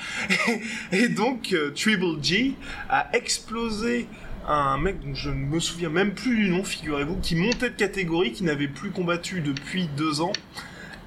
Et 0.91 1.07
donc, 1.09 1.53
euh, 1.53 1.71
Triple 1.71 2.21
G 2.21 2.53
a 2.89 3.09
explosé 3.13 4.07
un 4.47 4.77
mec 4.77 4.99
dont 4.99 5.13
je 5.13 5.29
ne 5.29 5.35
me 5.35 5.59
souviens 5.59 5.89
même 5.89 6.13
plus 6.13 6.35
du 6.35 6.49
nom, 6.49 6.63
figurez-vous, 6.63 7.17
qui 7.17 7.35
montait 7.35 7.69
de 7.69 7.75
catégorie, 7.75 8.31
qui 8.31 8.43
n'avait 8.43 8.67
plus 8.67 8.91
combattu 8.91 9.41
depuis 9.41 9.87
deux 9.97 10.21
ans, 10.21 10.33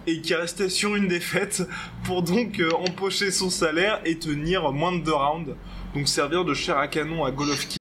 et 0.06 0.20
qui 0.20 0.34
restait 0.34 0.68
sur 0.68 0.96
une 0.96 1.08
défaite 1.08 1.62
pour 2.04 2.22
donc 2.22 2.58
euh, 2.60 2.70
empocher 2.72 3.30
son 3.30 3.50
salaire 3.50 4.00
et 4.04 4.18
tenir 4.18 4.72
moins 4.72 4.92
de 4.92 5.02
deux 5.02 5.14
rounds, 5.14 5.54
donc 5.94 6.08
servir 6.08 6.44
de 6.44 6.54
chair 6.54 6.78
à 6.78 6.88
canon 6.88 7.24
à 7.24 7.30
Golovkin. 7.30 7.76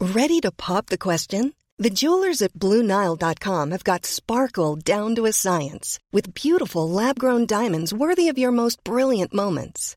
Ready 0.00 0.40
to 0.40 0.50
pop 0.50 0.86
the 0.86 0.98
question? 0.98 1.52
The 1.78 1.90
jewelers 1.90 2.42
at 2.42 2.52
BlueNile.com 2.54 3.70
have 3.70 3.84
got 3.84 4.04
sparkle 4.04 4.76
down 4.76 5.14
to 5.14 5.24
a 5.24 5.32
science 5.32 5.98
with 6.12 6.34
beautiful 6.34 6.88
lab 6.88 7.18
grown 7.18 7.46
diamonds 7.46 7.94
worthy 7.94 8.28
of 8.28 8.36
your 8.36 8.52
most 8.52 8.84
brilliant 8.84 9.32
moments. 9.32 9.96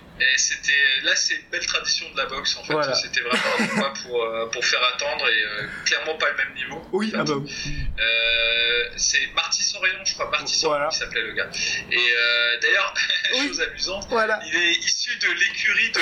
et 0.21 0.37
c'était, 0.37 0.71
là 1.03 1.15
c'est 1.15 1.35
une 1.35 1.47
belle 1.51 1.65
tradition 1.65 2.09
de 2.11 2.17
la 2.17 2.25
boxe 2.27 2.55
en 2.57 2.63
fait. 2.63 2.73
Voilà. 2.73 2.93
C'était 2.95 3.21
vraiment 3.21 3.43
un 3.59 3.67
combat 3.67 3.93
pour, 4.03 4.23
euh, 4.23 4.45
pour 4.49 4.63
faire 4.65 4.83
attendre 4.93 5.27
et 5.27 5.43
euh, 5.43 5.67
clairement 5.85 6.15
pas 6.17 6.29
le 6.31 6.37
même 6.37 6.53
niveau. 6.55 6.87
Oui, 6.91 7.07
en 7.07 7.11
fait. 7.11 7.17
ah 7.19 7.23
bah 7.23 7.33
oui. 7.35 7.51
Euh, 7.99 8.89
c'est 8.97 9.27
Marty 9.35 9.63
Sorion, 9.63 10.03
je 10.05 10.13
crois, 10.13 10.29
Marty 10.29 10.53
Sorion 10.55 10.75
Voilà. 10.77 10.89
qui 10.91 10.97
s'appelait 10.99 11.21
le 11.23 11.33
gars. 11.33 11.49
Et 11.91 12.13
d'ailleurs, 12.61 12.93
Oui. 13.33 13.47
chose 13.47 13.61
amusante, 13.61 14.07
Voilà. 14.09 14.39
il 14.45 14.55
est 14.55 14.71
issu 14.73 15.15
de 15.17 15.27
l'écurie 15.27 15.91
de 15.91 16.01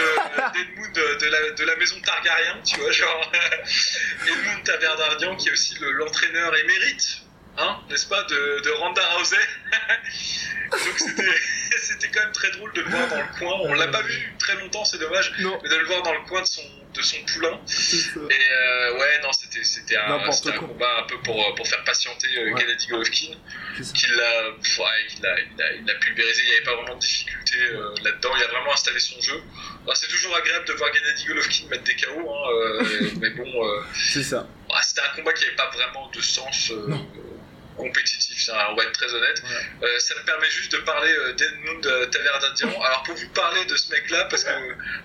d'Edmund 0.53 0.93
de, 0.95 1.19
de 1.19 1.25
la, 1.27 1.51
de 1.51 1.63
la 1.63 1.75
maison 1.75 1.99
Targaryen, 2.01 2.61
tu 2.65 2.79
vois, 2.79 2.91
genre 2.91 3.31
Edmund 4.27 4.63
Targaryen 4.63 5.35
qui 5.35 5.49
est 5.49 5.51
aussi 5.51 5.75
le- 5.79 5.91
l'entraîneur 5.91 6.55
émérite, 6.57 7.21
hein, 7.59 7.79
n'est-ce 7.89 8.07
pas, 8.07 8.23
de, 8.23 8.61
de 8.63 8.69
Ronda 8.71 9.01
Rousey. 9.17 9.37
Donc 10.71 10.79
c'était 11.81 12.09
quand 12.09 12.21
même 12.23 12.31
très 12.31 12.51
drôle 12.51 12.71
de 12.73 12.81
le 12.81 12.89
voir 12.89 13.07
dans 13.07 13.17
le 13.17 13.39
coin. 13.39 13.53
On 13.63 13.73
l'a 13.73 13.87
pas 13.87 14.01
vu 14.03 14.33
très 14.39 14.55
longtemps, 14.55 14.85
c'est 14.85 14.99
dommage, 14.99 15.31
Non, 15.39 15.59
mais 15.63 15.69
de 15.69 15.75
le 15.75 15.85
voir 15.85 16.01
dans 16.03 16.13
le 16.13 16.21
coin 16.27 16.41
de 16.41 16.47
son 16.47 16.61
de 16.93 17.01
son 17.03 17.17
poulain. 17.25 17.59
Et 17.69 18.33
euh, 18.51 18.97
ouais, 18.97 19.21
non, 19.21 19.31
c'était 19.31 19.95
un, 19.97 20.13
un 20.15 20.51
combat 20.57 20.99
un 20.99 21.03
peu 21.03 21.19
pour, 21.21 21.39
euh, 21.39 21.53
pour 21.55 21.67
faire 21.67 21.83
patienter 21.83 22.27
euh, 22.37 22.51
Ouais. 22.51 22.59
Gennady 22.61 22.87
Golovkin, 22.87 23.35
qui 23.93 24.07
l'a 24.07 24.49
ouais, 24.49 25.95
pulvérisé. 26.01 26.41
Il 26.43 26.49
n'y 26.49 26.55
avait 26.55 26.63
pas 26.65 26.75
vraiment 26.75 26.95
de 26.95 26.99
difficulté 26.99 27.57
euh, 27.73 27.93
là-dedans. 28.03 28.31
Il 28.37 28.43
a 28.43 28.47
vraiment 28.47 28.73
installé 28.73 28.99
son 28.99 29.21
jeu. 29.21 29.39
C'est 29.93 30.07
toujours 30.07 30.35
agréable 30.35 30.65
de 30.65 30.73
voir 30.73 30.91
Gennady 30.93 31.25
Golovkin 31.25 31.67
mettre 31.69 31.83
des 31.83 31.95
KO, 31.95 32.19
hein, 32.19 32.49
euh, 32.53 33.09
mais 33.21 33.29
bon, 33.31 33.45
C'est 33.93 34.23
ça. 34.23 34.47
bah, 34.67 34.81
c'était 34.81 35.01
un 35.01 35.15
combat 35.15 35.33
qui 35.33 35.43
n'avait 35.43 35.55
pas 35.55 35.69
vraiment 35.69 36.09
de 36.09 36.21
sens. 36.21 36.71
Compétitif, 37.79 38.39
ça, 38.41 38.69
on 38.71 38.75
va 38.75 38.83
être 38.83 38.91
très 38.91 39.11
honnête. 39.11 39.41
Euh, 39.81 39.99
ça 39.99 40.13
me 40.15 40.23
permet 40.25 40.49
juste 40.51 40.71
de 40.73 40.77
parler 40.79 41.11
euh, 41.11 41.33
d'Edmund 41.33 41.85
euh, 41.85 42.05
Taverdadian. 42.07 42.69
Alors 42.81 43.03
pour 43.03 43.15
vous 43.15 43.29
parler 43.29 43.65
de 43.65 43.75
ce 43.75 43.89
mec-là, 43.91 44.25
parce 44.25 44.43
que 44.43 44.51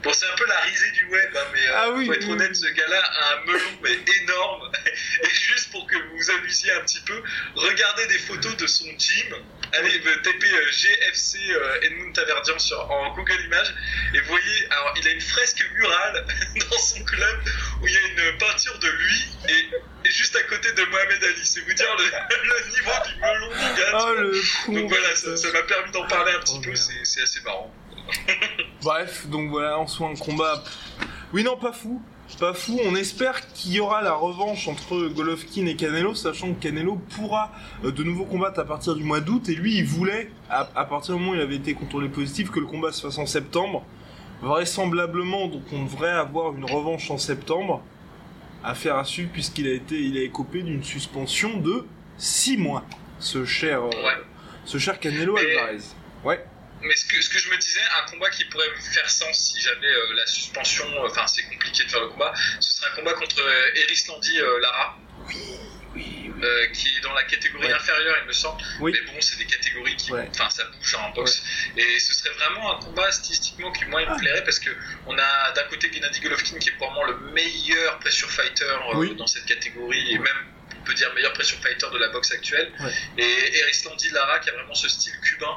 bon, 0.03 0.13
c'est 0.13 0.27
un 0.27 0.37
peu 0.37 0.47
la 0.47 0.61
risée 0.61 0.91
du 0.91 1.07
web, 1.07 1.31
hein, 1.37 1.47
mais 1.53 1.67
euh, 1.67 1.75
Ah 1.77 1.91
oui, 1.91 2.07
faut 2.07 2.13
être 2.13 2.29
honnête, 2.29 2.51
oui. 2.51 2.57
ce 2.57 2.67
gars-là 2.67 3.01
a 3.01 3.35
un 3.35 3.45
melon 3.47 3.79
mais 3.83 3.99
énorme. 4.23 4.71
Et 5.23 5.31
juste 5.31 5.71
pour 5.71 5.87
que 5.87 5.97
vous 5.97 6.17
vous 6.17 6.31
amusiez 6.31 6.73
un 6.73 6.81
petit 6.81 7.01
peu, 7.01 7.23
regardez 7.55 8.07
des 8.09 8.19
photos 8.19 8.57
de 8.57 8.67
son 8.67 8.87
gym. 8.99 9.35
Allez 9.73 10.01
euh, 10.05 10.71
GFC 10.71 11.39
Edmund 11.83 12.15
Taverdian 12.15 12.59
sur, 12.59 12.91
en 12.91 13.15
Google 13.15 13.41
Images 13.47 13.75
et 14.15 14.21
vous 14.21 14.29
voyez, 14.29 14.67
alors 14.71 14.95
il 14.97 15.09
a 15.09 15.11
une 15.11 15.21
fresque 15.21 15.65
murale 15.75 16.27
dans 16.71 16.79
son 16.79 17.03
club 17.05 17.41
où 17.81 17.87
il 17.89 17.93
y 17.93 17.97
a 17.97 18.01
une 18.01 18.39
peinture 18.39 18.79
de 18.79 18.89
lui 18.89 19.29
et, 19.49 19.71
et 20.05 20.11
juste 20.11 20.37
à 20.37 20.43
côté 20.45 20.73
de 20.73 20.83
Mohamed 20.91 21.25
Ali. 21.25 21.45
C'est 21.45 21.61
vous 21.61 21.73
dire 21.75 21.87
le, 21.99 22.05
le 22.49 22.71
niveau 22.71 22.91
du 23.07 23.21
melon 23.21 23.49
du 23.49 23.81
gars. 23.81 23.93
Oh 23.95 23.99
vois. 23.99 24.15
le. 24.15 24.81
Donc 24.81 24.89
voilà, 24.91 25.17
ça 25.17 25.53
m'a 25.53 25.63
permis 25.63 25.93
d'en 25.93 26.07
parler 26.07 26.33
un 26.37 26.41
petit 26.41 26.57
Oh, 26.59 26.63
peu, 26.63 26.75
c'est 26.75 27.23
assez 27.23 27.41
marrant. 27.43 27.71
Bref, 28.83 29.27
donc 29.29 29.51
voilà, 29.51 29.79
en 29.79 29.87
soit 29.87 30.09
un 30.09 30.15
combat. 30.15 30.63
Oui, 31.33 31.43
non, 31.43 31.57
pas 31.57 31.73
fou. 31.73 32.03
Pas 32.39 32.55
fou. 32.55 32.79
On 32.85 32.95
espère 32.97 33.47
qu'il 33.53 33.73
y 33.73 33.81
aura 33.81 34.03
la 34.03 34.13
revanche 34.15 34.67
entre 34.69 35.09
Golovkin 35.09 35.67
et 35.67 35.77
Canelo, 35.77 36.15
sachant 36.15 36.53
que 36.55 36.63
Canelo 36.63 36.97
pourra 36.97 37.53
euh, 37.85 37.91
de 37.93 38.03
nouveau 38.03 38.25
combattre 38.25 38.61
à 38.61 38.65
partir 38.65 38.95
du 38.95 39.05
mois 39.05 39.21
d'août. 39.21 39.49
Et 39.49 39.55
lui, 39.55 39.77
il 39.77 39.85
voulait, 39.85 40.31
à, 40.51 40.69
à 40.75 40.85
partir 40.85 41.15
du 41.15 41.21
moment 41.21 41.33
où 41.33 41.35
il 41.37 41.41
avait 41.41 41.57
été 41.57 41.75
contrôlé 41.75 42.09
positif, 42.09 42.51
que 42.51 42.61
le 42.61 42.67
combat 42.67 42.93
se 42.93 43.03
fasse 43.07 43.19
en 43.19 43.27
septembre. 43.27 43.85
Vraisemblablement, 44.43 45.49
donc 45.49 45.63
on 45.73 45.85
devrait 45.85 46.11
avoir 46.11 46.55
une 46.55 46.65
revanche 46.65 47.11
en 47.11 47.19
septembre. 47.19 47.83
Affaire 48.65 48.97
à 48.97 49.05
suivre, 49.05 49.31
puisqu'il 49.33 49.69
a 49.69 49.73
été, 49.73 49.95
il 50.01 50.17
a 50.17 50.23
écopé 50.23 50.63
d'une 50.63 50.83
suspension 50.83 51.59
de 51.59 51.87
6 52.19 52.57
mois. 52.57 52.85
Ce 53.21 53.45
cher, 53.45 53.83
euh, 53.83 53.89
Ouais. 53.91 54.17
ce 54.65 54.79
cher 54.79 54.99
Canelo 54.99 55.37
Alvarez. 55.37 55.79
Ouais. 56.25 56.45
Mais 56.83 56.95
ce 56.97 57.05
que, 57.07 57.21
ce 57.23 57.31
que 57.31 57.39
je 57.39 57.51
me 57.51 57.57
disais, 57.59 57.81
un 58.05 58.11
combat 58.11 58.29
qui 58.31 58.45
pourrait 58.47 58.69
faire 58.93 59.09
sens 59.09 59.39
si 59.39 59.61
jamais 59.61 59.87
euh, 59.87 60.15
la 60.17 60.27
suspension, 60.27 60.85
euh, 60.97 61.07
enfin 61.09 61.27
c'est 61.27 61.43
compliqué 61.45 61.85
de 61.85 61.91
faire 61.91 62.01
le 62.01 62.09
combat, 62.09 62.33
ce 62.61 62.73
serait 62.73 62.91
un 62.93 62.97
combat 62.97 63.15
contre 63.15 63.41
euh, 63.41 63.81
Erislandi 63.85 64.39
euh, 64.41 64.61
Lara, 64.61 64.99
euh, 66.45 66.67
qui 66.69 66.89
est 66.89 67.01
dans 67.01 67.13
la 67.15 67.25
catégorie 67.25 67.67
Ouais. 67.67 67.73
inférieure, 67.73 68.17
il 68.23 68.27
me 68.29 68.33
semble. 68.33 68.63
Oui. 68.81 68.93
Mais 68.93 69.13
bon, 69.13 69.21
c'est 69.21 69.39
des 69.39 69.47
catégories 69.47 69.97
qui, 69.97 70.13
Ouais. 70.13 70.29
enfin 70.31 70.49
ça 70.51 70.65
bouge 70.65 70.95
en 70.97 71.11
boxe. 71.11 71.43
Et 71.77 71.99
ce 71.99 72.15
serait 72.15 72.35
vraiment 72.35 72.77
un 72.77 72.81
combat 72.81 73.11
stylistiquement 73.13 73.73
qui 73.73 73.85
moi 73.87 74.03
il 74.03 74.09
me 74.11 74.19
plairait 74.19 74.45
parce 74.45 74.59
que 74.59 74.71
on 75.07 75.17
a 75.19 75.53
d'un 75.53 75.65
côté 75.65 75.91
Gennady 75.93 76.21
Golovkin 76.21 76.59
qui 76.59 76.69
est 76.69 76.73
probablement 76.73 77.05
le 77.05 77.33
meilleur 77.33 77.99
pressure 78.01 78.31
fighter 78.31 78.65
euh, 78.65 78.95
Oui. 78.97 79.15
dans 79.17 79.27
cette 79.27 79.47
catégorie 79.47 80.13
et 80.13 80.19
même 80.19 80.41
on 80.77 80.83
peut 80.85 80.95
dire 80.95 81.13
meilleur 81.15 81.33
pressure 81.33 81.59
fighter 81.61 81.87
de 81.93 81.99
la 81.99 82.09
boxe 82.09 82.33
actuelle. 82.33 82.73
Et 83.17 83.59
Erislandi 83.59 84.11
Lara 84.11 84.39
qui 84.41 84.51
a 84.51 84.53
vraiment 84.53 84.75
ce 84.75 84.89
style 84.89 85.19
cubain 85.21 85.55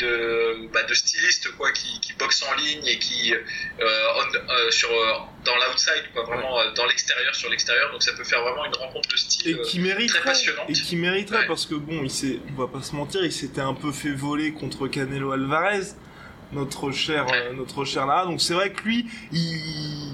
de, 0.00 0.68
bah, 0.72 0.82
de 0.82 0.94
styliste 0.94 1.52
quoi 1.56 1.70
qui, 1.72 2.00
qui 2.00 2.12
boxe 2.14 2.42
en 2.42 2.54
ligne 2.56 2.84
et 2.86 2.98
qui 2.98 3.32
euh, 3.32 3.38
on- 3.80 4.34
euh, 4.50 4.70
sur 4.70 4.90
euh, 4.90 5.12
dans 5.44 5.54
l'outside 5.54 6.04
quoi 6.12 6.24
vraiment 6.24 6.56
dans 6.74 6.86
l'extérieur 6.86 7.34
sur 7.34 7.48
l'extérieur 7.48 7.92
donc 7.92 8.02
ça 8.02 8.12
peut 8.12 8.24
faire 8.24 8.42
vraiment 8.42 8.64
une 8.64 8.74
rencontre 8.74 9.08
de 9.08 9.16
style 9.16 9.50
et 9.56 9.62
qui 9.62 9.78
mériterait 9.78 10.18
très 10.20 10.30
passionnante. 10.30 10.68
et 10.68 10.72
qui 10.72 10.96
mériterait 10.96 11.38
Ouais. 11.40 11.46
parce 11.46 11.66
que 11.66 11.74
bon 11.76 12.00
il 12.02 12.10
s'est 12.10 12.38
on 12.50 12.60
va 12.60 12.66
pas 12.66 12.82
se 12.82 12.94
mentir 12.96 13.24
il 13.24 13.32
s'était 13.32 13.60
un 13.60 13.74
peu 13.74 13.92
fait 13.92 14.10
voler 14.12 14.52
contre 14.52 14.88
Canelo 14.88 15.30
Alvarez 15.32 15.82
notre 16.52 16.90
cher 16.92 17.26
euh, 17.32 17.52
notre 17.52 17.84
cher 17.84 18.06
Lara 18.06 18.26
donc 18.26 18.40
c'est 18.40 18.54
vrai 18.54 18.72
que 18.72 18.82
lui 18.82 19.06
il 19.32 20.12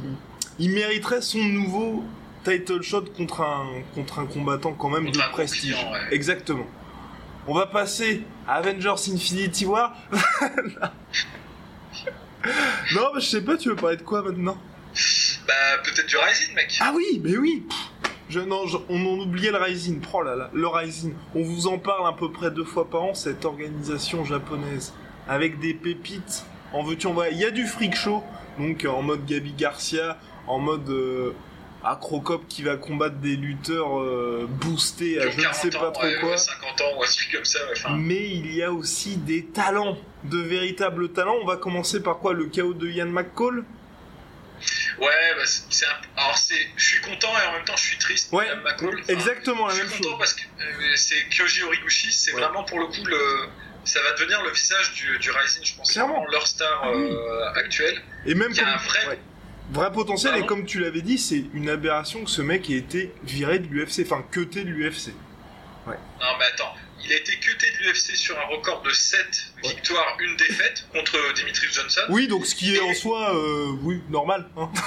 il 0.59 0.71
mériterait 0.73 1.23
son 1.23 1.38
nouveau 1.38 2.05
title 2.45 2.83
shot 2.83 3.05
contre 3.16 3.40
un, 3.43 3.83
contre 3.95 4.19
un 4.19 4.27
combattant 4.27 4.73
quand 4.75 4.90
même 4.90 5.07
Contre 5.07 5.27
de 5.27 5.33
prestige. 5.33 5.75
ouais. 5.75 6.01
Exactement. 6.14 6.66
On 7.51 7.55
va 7.55 7.67
passer 7.67 8.23
à 8.47 8.59
Avengers 8.59 8.95
Infinity 9.13 9.67
War. 9.67 9.97
non, 12.95 13.11
mais 13.13 13.21
je 13.21 13.27
sais 13.27 13.41
pas, 13.43 13.57
tu 13.57 13.71
veux 13.71 13.75
parler 13.75 13.97
de 13.97 14.03
quoi 14.03 14.23
maintenant? 14.23 14.57
Bah, 15.49 15.55
peut-être 15.83 16.07
du 16.07 16.17
Rising, 16.17 16.55
mec. 16.55 16.79
Ah 16.81 16.93
oui, 16.95 17.21
mais 17.25 17.37
oui 17.37 17.67
je, 18.29 18.39
non, 18.39 18.69
je- 18.69 18.77
on 18.89 19.05
en 19.05 19.19
oubliait 19.19 19.51
le 19.51 19.57
Rising. 19.59 20.01
Oh 20.13 20.23
là 20.23 20.37
là, 20.37 20.49
le 20.53 20.69
Rising. 20.69 21.13
On 21.35 21.43
vous 21.43 21.67
en 21.67 21.79
parle 21.79 22.07
à 22.09 22.13
peu 22.13 22.31
près 22.31 22.53
deux 22.53 22.63
fois 22.63 22.89
par 22.89 23.03
an, 23.03 23.15
cette 23.15 23.45
organisation 23.45 24.25
japonaise. 24.25 24.95
Avec 25.29 25.59
des 25.59 25.75
pépites. 25.75 26.45
En 26.73 26.85
veux-tu, 26.85 27.09
en 27.09 27.15
voilà. 27.15 27.33
Il 27.33 27.39
y 27.39 27.45
a 27.45 27.51
du 27.51 27.67
freak 27.67 27.97
show. 27.97 28.23
Donc 28.61 28.85
en 28.89 29.03
mode 29.03 29.27
Gabi 29.27 29.55
Garcia, 29.55 30.19
en 30.47 30.61
mode 30.61 30.89
euh, 30.89 31.33
Acrocop 31.85 32.47
qui 32.49 32.62
va 32.62 32.77
combattre 32.77 33.16
des 33.16 33.37
lutteurs 33.37 33.99
euh, 34.01 34.47
boostés 34.49 35.21
à 35.21 35.27
Qui 35.29 35.40
je 35.40 35.49
ne 35.49 35.53
sais 35.55 35.71
40 35.71 35.73
pas 35.73 35.88
ans, 35.88 35.93
trop 35.93 36.03
ouais, 36.05 36.21
quoi. 36.21 36.37
50 36.37 36.81
ans 36.83 36.85
ou 36.99 37.03
un 37.03 37.07
truc 37.07 37.33
comme 37.33 37.45
ça. 37.45 37.59
ouais, 37.66 37.97
Mais 37.99 38.29
il 38.29 38.55
y 38.55 38.62
a 38.62 38.71
aussi 38.73 39.16
des 39.16 39.47
talents, 39.47 39.97
de 40.25 40.38
véritables 40.38 41.11
talents. 41.12 41.37
On 41.43 41.47
va 41.47 41.57
commencer 41.57 42.03
par 42.03 42.19
quoi 42.19 42.35
Le 42.35 42.47
chaos 42.47 42.75
de 42.75 42.88
Ian 42.88 43.07
McCall? 43.07 43.64
Ouais, 44.99 45.07
bah, 45.37 45.43
c'est 45.47 45.62
c'est 45.71 45.87
un... 45.87 45.97
Alors, 46.23 46.37
c'est... 46.37 46.55
je 46.77 46.85
suis 46.85 47.01
content 47.01 47.29
et 47.43 47.49
en 47.49 47.53
même 47.53 47.64
temps, 47.64 47.77
je 47.77 47.83
suis 47.85 47.97
triste. 47.99 48.31
Ouais, 48.33 48.47
McCall. 48.62 49.01
Exactement 49.09 49.66
la 49.66 49.75
Je 49.75 49.79
même 49.81 49.88
suis 49.88 49.99
content 50.03 50.11
chose. 50.11 50.19
parce 50.19 50.35
que 50.35 50.43
euh, 50.43 50.93
c'est 50.97 51.29
Kyoji 51.31 51.62
Horiguchi, 51.62 52.12
c'est 52.12 52.35
Ouais. 52.35 52.43
vraiment 52.43 52.64
pour 52.64 52.79
le 52.79 52.87
coup 52.87 53.05
le. 53.07 53.19
Ça 53.83 53.99
va 54.03 54.12
devenir 54.12 54.43
le 54.43 54.51
visage 54.51 54.93
du, 54.93 55.19
du 55.19 55.31
Rising, 55.31 55.64
je 55.64 55.75
pense. 55.75 55.90
Clairement. 55.93 56.12
vraiment 56.16 56.31
leur 56.31 56.47
star 56.47 56.81
Ah 56.85 56.90
oui. 56.95 57.09
euh, 57.11 57.53
actuelle. 57.55 58.03
Et 58.27 58.35
même 58.35 58.53
y 58.53 58.61
a 58.61 58.69
un 58.75 58.77
vrai- 58.77 59.09
ouais. 59.09 59.19
Vrai 59.72 59.92
potentiel, 59.92 60.35
et 60.35 60.40
Pardon 60.40 60.46
comme 60.46 60.66
tu 60.66 60.80
l'avais 60.80 61.02
dit, 61.02 61.18
c'est 61.18 61.44
une 61.54 61.68
aberration 61.68 62.24
que 62.24 62.30
ce 62.30 62.42
mec 62.42 62.70
ait 62.70 62.76
été 62.76 63.12
viré 63.24 63.59
de 63.59 63.66
l'UFC, 63.66 64.00
enfin 64.04 64.24
cuté 64.30 64.64
de 64.64 64.70
l'UFC. 64.70 65.12
Non, 65.87 66.37
mais 66.38 66.44
attends, 66.44 66.74
il 67.02 67.12
a 67.12 67.16
été 67.16 67.33
cuté 67.38 67.66
de 67.72 67.85
l'UFC 67.85 68.14
sur 68.14 68.38
un 68.38 68.44
record 68.44 68.83
de 68.83 68.90
7 68.90 69.52
victoires, 69.64 70.16
une 70.20 70.37
défaite 70.37 70.87
contre 70.92 71.35
Dimitri 71.35 71.66
Johnson. 71.72 72.02
Oui, 72.11 72.28
donc 72.28 72.46
ce 72.46 72.54
qui 72.54 72.74
est 72.74 72.80
en 72.80 72.94
soi, 72.94 73.35
euh, 73.35 73.72
oui, 73.83 74.02
normal. 74.09 74.48
Hein. 74.56 74.70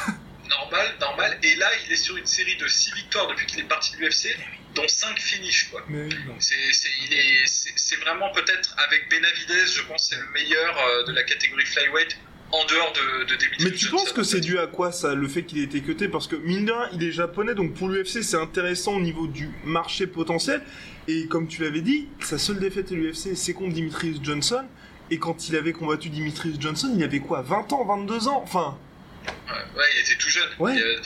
Normal, 0.49 0.93
normal. 0.99 1.39
Et 1.41 1.55
là, 1.55 1.67
il 1.85 1.93
est 1.93 1.97
sur 1.97 2.17
une 2.17 2.25
série 2.25 2.57
de 2.57 2.67
6 2.67 2.93
victoires 2.93 3.27
depuis 3.27 3.45
qu'il 3.47 3.59
est 3.61 3.67
parti 3.67 3.93
de 3.93 4.01
l'UFC, 4.01 4.37
dont 4.75 4.87
5 4.87 5.17
finishes, 5.17 5.69
quoi. 5.71 5.81
Mais 5.87 6.03
oui, 6.03 6.15
non. 6.27 6.35
C'est, 6.37 6.55
c'est, 6.73 6.89
il 7.05 7.13
est, 7.13 7.47
c'est, 7.47 7.71
c'est 7.75 7.95
vraiment 7.95 8.29
peut-être 8.33 8.75
avec 8.77 9.09
Benavidez, 9.09 9.65
je 9.73 9.81
pense, 9.83 10.09
c'est 10.09 10.17
le 10.17 10.29
meilleur 10.31 10.77
euh, 10.77 11.05
de 11.05 11.13
la 11.13 11.23
catégorie 11.23 11.65
flyweight 11.65 12.17
en 12.53 12.65
dehors 12.65 12.93
de, 12.93 13.25
de 13.25 13.63
Mais 13.63 13.71
tu 13.71 13.89
penses 13.89 14.11
que 14.11 14.23
c'est 14.23 14.39
dû 14.39 14.59
à 14.59 14.67
quoi 14.67 14.91
ça, 14.91 15.15
le 15.15 15.27
fait 15.27 15.43
qu'il 15.43 15.57
ait 15.59 15.63
été 15.63 15.81
cuté? 15.81 16.07
Parce 16.07 16.27
que 16.27 16.35
mine 16.35 16.65
de 16.65 16.71
rien, 16.71 16.89
il 16.93 17.03
est 17.03 17.11
japonais, 17.11 17.55
donc 17.55 17.73
pour 17.73 17.89
l'UFC 17.89 18.21
c'est 18.21 18.37
intéressant 18.37 18.93
au 18.95 19.01
niveau 19.01 19.27
du 19.27 19.49
marché 19.65 20.07
potentiel. 20.07 20.61
Et 21.07 21.27
comme 21.27 21.47
tu 21.47 21.63
l'avais 21.63 21.81
dit, 21.81 22.07
sa 22.21 22.37
seule 22.37 22.59
défaite 22.59 22.91
à 22.91 22.95
l'UFC 22.95 23.35
c'est 23.35 23.53
contre 23.53 23.73
Dimitris 23.73 24.19
Johnson. 24.23 24.63
Et 25.11 25.17
quand 25.17 25.49
il 25.49 25.55
avait 25.55 25.73
combattu 25.73 26.09
Dimitris 26.09 26.55
Johnson, 26.59 26.93
il 26.95 27.03
avait 27.03 27.19
quoi 27.19 27.41
20 27.41 27.73
ans, 27.73 27.85
22 27.85 28.27
ans? 28.27 28.41
Enfin, 28.43 28.77
Ouais, 29.25 29.31
ouais, 29.77 29.85
il 29.95 30.01
était 30.01 30.17
tout 30.17 30.29
jeune. 30.29 30.49
Ouais. 30.59 30.75
Il, 30.75 31.01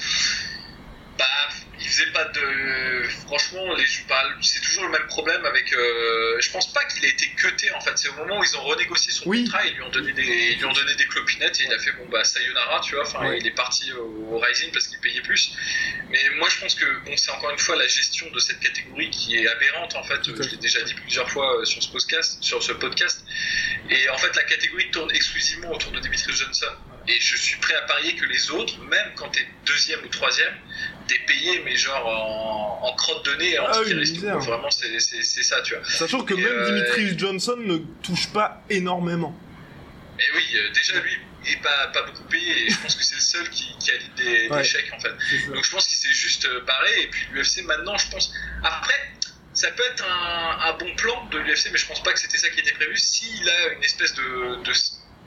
bah, 1.18 1.26
il 1.80 1.88
faisait 1.88 2.12
pas 2.12 2.26
de. 2.26 3.04
Franchement, 3.26 3.74
les... 3.76 3.86
bah, 4.08 4.24
c'est 4.42 4.62
toujours 4.62 4.84
le 4.84 4.90
même 4.90 5.08
problème 5.08 5.46
avec. 5.46 5.72
euh, 5.74 6.40
Je 6.40 6.52
pense 6.52 6.72
pas 6.74 6.84
qu'il 6.86 7.04
ait 7.06 7.10
été 7.10 7.28
cuté 7.30 7.72
en 7.72 7.82
fait. 7.82 7.92
C'est 7.98 8.10
au 8.10 8.14
moment 8.16 8.40
où 8.40 8.44
ils 8.44 8.58
ont 8.58 8.64
renégocié 8.64 9.12
son 9.12 9.28
Oui. 9.30 9.44
contrat, 9.44 9.66
ils 9.66 9.74
lui 9.76 9.82
ont 9.84 9.90
donné 9.90 10.14
des, 10.14 10.24
ils 10.24 10.58
lui 10.58 10.66
ont 10.66 10.74
donné 10.74 10.96
des 10.96 11.06
clopinettes 11.06 11.60
et 11.62 11.66
il 11.66 11.74
a 11.74 11.80
fait 11.80 11.92
bon 11.94 12.08
bah 12.10 12.24
sayonara, 12.24 12.82
tu 12.82 12.96
vois. 12.96 13.06
Enfin, 13.06 13.34
il 13.34 13.46
est 13.46 13.52
parti 13.56 13.92
au, 13.94 14.40
Rising 14.40 14.72
parce 14.72 14.88
qu'il 14.88 15.00
payait 15.00 15.22
plus. 15.22 15.56
Mais 16.10 16.20
moi, 16.38 16.48
je 16.50 16.60
pense 16.60 16.76
que 16.76 16.86
bon, 17.06 17.16
c'est 17.18 17.32
encore 17.32 17.52
une 17.52 17.58
fois 17.60 17.76
la 17.76 17.88
gestion 17.88 18.30
de 18.32 18.40
cette 18.40 18.60
catégorie 18.60 19.10
qui 19.10 19.36
est 19.38 19.48
aberrante 19.48 19.96
en 19.96 20.04
fait. 20.04 20.20
Je 20.26 20.50
l'ai 20.50 20.58
déjà 20.58 20.82
dit 20.84 20.94
plusieurs 20.94 21.30
fois 21.30 21.60
euh, 21.60 21.66
sur 21.66 21.82
ce 21.82 21.90
podcast, 21.92 22.38
sur 22.42 22.62
ce 22.62 22.72
podcast. 22.74 23.24
Et 23.90 24.10
en 24.10 24.18
fait, 24.18 24.36
la 24.36 24.44
catégorie 24.44 24.90
tourne 24.92 25.12
exclusivement 25.12 25.72
autour 25.72 25.92
de 25.92 26.00
Dimitri 26.00 26.34
Johnson. 26.34 26.68
Et 27.08 27.20
je 27.22 27.38
suis 27.38 27.58
prêt 27.60 27.74
à 27.76 27.82
parier 27.84 28.16
que 28.16 28.26
les 28.26 28.52
autres, 28.52 28.78
même 28.82 29.14
quand 29.16 29.30
t'es 29.30 29.48
deuxième 29.66 30.04
ou 30.04 30.08
troisième, 30.10 30.54
t'es 31.08 31.20
payé, 31.26 31.62
mais 31.66 31.76
genre 31.76 32.06
en, 32.06 32.88
en 32.88 32.96
crotte 32.96 33.26
de 33.26 33.36
nez, 33.36 33.58
en 33.60 33.66
Ah 33.68 33.82
oui. 33.86 33.94
Vraiment, 34.20 34.70
c'est 34.72 35.00
ça, 35.44 35.62
tu 35.62 35.76
vois. 35.76 35.84
sachant 35.90 36.24
que 36.24 36.34
Et, 36.34 36.38
même 36.38 36.48
euh, 36.48 36.66
Dimitris 36.66 37.18
Johnson 37.18 37.56
ne 37.58 37.78
touche 38.04 38.28
pas 38.30 38.62
énormément. 38.70 39.36
Mais 40.18 40.24
oui, 40.36 40.44
euh, 40.56 40.72
déjà, 40.74 41.00
lui, 41.00 41.18
il 41.46 41.52
est 41.54 41.62
pas, 41.62 41.88
pas 41.94 42.04
beaucoup 42.04 42.24
payé, 42.24 42.66
et 42.68 42.70
je 42.70 42.78
pense 42.80 42.96
que 42.96 43.04
c'est 43.04 43.16
le 43.16 43.22
seul 43.22 43.50
qui, 43.50 43.76
qui 43.80 43.92
a 43.92 43.94
des, 44.18 44.48
des 44.48 44.50
Ouais. 44.50 44.64
chèques, 44.64 44.92
en 44.94 45.00
fait. 45.00 45.14
Donc 45.54 45.64
je 45.64 45.72
pense 45.72 45.88
qu'il 45.88 45.98
s'est 45.98 46.14
juste 46.14 46.46
euh, 46.46 46.62
barré, 46.62 47.02
et 47.04 47.08
puis 47.08 47.28
l'UFC, 47.34 47.64
maintenant, 47.66 47.98
je 47.98 48.10
pense. 48.10 48.34
Après. 48.64 48.94
Ça 49.54 49.72
peut 49.72 49.82
être 49.92 50.06
un, 50.08 50.70
un 50.70 50.74
bon 50.78 50.94
plan 50.98 51.26
de 51.32 51.40
l'UFC, 51.40 51.70
mais 51.72 51.80
je 51.80 51.88
pense 51.88 52.04
pas 52.04 52.14
que 52.14 52.20
c'était 52.20 52.38
ça 52.38 52.48
qui 52.52 52.60
était 52.60 52.74
prévu. 52.74 52.96
S'il 52.96 53.50
a 53.50 53.74
une 53.74 53.84
espèce 53.84 54.14
de, 54.14 54.62
de 54.64 54.72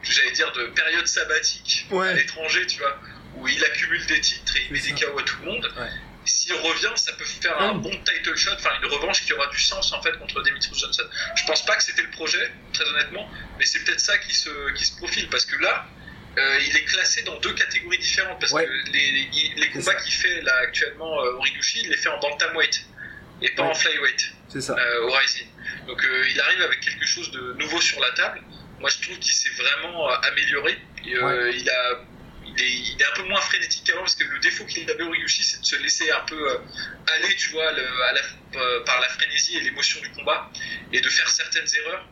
j'allais 0.04 0.30
dire, 0.30 0.52
de 0.52 0.66
période 0.66 1.04
sabbatique 1.08 1.88
Ouais. 1.90 2.10
à 2.10 2.12
l'étranger, 2.12 2.64
tu 2.68 2.78
vois, 2.78 2.96
où 3.40 3.48
il 3.48 3.64
accumule 3.64 4.04
des 4.06 4.20
titres 4.20 4.56
et 4.56 4.62
il 4.66 4.72
met 4.72 4.80
des. 4.80 4.92
KO 4.92 5.18
à 5.18 5.22
tout 5.22 5.36
le 5.40 5.46
monde. 5.46 5.72
Ouais. 5.78 5.88
S'il 6.26 6.52
revient, 6.54 6.92
ça 6.96 7.12
peut 7.14 7.24
faire 7.24 7.58
un 7.60 7.74
bon 7.74 7.90
title 8.04 8.36
shot, 8.36 8.52
enfin 8.54 8.70
une 8.82 8.88
revanche 8.90 9.24
qui 9.24 9.32
aura 9.32 9.46
du 9.48 9.58
sens 9.58 9.90
en 9.92 10.02
fait 10.02 10.12
contre 10.18 10.42
Demetrius 10.42 10.78
Johnson. 10.78 11.02
Je 11.34 11.44
pense 11.44 11.64
pas 11.64 11.76
que 11.76 11.82
c'était 11.82 12.02
le 12.02 12.10
projet, 12.10 12.52
très 12.74 12.84
honnêtement, 12.84 13.28
mais 13.58 13.64
c'est 13.64 13.82
peut-être 13.84 14.00
ça 14.00 14.18
qui 14.18 14.34
se, 14.34 14.50
qui 14.74 14.84
se 14.84 14.96
profile 14.98 15.28
parce 15.30 15.46
que 15.46 15.56
là, 15.62 15.86
euh, 16.38 16.58
il 16.68 16.76
est 16.76 16.84
classé 16.84 17.22
dans 17.22 17.36
deux 17.40 17.54
catégories 17.54 17.98
différentes 17.98 18.38
parce 18.38 18.52
Ouais. 18.52 18.66
que 18.66 18.70
les, 18.92 19.10
les, 19.32 19.52
les 19.56 19.70
combats 19.70 19.94
qu'il 19.94 20.12
fait 20.12 20.42
là 20.42 20.54
actuellement, 20.62 21.20
euh, 21.24 21.32
Origuchi, 21.38 21.80
il 21.84 21.88
les 21.90 21.96
fait 21.96 22.10
en 22.10 22.18
bantamweight 22.20 22.84
et 23.42 23.48
pas 23.52 23.62
Ouais. 23.62 23.70
en 23.70 23.74
flyweight 23.74 24.32
C'est 24.50 24.60
ça. 24.60 24.76
euh, 24.78 25.06
au 25.06 25.10
Rising. 25.12 25.46
Donc 25.86 26.04
euh, 26.04 26.24
il 26.30 26.38
arrive 26.40 26.62
avec 26.62 26.80
quelque 26.80 27.06
chose 27.06 27.30
de 27.32 27.54
nouveau 27.54 27.80
sur 27.80 27.98
la 27.98 28.10
table. 28.10 28.42
Moi 28.78 28.90
je 28.90 29.00
trouve 29.02 29.18
qu'il 29.18 29.32
s'est 29.32 29.50
vraiment 29.56 30.06
amélioré. 30.10 30.78
Et, 31.06 31.12
il, 31.12 31.70
a, 31.70 32.00
il, 32.60 32.64
est, 32.64 32.70
il 32.94 33.00
est 33.00 33.04
un 33.06 33.12
peu 33.14 33.22
moins 33.24 33.40
frénétique 33.40 33.84
qu'avant 33.84 34.00
parce 34.00 34.14
que 34.14 34.24
le 34.24 34.38
défaut 34.40 34.64
qu'il 34.66 34.88
avait 34.90 35.02
au 35.02 35.10
Ryushi 35.10 35.42
c'est 35.44 35.60
de 35.60 35.64
se 35.66 35.76
laisser 35.76 36.10
un 36.10 36.20
peu 36.20 36.50
euh, 36.50 36.58
aller 37.16 37.34
tu 37.36 37.50
vois, 37.50 37.72
le- 37.72 38.02
à 38.04 38.12
la- 38.12 38.60
euh, 38.60 38.84
par 38.84 39.00
la 39.00 39.08
frénésie 39.08 39.56
et 39.56 39.60
l'émotion 39.60 40.00
du 40.00 40.10
combat 40.10 40.50
et 40.92 41.00
de 41.00 41.08
faire 41.08 41.28
certaines 41.30 41.66
erreurs. 41.84 42.06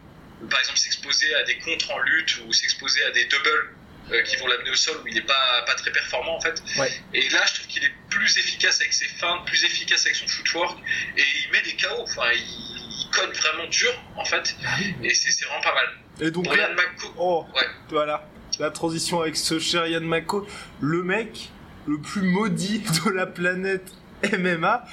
Par 0.50 0.60
exemple 0.60 0.78
s'exposer 0.78 1.34
à 1.34 1.42
des 1.44 1.58
contres 1.58 1.90
en 1.90 1.98
lutte 1.98 2.38
ou 2.46 2.52
s'exposer 2.52 3.02
à 3.04 3.10
des 3.10 3.24
doubles 3.26 3.74
euh, 4.12 4.22
qui 4.22 4.36
vont 4.36 4.46
l'amener 4.46 4.70
au 4.70 4.74
sol 4.76 4.96
où 5.02 5.08
il 5.08 5.14
n'est 5.14 5.20
pas, 5.22 5.62
pas 5.66 5.74
très 5.74 5.90
performant 5.92 6.36
en 6.36 6.40
fait. 6.40 6.62
Ouais. 6.78 6.92
Et 7.14 7.28
là 7.30 7.44
je 7.46 7.54
trouve 7.54 7.66
qu'il 7.66 7.84
est 7.84 7.92
plus 8.08 8.38
efficace 8.38 8.80
avec 8.80 8.92
ses 8.92 9.06
feintes, 9.06 9.44
plus 9.46 9.64
efficace 9.64 10.06
avec 10.06 10.16
son 10.16 10.26
footwork 10.28 10.78
et 11.16 11.22
il 11.44 11.52
met 11.52 11.62
des 11.62 11.76
KO. 11.76 11.88
Enfin, 12.02 12.30
il, 12.32 12.40
il 12.40 13.10
cogne 13.12 13.32
vraiment 13.32 13.66
dur 13.66 13.92
en 14.16 14.24
fait, 14.24 14.54
et 15.02 15.14
c'est 15.14 15.44
vraiment 15.44 15.60
pas 15.62 15.74
mal. 15.74 15.88
Et 16.20 16.30
donc 16.30 16.44
Pour 16.44 16.54
là, 16.56 16.62
Yann 16.68 16.74
McCo, 16.74 17.14
oh, 17.16 17.46
Ouais. 17.54 17.66
voilà, 17.88 18.28
la 18.58 18.70
transition 18.70 19.20
avec 19.20 19.36
ce 19.36 19.58
cher 19.58 19.86
Yann 19.86 20.04
Mako, 20.04 20.46
le 20.80 21.02
mec 21.02 21.50
le 21.86 21.98
plus 21.98 22.22
maudit 22.22 22.82
de 23.04 23.10
la 23.10 23.26
planète 23.26 23.92
MMA. 24.38 24.84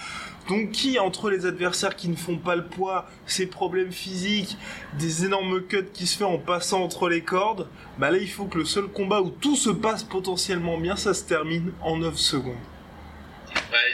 Donc 0.47 0.71
qui, 0.71 0.99
entre 0.99 1.31
les 1.31 1.47
adversaires 1.47 1.95
qui 1.95 2.07
ne 2.07 2.15
font 2.15 2.37
pas 2.37 2.55
le 2.55 2.65
poids, 2.65 3.07
ses 3.25 3.47
problèmes 3.47 3.91
physiques, 3.91 4.57
des 4.99 5.25
énormes 5.25 5.61
cuts 5.61 5.89
qui 5.91 6.05
se 6.05 6.17
fait 6.17 6.23
en 6.23 6.37
passant 6.37 6.83
entre 6.83 7.09
les 7.09 7.21
cordes, 7.21 7.67
bah 7.97 8.11
là 8.11 8.19
il 8.19 8.29
faut 8.29 8.45
que 8.45 8.59
le 8.59 8.65
seul 8.65 8.85
combat 8.85 9.21
où 9.21 9.31
tout 9.31 9.55
se 9.55 9.71
passe 9.71 10.03
potentiellement 10.03 10.77
bien, 10.77 10.95
ça 10.95 11.15
se 11.15 11.23
termine 11.23 11.71
en 11.81 11.97
9 11.97 12.15
secondes. 12.15 12.53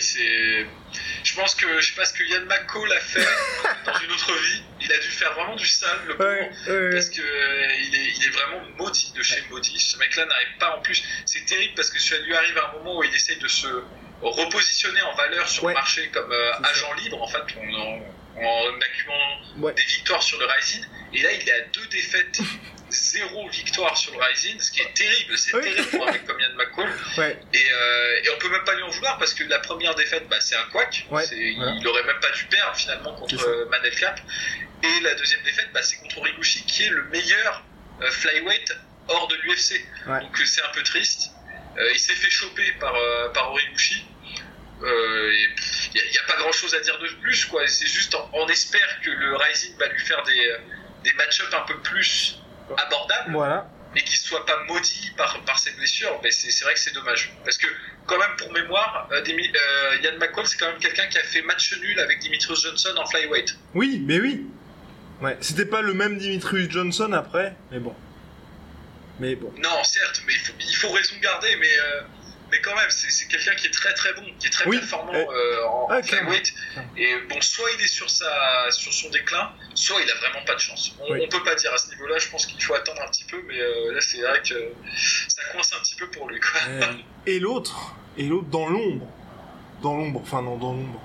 C'est. 0.02 0.66
Je 1.24 1.36
pense 1.36 1.56
que 1.56 1.80
je 1.80 1.88
sais 1.88 1.96
pas 1.96 2.06
ce 2.06 2.14
que 2.14 2.24
Yann 2.24 2.46
McCo 2.46 2.86
l'a 2.86 3.00
fait 3.00 3.26
dans 3.86 3.98
une 4.00 4.12
autre 4.12 4.34
vie. 4.34 4.64
Il 4.82 4.92
a 4.92 4.98
dû 4.98 5.08
faire 5.10 5.34
vraiment 5.34 5.56
du 5.56 5.66
sale, 5.66 6.00
le 6.08 6.18
pauvre. 6.18 6.92
Parce 6.92 7.10
que 7.10 7.22
euh, 7.22 7.76
il, 7.84 7.96
est, 7.96 8.14
il 8.18 8.26
est 8.26 8.30
vraiment 8.30 8.62
maudit 8.78 9.14
de 9.16 9.24
chez 9.24 9.42
maudit. 9.50 9.80
Ce 9.80 9.98
mec-là 9.98 10.26
n'arrive 10.26 10.58
pas 10.60 10.78
en 10.78 10.82
plus. 10.82 11.04
C'est 11.26 11.46
terrible 11.46 11.74
parce 11.76 11.90
que 11.90 12.00
ça 12.00 12.18
lui 12.20 12.36
arrive 12.36 12.58
à 12.58 12.70
un 12.70 12.74
moment 12.74 12.98
où 12.98 13.04
il 13.04 13.14
essaye 13.14 13.38
de 13.38 13.48
se 13.48 13.68
repositionner 14.22 15.02
en 15.02 15.16
valeur 15.16 15.48
sur 15.48 15.68
le 15.68 15.74
marché 15.74 16.10
comme 16.10 16.32
euh, 16.32 16.52
ça. 16.54 16.70
agent 16.70 16.94
libre 16.94 17.22
en 17.22 17.28
fait 17.28 17.44
en, 17.58 18.44
en, 18.44 19.72
des 19.72 19.84
victoires 19.84 20.24
sur 20.24 20.40
le 20.40 20.46
Rising. 20.46 20.86
Et 21.14 21.22
là, 21.22 21.32
il 21.34 21.48
est 21.48 21.52
à 21.52 21.62
deux 21.74 21.86
défaites, 21.88 22.40
zéro 22.92 23.48
victoire 23.50 23.98
sur 23.98 24.14
le 24.14 24.24
Rising, 24.24 24.60
ce 24.60 24.72
qui 24.72 24.82
est 24.82 24.94
terrible. 24.94 25.38
C'est 25.38 25.56
Oui. 25.56 25.62
terrible 25.64 25.88
pour 25.90 26.08
un 26.08 26.12
mec 26.12 26.26
comme 26.26 26.40
Yann 26.40 26.54
McCall. 26.56 26.90
Ouais, 27.18 27.40
Et, 27.54 27.72
euh, 27.72 28.22
et 28.24 28.30
on 28.30 28.38
peut 28.38 28.50
même 28.50 28.64
pas 28.64 28.76
lui 28.76 28.84
en 28.84 28.90
vouloir 28.90 29.18
parce 29.18 29.34
que 29.34 29.44
la 29.46 29.60
première 29.60 29.96
défaite, 29.96 30.28
bah, 30.30 30.40
c'est 30.40 30.56
un. 30.56 30.66
Ouais, 30.74 30.88
voilà. 31.10 31.26
Il 31.80 31.88
aurait 31.88 32.04
même 32.04 32.20
pas 32.20 32.32
dû 32.32 32.46
perdre 32.46 32.76
finalement 32.76 33.14
contre 33.16 33.42
euh, 33.48 33.66
Manel 33.70 33.96
Cap. 33.96 34.20
Et 34.84 35.00
la 35.02 35.14
deuxième 35.16 35.42
défaite, 35.44 35.70
bah, 35.74 35.82
c'est 35.84 35.98
contre 35.98 36.18
Origuchi 36.20 36.64
qui 36.66 36.84
est 36.84 36.90
le 36.90 37.04
meilleur 37.06 37.64
euh, 38.02 38.10
flyweight 38.12 38.74
hors 39.08 39.28
de 39.28 39.36
l'UFC. 39.44 39.86
Donc 40.08 40.40
euh, 40.40 40.46
c'est 40.46 40.64
un 40.64 40.70
peu 40.74 40.84
triste. 40.84 41.32
Euh, 41.78 41.92
il 41.94 42.00
s'est 42.00 42.16
fait 42.16 42.30
choper 42.30 42.72
par, 42.80 42.96
euh, 42.96 43.30
par 43.30 43.52
Origuchi. 43.52 44.06
Euh, 44.84 45.34
Il 45.94 46.12
n'y 46.12 46.18
a, 46.18 46.24
pas 46.24 46.38
grand 46.38 46.52
chose 46.52 46.74
à 46.74 46.80
dire 46.80 46.98
de 47.00 47.08
plus. 47.22 47.46
quoi. 47.46 47.68
C'est 47.68 47.86
juste, 47.86 48.16
on, 48.16 48.30
on 48.34 48.48
espère 48.48 49.00
que 49.04 49.12
le 49.12 49.36
Rising 49.36 49.78
va 49.78 49.88
lui 49.88 50.00
faire 50.00 50.24
des, 50.24 50.56
des 51.04 51.14
match-ups 51.14 51.54
un 51.54 51.62
peu 51.62 51.78
plus 51.82 52.40
abordables. 52.78 53.32
voilà. 53.32 53.70
et 53.96 54.02
qu'il 54.04 54.18
soit 54.18 54.46
pas 54.46 54.58
maudit 54.68 55.12
par, 55.18 55.38
par 55.42 55.60
ses 55.60 55.72
blessures, 55.72 56.18
mais 56.24 56.32
c'est 56.32 56.50
c'est 56.50 56.64
vrai 56.64 56.74
que 56.74 56.80
c'est 56.80 56.94
dommage. 56.94 57.34
Parce 57.44 57.58
que, 57.58 57.68
quand 58.06 58.18
même, 58.18 58.36
pour 58.38 58.52
mémoire, 58.54 59.10
euh, 59.12 59.22
Demi- 59.22 59.52
euh, 59.54 59.98
Ian 60.02 60.18
McCall, 60.18 60.48
c'est 60.48 60.58
quand 60.58 60.68
même 60.72 60.80
quelqu'un 60.80 61.08
qui 61.08 61.18
a 61.18 61.24
fait 61.24 61.42
match 61.42 61.74
nul 61.78 62.00
avec 62.00 62.20
Dimitrios 62.20 62.56
Johnson 62.56 62.94
en 62.98 63.06
flyweight. 63.06 63.58
Oui, 63.74 64.02
mais 64.08 64.20
oui. 64.22 64.46
Ouais, 65.22 65.38
c'était 65.42 65.66
pas 65.66 65.82
le 65.82 65.94
même 65.94 66.18
Dimitrius 66.18 66.70
Johnson 66.70 67.12
après, 67.14 67.56
mais 67.70 67.80
bon. 67.80 67.94
Mais 69.20 69.36
bon. 69.36 69.54
Non, 69.58 69.84
certes, 69.84 70.22
mais 70.26 70.34
il 70.34 70.40
faut, 70.40 70.54
il 70.60 70.76
faut 70.76 70.90
raison 70.92 71.16
garder, 71.22 71.56
mais, 71.58 71.78
euh, 71.80 72.02
mais 72.52 72.60
quand 72.62 72.76
même, 72.76 72.90
c'est 72.90 73.28
quelqu'un 73.28 73.56
qui 73.56 73.68
est 73.68 73.72
très 73.72 73.94
très 73.94 74.14
bon, 74.14 74.24
qui 74.38 74.48
est 74.48 74.50
très 74.50 74.68
Oui, 74.68 74.78
performant 74.78 75.14
eh, 75.16 75.26
euh, 75.26 75.68
en, 75.68 75.88
ah, 75.90 76.04
flyweight. 76.04 76.54
Et 76.98 77.16
bon, 77.30 77.40
soit 77.42 77.70
il 77.78 77.84
est 77.84 77.88
sur, 77.88 78.10
sa, 78.10 78.70
sur 78.72 78.94
son 78.94 79.10
déclin, 79.10 79.52
soit 79.74 80.02
il 80.02 80.12
a 80.12 80.16
vraiment 80.16 80.46
pas 80.46 80.56
de 80.56 80.60
chance. 80.60 80.96
On, 81.00 81.14
Oui. 81.14 81.22
on 81.24 81.30
peut 81.30 81.44
pas 81.44 81.56
dire 81.56 81.74
à 81.74 81.78
ce 81.78 81.90
niveau-là, 81.90 82.18
je 82.20 82.28
pense 82.30 82.46
qu'il 82.46 82.62
faut 82.62 82.74
attendre 82.74 83.02
un 83.02 83.10
petit 83.10 83.24
peu, 83.24 83.42
mais 83.48 83.60
euh, 83.60 83.94
là 83.94 84.02
c'est 84.02 84.22
vrai 84.22 84.42
que 84.42 84.74
ça 85.30 85.42
coince 85.54 85.74
un 85.74 85.80
petit 85.82 85.96
peu 85.96 86.08
pour 86.10 86.28
lui. 86.30 86.40
Quoi. 86.40 86.62
Euh, 86.68 86.82
et 87.26 87.40
l'autre, 87.40 87.96
et 88.18 88.24
l'autre 88.24 88.48
dans 88.50 88.68
l'ombre. 88.68 89.08
Dans 89.82 89.96
l'ombre, 89.96 90.20
enfin 90.22 90.42
non, 90.42 90.58
dans 90.58 90.74
l'ombre. 90.74 91.02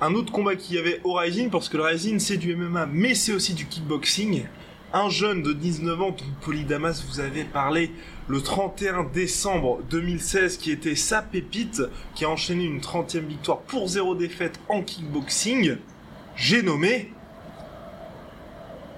Un 0.00 0.14
autre 0.14 0.32
combat 0.32 0.56
qu'il 0.56 0.76
y 0.76 0.78
avait 0.78 1.00
au 1.04 1.14
Rising, 1.14 1.50
parce 1.50 1.68
que 1.68 1.76
le 1.76 1.82
Rising 1.84 2.18
c'est 2.18 2.36
du 2.36 2.54
MMA, 2.56 2.86
mais 2.86 3.14
c'est 3.14 3.32
aussi 3.32 3.54
du 3.54 3.66
kickboxing. 3.66 4.46
Un 4.92 5.10
jeune 5.10 5.42
de 5.42 5.52
19 5.52 6.00
ans, 6.00 6.10
dont 6.10 6.24
Polydamas 6.42 7.02
vous 7.08 7.20
avez 7.20 7.44
parlé 7.44 7.90
le 8.28 8.40
31 8.40 9.04
décembre 9.04 9.82
2016, 9.90 10.58
qui 10.58 10.70
était 10.70 10.94
sa 10.94 11.22
pépite, 11.22 11.82
qui 12.14 12.24
a 12.24 12.30
enchaîné 12.30 12.64
une 12.64 12.80
30e 12.80 13.26
victoire 13.26 13.58
pour 13.60 13.88
zéro 13.88 14.14
défaite 14.14 14.58
en 14.68 14.82
kickboxing. 14.82 15.76
J'ai 16.36 16.62
nommé 16.62 17.12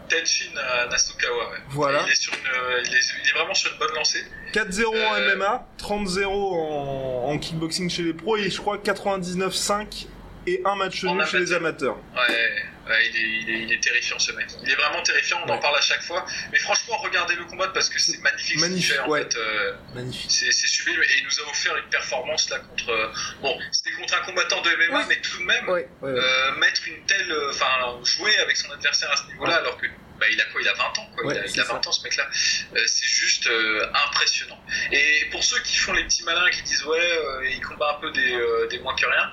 Tenshin 0.09 0.51
Nasukawa, 0.91 1.51
ouais. 1.51 1.59
Voilà. 1.71 2.03
Il 2.07 2.13
est, 2.13 2.15
sur 2.15 2.33
une, 2.33 2.39
euh, 2.47 2.83
il, 2.87 2.95
est, 2.95 3.01
il 3.23 3.29
est 3.29 3.33
vraiment 3.39 3.55
sur 3.55 3.71
une 3.73 3.79
bonne 3.79 3.95
lancée. 3.95 4.25
4-0 4.55 4.87
en 4.87 4.93
Euh, 4.93 5.37
MMA, 5.37 5.67
30-0 5.79 6.25
en, 6.27 7.31
en 7.31 7.39
kickboxing 7.39 7.91
chez 7.91 8.03
les 8.03 8.15
pros 8.15 8.37
et 8.37 8.49
je 8.51 8.59
crois 8.59 8.79
99-5 8.79 10.07
et 10.47 10.63
un 10.65 10.77
match 10.77 11.05
nul 11.05 11.25
chez 11.27 11.39
les 11.41 11.53
amateur. 11.53 11.97
amateurs. 11.97 11.97
Ouais 12.29 12.35
il, 13.03 13.17
est, 13.17 13.21
il, 13.43 13.51
est, 13.51 13.59
il 13.65 13.73
est 13.73 13.81
terrifiant 13.83 14.19
ce 14.19 14.33
mec. 14.33 14.47
Il 14.63 14.71
est 14.71 14.75
vraiment 14.75 15.03
terrifiant, 15.03 15.41
on 15.47 15.51
en 15.51 15.59
parle 15.59 15.77
à 15.77 15.81
chaque 15.81 16.03
fois. 16.03 16.25
Mais 16.53 16.59
franchement, 16.59 16.97
regardez 16.99 17.35
le 17.35 17.45
combat 17.45 17.69
parce 17.69 17.89
que 17.89 17.99
c'est 17.99 18.19
magnifique. 18.19 18.59
ce 18.59 18.65
qu'il 18.65 18.71
Magnifique, 18.71 18.93
fait, 18.95 18.99
en 19.01 19.09
ouais. 19.09 19.23
fait, 19.23 19.37
euh, 19.37 19.73
Magnifique. 19.95 20.31
C'est 20.31 20.53
sublime 20.53 21.03
et 21.03 21.19
il 21.19 21.25
nous 21.25 21.41
a 21.41 21.51
offert 21.51 21.77
une 21.77 21.89
performance 21.91 22.49
là 22.51 22.59
contre. 22.61 22.91
euh, 22.91 23.09
Bon, 23.43 23.59
c'était 23.73 23.93
contre 23.93 24.15
un 24.15 24.21
combattant 24.25 24.61
de 24.63 24.71
MMA, 24.71 24.99
Oui. 24.99 25.05
mais 25.09 25.21
tout 25.21 25.39
de 25.39 25.45
même, 25.45 25.69
Ouais, 25.69 25.89
euh, 26.05 26.53
mettre 26.57 26.81
une 26.87 27.05
telle. 27.07 27.31
euh, 27.31 27.51
Enfin, 27.51 27.99
jouer 28.05 28.37
avec 28.39 28.57
son 28.57 28.71
adversaire 28.73 29.11
à 29.11 29.17
ce 29.17 29.25
niveau-là, 29.33 29.57
alors 29.57 29.77
que. 29.79 29.87
Bah, 30.21 30.27
il 30.33 30.41
a 30.41 30.45
quoi? 30.47 30.61
Il 30.61 30.69
a 30.69 30.75
20 30.75 30.83
ans, 30.99 31.09
quoi. 31.15 31.27
Ouais, 31.27 31.35
il 31.35 31.39
a, 31.39 31.45
il 31.45 31.49
c'est 31.51 31.61
a 31.61 31.65
ça. 31.65 31.75
20 31.75 31.87
ans, 31.87 31.93
ce 31.93 32.03
mec-là. 32.03 32.29
Euh, 32.77 32.83
c'est 32.87 33.07
juste 33.07 33.47
euh, 33.47 33.87
impressionnant. 34.07 34.61
Et 34.91 35.27
pour 35.31 35.45
ceux 35.45 35.61
qui 35.61 35.77
font 35.77 35.93
les 35.93 36.03
petits 36.05 36.25
malins, 36.25 36.51
qui 36.51 36.63
disent 36.63 36.85
ouais, 36.87 36.99
euh, 37.01 37.49
il 37.49 37.61
combat 37.65 37.95
un 37.97 38.01
peu 38.01 38.11
des, 38.11 38.33
euh, 38.35 38.67
des 38.67 38.81
moins 38.81 38.97
que 38.97 39.07
rien. 39.07 39.31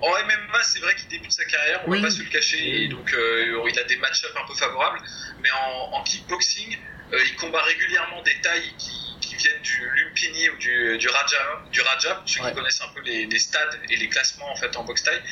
En 0.00 0.10
MMA, 0.24 0.62
c'est 0.62 0.78
vrai 0.80 0.94
qu'il 0.94 1.08
débute 1.08 1.32
sa 1.32 1.44
carrière, 1.44 1.80
on 1.86 1.90
Oui. 1.90 2.00
va 2.00 2.08
pas 2.08 2.14
se 2.14 2.22
le 2.22 2.28
cacher, 2.28 2.82
et 2.84 2.88
donc 2.88 3.12
euh, 3.14 3.68
il 3.68 3.78
a 3.78 3.84
des 3.84 3.96
match-ups 3.96 4.32
un 4.36 4.46
peu 4.46 4.54
favorables. 4.54 5.00
Mais 5.40 5.50
en, 5.50 5.90
en 5.98 6.02
kickboxing, 6.04 6.76
euh, 7.12 7.24
il 7.24 7.36
combat 7.36 7.62
régulièrement 7.62 8.22
des 8.22 8.38
tailles 8.40 8.74
qui, 8.76 9.18
qui 9.20 9.34
viennent 9.36 9.62
du 9.62 9.90
Lumpini 9.96 10.50
ou 10.50 10.56
du, 10.58 10.98
du 10.98 11.08
Raja, 11.08 11.62
du 11.72 11.80
Raja, 11.80 12.14
pour 12.16 12.28
ceux 12.28 12.40
Ouais. 12.42 12.50
qui 12.50 12.54
connaissent 12.54 12.80
un 12.82 12.88
peu 12.94 13.00
les, 13.02 13.26
les 13.26 13.38
stades 13.38 13.80
et 13.88 13.96
les 13.96 14.08
classements 14.08 14.50
en 14.50 14.56
fait 14.56 14.76
en 14.76 14.84
boxe 14.84 15.02
taille, 15.02 15.22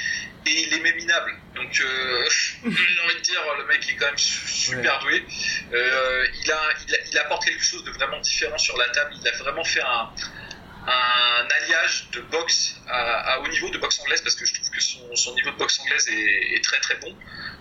et 0.46 0.62
il 0.62 0.74
est 0.74 0.80
même 0.80 0.96
minable. 0.96 1.32
Donc 1.54 1.80
euh, 1.80 2.28
j'ai 2.62 3.00
envie 3.04 3.14
de 3.14 3.20
dire, 3.20 3.40
le 3.58 3.66
mec 3.66 3.88
est 3.88 3.94
quand 3.96 4.06
même 4.06 4.18
su- 4.18 4.48
super 4.48 4.98
doué. 5.00 5.26
Euh, 5.72 6.26
il, 6.44 6.50
a, 6.50 6.60
il, 6.88 6.94
a- 6.94 6.98
il 7.12 7.18
apporte 7.18 7.44
quelque 7.44 7.62
chose 7.64 7.84
de 7.84 7.90
vraiment 7.92 8.20
différent 8.20 8.58
sur 8.58 8.76
la 8.78 8.88
table. 8.88 9.12
Il 9.20 9.28
a 9.28 9.32
vraiment 9.32 9.64
fait 9.64 9.82
un, 9.82 10.10
un 10.86 11.48
alliage 11.48 12.10
de 12.12 12.20
boxe 12.20 12.80
à, 12.88 13.40
haut 13.40 13.48
niveau, 13.48 13.70
de 13.70 13.78
boxe 13.78 13.98
anglaise, 14.00 14.20
parce 14.22 14.36
que 14.36 14.44
je 14.44 14.54
trouve 14.54 14.70
que 14.70 14.80
son, 14.80 15.34
niveau 15.34 15.50
de 15.50 15.56
boxe 15.56 15.80
anglaise 15.80 16.08
est, 16.08 16.62
très 16.64 16.78
très 16.80 16.96
bon, 16.96 17.16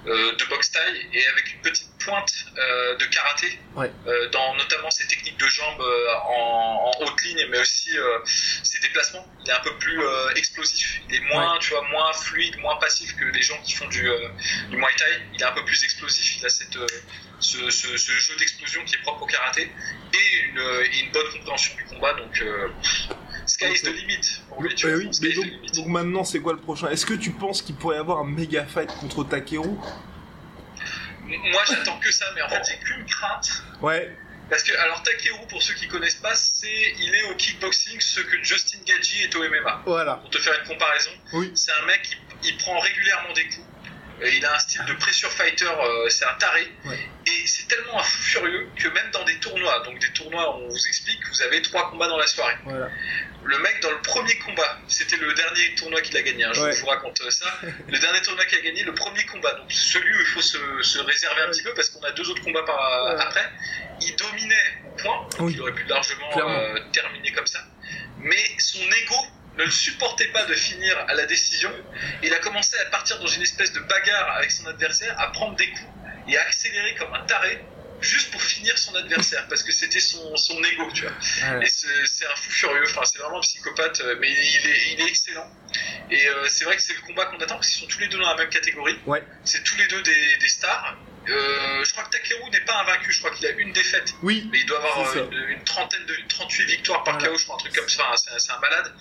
de 0.05 0.45
boxe 0.45 0.71
taille, 0.71 1.09
et 1.13 1.27
avec 1.27 1.53
une 1.53 1.61
petite 1.61 1.89
pointe 2.03 2.31
euh, 2.57 2.95
de 2.97 3.05
karaté, 3.05 3.47
Ouais. 3.75 3.91
euh, 4.07 4.29
dans 4.29 4.55
notamment 4.55 4.89
ses 4.91 5.05
techniques 5.07 5.37
de 5.39 5.47
jambes 5.47 5.81
euh, 5.81 6.13
en, 6.27 6.93
en 6.99 7.03
haute 7.05 7.21
ligne, 7.23 7.45
mais 7.49 7.59
aussi 7.59 7.97
euh, 7.97 8.19
ses 8.63 8.79
déplacements. 8.79 9.27
Il 9.43 9.49
est 9.49 9.53
un 9.53 9.59
peu 9.59 9.75
plus 9.77 10.01
euh, 10.01 10.29
explosif, 10.35 11.01
il 11.09 11.15
est 11.15 11.19
moins, 11.33 11.57
tu 11.59 11.71
vois, 11.71 11.83
moins 11.89 12.13
fluide, 12.13 12.57
moins 12.59 12.75
passif 12.77 13.15
que 13.15 13.25
les 13.25 13.41
gens 13.41 13.57
qui 13.63 13.73
font 13.73 13.87
du, 13.87 14.07
euh, 14.07 14.27
du 14.69 14.77
Muay 14.77 14.93
Thai. 14.97 15.05
Il 15.33 15.41
est 15.41 15.45
un 15.45 15.51
peu 15.51 15.65
plus 15.65 15.83
explosif, 15.83 16.37
il 16.39 16.45
a 16.45 16.49
cette, 16.49 16.75
euh, 16.77 16.87
ce, 17.39 17.69
ce- 17.69 17.97
ce 17.97 18.11
jeu 18.13 18.35
d'explosion 18.37 18.83
qui 18.85 18.95
est 18.95 18.99
propre 18.99 19.23
au 19.23 19.25
karaté 19.27 19.63
et 20.13 20.35
une, 20.49 20.59
euh, 20.59 20.85
et 20.91 20.99
une 20.99 21.11
bonne 21.11 21.29
compréhension 21.31 21.73
du 21.75 21.83
combat. 21.85 22.13
Donc, 22.13 22.41
euh, 22.41 22.69
sky 23.47 23.71
is 23.73 23.81
the 23.81 23.87
limit 23.87 24.41
pour 24.49 24.61
lui, 24.63 24.73
tu 24.75 24.85
Ouais, 24.87 24.93
vois. 24.95 25.03
oui, 25.05 25.13
Sky 25.13 25.23
mais 25.23 25.29
is 25.29 25.33
the 25.33 25.35
donc, 25.37 25.45
limit. 25.45 25.71
donc 25.71 25.87
maintenant 25.87 26.23
c'est 26.23 26.39
quoi 26.39 26.53
le 26.53 26.59
prochain? 26.59 26.89
Est-ce 26.89 27.05
que 27.05 27.13
tu 27.13 27.31
penses 27.31 27.61
qu'il 27.61 27.75
pourrait 27.75 27.97
y 27.97 27.99
avoir 27.99 28.19
un 28.19 28.25
méga 28.25 28.65
fight 28.65 28.89
contre 28.99 29.23
Takeru? 29.23 29.69
Moi, 31.27 31.63
j'attends 31.67 31.99
que 31.99 32.11
ça, 32.11 32.25
mais 32.35 32.41
en 32.43 32.49
fait, 32.49 32.61
j'ai 32.69 32.77
qu'une 32.85 33.03
crainte. 33.05 33.63
Ouais, 33.81 34.15
Parce 34.47 34.61
que, 34.61 34.77
alors, 34.77 35.01
Takeru, 35.01 35.39
pour 35.49 35.61
ceux 35.63 35.73
qui 35.73 35.87
connaissent 35.87 36.13
pas, 36.21 36.35
c'est, 36.35 36.93
il 36.99 37.15
est 37.15 37.23
au 37.31 37.35
kickboxing 37.35 37.99
ce 37.99 38.19
que 38.19 38.43
Justin 38.43 38.77
Gaggi 38.85 39.23
est 39.23 39.35
au 39.35 39.43
MMA. 39.43 39.81
voilà. 39.87 40.15
Pour 40.17 40.29
te 40.29 40.37
faire 40.37 40.53
une 40.61 40.67
comparaison, 40.67 41.09
Oui. 41.33 41.51
c'est 41.55 41.71
un 41.71 41.85
mec 41.87 42.03
qui 42.03 42.15
il 42.49 42.57
prend 42.57 42.77
régulièrement 42.79 43.33
des 43.33 43.43
coups. 43.45 43.65
Euh, 44.21 44.29
Il 44.29 44.45
a 44.45 44.55
un 44.55 44.59
style 44.59 44.85
de 44.85 44.93
pressure 44.93 45.31
fighter, 45.31 45.65
euh, 45.65 46.07
c'est 46.09 46.25
un 46.25 46.35
taré. 46.35 46.71
Ouais. 46.85 46.99
Et 47.25 47.47
c'est 47.47 47.67
tellement 47.67 47.99
un 47.99 48.03
fou 48.03 48.21
furieux 48.21 48.69
que 48.77 48.87
même 48.89 49.09
dans 49.11 49.23
des 49.25 49.39
tournois, 49.39 49.79
donc 49.83 49.97
des 49.99 50.11
tournois, 50.13 50.57
on 50.57 50.67
vous 50.69 50.87
explique, 50.87 51.19
vous 51.27 51.41
avez 51.41 51.61
trois 51.63 51.89
combats 51.89 52.07
dans 52.07 52.17
la 52.19 52.27
soirée. 52.27 52.55
Voilà. 52.65 52.89
Le 53.45 53.57
mec, 53.59 53.79
dans 53.81 53.91
le 53.91 54.01
premier 54.01 54.35
combat, 54.39 54.79
c'était 54.87 55.17
le 55.17 55.33
dernier 55.33 55.75
tournoi 55.75 56.01
qu'il 56.01 56.17
a 56.17 56.21
gagné, 56.23 56.43
hein, 56.43 56.51
je 56.53 56.61
Ouais. 56.61 56.71
vous 56.71 56.87
raconte 56.87 57.21
euh, 57.21 57.29
ça. 57.29 57.45
le 57.89 57.99
dernier 57.99 58.21
tournoi 58.21 58.43
qu'il 58.45 58.57
a 58.57 58.61
gagné, 58.61 58.83
le 58.83 58.93
premier 58.93 59.23
combat, 59.25 59.53
donc 59.53 59.71
celui 59.71 60.13
où 60.15 60.19
il 60.19 60.25
faut 60.27 60.41
se, 60.41 60.57
se 60.81 60.99
réserver 60.99 61.41
un 61.41 61.49
petit 61.51 61.61
peu 61.63 61.73
parce 61.75 61.89
qu'on 61.89 62.01
a 62.03 62.11
deux 62.11 62.27
autres 62.29 62.43
combats 62.43 62.63
par, 62.63 63.05
Ouais. 63.05 63.21
après. 63.21 63.47
Il 64.01 64.15
dominait 64.15 64.55
au 64.85 64.89
point, 65.01 65.15
donc 65.37 65.47
Oui. 65.47 65.53
il 65.53 65.61
aurait 65.61 65.73
pu 65.73 65.83
largement 65.85 66.29
euh, 66.37 66.79
terminer 66.91 67.31
comme 67.33 67.47
ça. 67.47 67.59
Mais 68.17 68.43
son 68.57 68.79
ego 68.81 69.15
ne 69.57 69.63
le 69.63 69.71
supportait 69.71 70.27
pas 70.29 70.43
de 70.45 70.53
finir 70.55 70.97
à 71.07 71.13
la 71.13 71.25
décision. 71.25 71.71
Il 72.23 72.33
a 72.33 72.39
commencé 72.39 72.75
à 72.79 72.85
partir 72.85 73.19
dans 73.19 73.27
une 73.27 73.41
espèce 73.43 73.71
de 73.73 73.79
bagarre 73.81 74.35
avec 74.37 74.51
son 74.51 74.65
adversaire, 74.65 75.15
à 75.19 75.31
prendre 75.31 75.55
des 75.55 75.69
coups 75.69 75.91
et 76.27 76.37
à 76.37 76.41
accélérer 76.41 76.95
comme 76.95 77.13
un 77.13 77.21
taré 77.25 77.63
juste 78.05 78.31
pour 78.31 78.41
finir 78.41 78.77
son 78.77 78.95
adversaire 78.95 79.45
parce 79.47 79.63
que 79.63 79.71
c'était 79.71 79.99
son, 79.99 80.35
son 80.37 80.63
ego, 80.63 80.89
tu 80.93 81.01
vois. 81.03 81.11
Ouais. 81.57 81.65
Et 81.65 81.69
c'est 81.69 82.25
un 82.25 82.35
fou 82.35 82.51
furieux, 82.51 82.83
enfin 82.85 83.01
c'est 83.05 83.19
vraiment 83.19 83.37
un 83.39 83.41
psychopathe, 83.41 84.01
euh, 84.01 84.15
mais 84.19 84.31
il 84.31 84.69
est, 84.69 84.93
il 84.93 85.01
est 85.01 85.07
excellent. 85.07 85.49
Et 86.09 86.27
euh, 86.27 86.45
c'est 86.47 86.65
vrai 86.65 86.75
que 86.75 86.81
c'est 86.81 86.93
le 86.93 87.01
combat 87.01 87.25
qu'on 87.25 87.37
attend 87.37 87.55
parce 87.55 87.69
qu'ils 87.69 87.81
sont 87.81 87.87
tous 87.87 87.99
les 87.99 88.07
deux 88.07 88.19
dans 88.19 88.29
la 88.29 88.35
même 88.35 88.49
catégorie. 88.49 88.97
Ouais. 89.05 89.23
C'est 89.43 89.63
tous 89.63 89.75
les 89.77 89.87
deux 89.87 90.01
des, 90.03 90.37
des 90.37 90.47
stars. 90.47 90.95
Euh, 91.27 91.83
je 91.83 91.91
crois 91.91 92.03
que 92.03 92.11
Takeru 92.11 92.49
n'est 92.51 92.61
pas 92.61 92.81
invaincu, 92.81 93.11
je 93.11 93.17
crois 93.17 93.31
qu'il 93.31 93.47
a 93.47 93.49
une 93.51 93.73
défaite. 93.73 94.13
Oui, 94.21 94.47
Mais 94.51 94.59
il 94.59 94.65
doit 94.67 94.77
avoir 94.77 95.15
une, 95.17 95.33
une 95.49 95.63
trentaine 95.63 96.05
de 96.05 96.15
38 96.29 96.65
victoires 96.65 97.03
par 97.03 97.15
Voilà. 97.17 97.29
KO, 97.33 97.37
je 97.39 97.43
crois, 97.45 97.55
un 97.55 97.57
truc 97.57 97.73
comme 97.75 97.89
ça. 97.89 98.03
Enfin, 98.13 98.37
c'est 98.37 98.51
un 98.51 98.59
malade. 98.59 98.93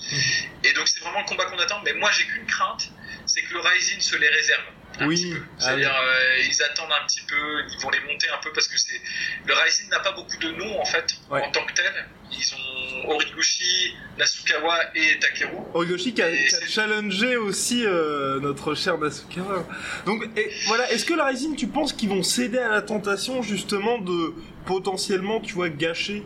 Et 0.62 0.72
donc 0.72 0.88
c'est 0.88 1.00
vraiment 1.00 1.20
le 1.20 1.26
combat 1.26 1.44
qu'on 1.44 1.58
attend. 1.58 1.82
Mais 1.84 1.92
moi 1.92 2.10
j'ai 2.12 2.24
qu'une 2.24 2.46
crainte, 2.46 2.88
c'est 3.26 3.42
que 3.42 3.52
le 3.52 3.60
Rising 3.60 4.00
se 4.00 4.16
les 4.16 4.28
réserve. 4.28 4.64
Un 5.00 5.06
Oui. 5.08 5.32
Ah 5.34 5.40
C'est-à-dire 5.58 5.90
euh, 5.94 6.38
ils 6.48 6.62
attendent 6.62 6.92
un 7.02 7.06
petit 7.06 7.22
peu, 7.22 7.34
ils 7.72 7.80
vont 7.82 7.90
les 7.90 8.00
monter 8.00 8.28
un 8.28 8.38
peu 8.42 8.52
parce 8.52 8.68
que 8.68 8.78
c'est 8.78 9.00
le 9.46 9.54
Rising 9.54 9.88
n'a 9.90 10.00
pas 10.00 10.12
beaucoup 10.12 10.36
de 10.36 10.50
noms 10.52 10.80
en 10.80 10.84
fait 10.84 11.16
Ouais. 11.30 11.42
en 11.42 11.50
tant 11.50 11.64
que 11.66 11.72
tel. 11.74 11.92
Ils 12.32 12.54
ont 12.54 13.10
Origuchi, 13.10 13.94
Nasukawa 14.18 14.76
et 14.94 15.18
Takeru. 15.18 15.56
Origoshi 15.74 16.14
qui 16.14 16.22
a, 16.22 16.30
qui 16.30 16.54
a 16.54 16.66
challengé 16.66 17.36
aussi 17.36 17.84
euh, 17.84 18.40
notre 18.40 18.74
cher 18.74 18.98
Nasukawa. 18.98 19.66
Donc 20.06 20.28
et, 20.36 20.50
voilà, 20.66 20.90
est-ce 20.92 21.04
que 21.04 21.14
la 21.14 21.26
Rising, 21.26 21.54
tu 21.56 21.66
penses 21.66 21.92
qu'ils 21.92 22.08
vont 22.08 22.22
céder 22.22 22.58
à 22.58 22.68
la 22.68 22.82
tentation 22.82 23.42
justement 23.42 23.98
de 23.98 24.32
potentiellement, 24.64 25.40
tu 25.40 25.54
vois, 25.54 25.68
gâcher 25.68 26.24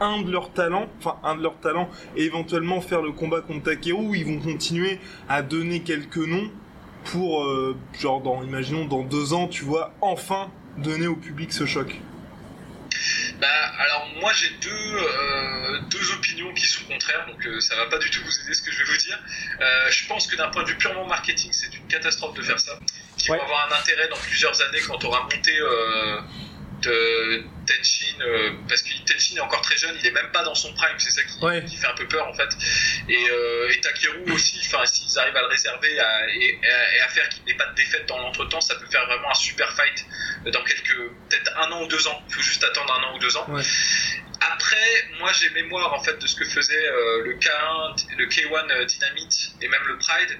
un 0.00 0.22
de 0.22 0.32
leurs 0.32 0.52
talents, 0.52 0.88
enfin 0.98 1.18
un 1.22 1.36
de 1.36 1.42
leurs 1.42 1.60
talents, 1.60 1.88
et 2.16 2.24
éventuellement 2.24 2.80
faire 2.80 3.02
le 3.02 3.12
combat 3.12 3.40
contre 3.40 3.64
Takeru, 3.64 4.16
ils 4.16 4.24
vont 4.24 4.40
continuer 4.40 4.98
à 5.28 5.42
donner 5.42 5.82
quelques 5.82 6.16
noms 6.16 6.50
pour, 7.04 7.44
euh, 7.44 7.76
genre, 8.00 8.20
dans, 8.20 8.42
imaginons, 8.42 8.84
dans 8.86 9.02
deux 9.02 9.32
ans, 9.32 9.48
tu 9.48 9.64
vois, 9.64 9.94
enfin 10.00 10.50
donner 10.78 11.06
au 11.06 11.16
public 11.16 11.52
ce 11.52 11.66
choc. 11.66 12.00
Bah, 13.40 13.48
alors 13.78 14.06
moi 14.20 14.32
j'ai 14.34 14.50
deux, 14.60 14.70
euh, 14.70 15.80
deux 15.90 16.12
opinions 16.12 16.52
qui 16.54 16.66
sont 16.66 16.84
contraires, 16.84 17.26
donc 17.26 17.44
euh, 17.46 17.58
ça 17.60 17.74
va 17.76 17.86
pas 17.86 17.98
du 17.98 18.08
tout 18.10 18.20
vous 18.24 18.40
aider 18.44 18.54
ce 18.54 18.62
que 18.62 18.70
je 18.70 18.78
vais 18.78 18.84
vous 18.84 18.96
dire. 18.98 19.18
Euh, 19.60 19.90
je 19.90 20.06
pense 20.06 20.26
que 20.26 20.36
d'un 20.36 20.48
point 20.48 20.62
de 20.62 20.68
vue 20.68 20.76
purement 20.76 21.06
marketing, 21.06 21.50
c'est 21.52 21.74
une 21.74 21.86
catastrophe 21.88 22.34
de 22.34 22.42
faire 22.42 22.60
ça. 22.60 22.78
Qui 23.16 23.30
Ouais. 23.30 23.38
va 23.38 23.44
avoir 23.44 23.68
un 23.72 23.80
intérêt 23.80 24.08
dans 24.08 24.16
plusieurs 24.16 24.60
années 24.62 24.80
quand 24.86 25.02
on 25.04 25.08
aura 25.08 25.22
monté 25.22 25.52
de 26.82 27.44
Tenchin, 27.66 28.20
euh, 28.20 28.50
parce 28.68 28.82
que 28.82 28.90
Tenchin 29.06 29.36
est 29.36 29.40
encore 29.40 29.62
très 29.62 29.76
jeune, 29.76 29.96
il 30.00 30.06
est 30.06 30.10
même 30.10 30.30
pas 30.32 30.42
dans 30.42 30.54
son 30.54 30.72
prime, 30.74 30.98
c'est 30.98 31.10
ça 31.10 31.22
qui, 31.22 31.66
qui, 31.66 31.76
fait 31.76 31.86
un 31.86 31.94
peu 31.94 32.06
peur 32.06 32.26
en 32.26 32.34
fait. 32.34 32.48
Et, 33.08 33.26
euh, 33.30 33.70
et 33.70 33.80
Takeru 33.80 34.30
aussi, 34.32 34.60
enfin 34.66 34.84
s'ils 34.86 35.18
arrivent 35.18 35.36
à 35.36 35.42
le 35.42 35.48
réserver 35.48 35.98
à, 36.00 36.28
et, 36.28 36.58
à 37.04 37.08
faire 37.08 37.28
qu'il 37.28 37.44
n'ait 37.44 37.54
pas 37.54 37.66
de 37.66 37.74
défaite 37.74 38.06
dans 38.06 38.18
l'entretemps, 38.18 38.60
ça 38.60 38.74
peut 38.74 38.86
faire 38.86 39.06
vraiment 39.06 39.30
un 39.30 39.34
super 39.34 39.72
fight 39.74 40.06
dans 40.46 40.64
quelques, 40.64 40.96
peut-être 41.30 41.52
un 41.58 41.70
an 41.72 41.82
ou 41.82 41.86
deux 41.86 42.06
ans. 42.08 42.22
Il 42.28 42.34
faut 42.34 42.42
juste 42.42 42.64
attendre 42.64 42.94
un 43.00 43.04
an 43.04 43.16
ou 43.16 43.18
deux 43.18 43.36
ans. 43.36 43.46
Après, 44.52 45.08
moi 45.20 45.30
j'ai 45.32 45.50
mémoire 45.50 45.92
en 45.92 46.02
fait 46.02 46.18
de 46.18 46.26
ce 46.26 46.34
que 46.34 46.44
faisait 46.44 46.88
euh, 46.88 47.22
le 47.24 47.34
K1, 47.34 48.16
le 48.16 48.26
K1 48.26 48.86
Dynamite 48.86 49.52
et 49.60 49.68
même 49.68 49.82
le 49.86 49.98
Pride 49.98 50.38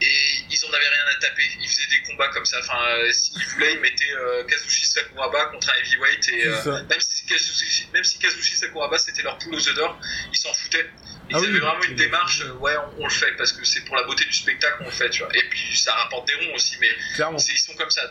et 0.00 0.44
ils 0.50 0.64
en 0.64 0.68
avaient 0.68 0.88
rien 0.88 1.16
à 1.16 1.20
taper. 1.20 1.42
Ils 1.60 1.68
faisaient 1.68 1.88
des 1.88 2.02
combats 2.02 2.28
comme 2.28 2.44
ça. 2.44 2.58
Enfin, 2.60 2.78
euh, 2.88 3.12
s'ils 3.12 3.44
voulaient, 3.46 3.74
ils 3.74 3.80
mettaient 3.80 4.12
euh, 4.12 4.44
Kazushi 4.44 4.86
Sakuraba 4.86 5.46
contre 5.46 5.70
un 5.70 5.78
heavyweight 5.80 6.28
et 6.28 6.46
euh, 6.46 6.82
même 6.88 7.00
si 7.00 7.26
Kazushi, 7.26 7.88
même 7.92 8.04
si 8.04 8.18
Kazushi 8.18 8.56
Sakuraba 8.56 8.98
c'était 8.98 9.22
leur 9.22 9.38
poule 9.38 9.54
aux 9.54 9.68
œufs 9.68 9.74
d'or, 9.74 9.98
ils 10.32 10.36
s'en 10.36 10.52
foutaient. 10.54 10.88
Ils 11.30 11.36
ah 11.36 11.38
avaient 11.38 11.58
vraiment 11.58 11.82
une 11.82 11.96
démarche, 11.96 12.42
ouais, 12.60 12.74
on, 12.98 13.04
le 13.04 13.10
fait 13.10 13.32
parce 13.36 13.52
que 13.52 13.64
c'est 13.64 13.82
pour 13.82 13.96
la 13.96 14.04
beauté 14.04 14.24
du 14.24 14.32
spectacle, 14.32 14.78
on 14.80 14.86
le 14.86 14.90
fait, 14.90 15.10
tu 15.10 15.22
vois. 15.22 15.36
Et 15.36 15.42
puis 15.50 15.76
ça 15.76 15.92
rapporte 15.94 16.26
des 16.26 16.34
ronds 16.34 16.54
aussi, 16.54 16.76
mais 16.80 16.88
ils 17.18 17.58
sont 17.58 17.74
comme 17.74 17.90
ça. 17.90 18.02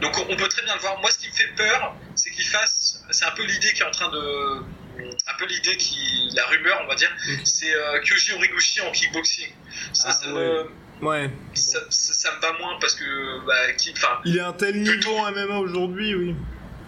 Donc 0.00 0.16
on 0.18 0.36
peut 0.36 0.48
très 0.48 0.62
bien 0.62 0.74
le 0.74 0.80
voir. 0.80 0.98
Moi, 1.00 1.10
ce 1.10 1.18
qui 1.18 1.28
me 1.28 1.34
fait 1.34 1.52
peur, 1.56 1.96
c'est 2.14 2.30
qu'ils 2.30 2.46
fassent. 2.46 3.02
C'est 3.10 3.24
un 3.24 3.32
peu 3.32 3.44
l'idée 3.44 3.72
qui 3.72 3.82
est 3.82 3.86
en 3.86 3.90
train 3.90 4.10
de 4.10 4.62
un 5.26 5.34
peu 5.38 5.46
l'idée 5.46 5.76
qui 5.76 6.30
la 6.34 6.46
rumeur 6.46 6.80
on 6.82 6.86
va 6.86 6.94
dire 6.94 7.10
c'est 7.42 7.74
Kyoji 8.04 8.32
Origuchi 8.32 8.80
en 8.80 8.92
kickboxing 8.92 9.50
ça, 9.92 10.04
ah 10.08 10.12
ça 10.12 10.28
me 10.28 10.70
Ouais. 11.02 11.30
Ça, 11.54 11.80
ça, 11.90 12.34
me 12.36 12.40
va 12.40 12.52
moins 12.58 12.78
parce 12.80 12.94
que. 12.94 13.46
Bah, 13.46 13.72
qui, 13.76 13.94
il 14.24 14.36
est 14.36 14.40
un 14.40 14.52
tel 14.52 14.82
niveau 14.82 15.16
en 15.16 15.30
MMA 15.32 15.58
aujourd'hui, 15.58 16.14
oui. 16.14 16.34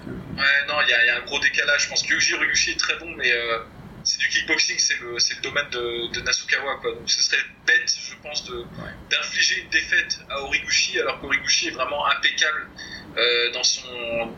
Ouais, 0.07 0.67
non, 0.69 0.75
il 0.83 0.89
y, 0.89 1.07
y, 1.07 1.11
a 1.11 1.17
un 1.17 1.25
gros 1.25 1.39
décalage. 1.41 1.85
Je 1.85 1.89
pense 1.89 2.03
que 2.03 2.15
Yuji 2.15 2.35
Ryushi 2.37 2.71
est 2.73 2.79
très 2.79 2.97
bon, 2.99 3.11
mais 3.17 3.33
euh, 3.33 3.59
c'est 4.05 4.19
du 4.19 4.29
kickboxing, 4.29 4.79
c'est 4.79 5.01
le, 5.01 5.15
le, 5.15 5.43
domaine 5.43 5.69
de, 5.71 6.13
de, 6.13 6.21
Nasukawa. 6.21 6.77
Quoi. 6.77 6.93
Donc 6.93 7.11
ce 7.11 7.21
serait 7.21 7.43
bête, 7.67 7.93
je 7.93 8.15
pense, 8.23 8.49
d'infliger 9.11 9.63
une 9.63 9.71
défaite 9.71 10.21
à 10.31 10.41
Origuchi, 10.43 11.01
alors 11.01 11.21
qu'Origuchi 11.21 11.69
est 11.69 11.73
vraiment 11.73 12.07
impeccable 12.07 12.69
euh, 13.17 13.53
dans, 13.53 13.65
son, 13.65 13.89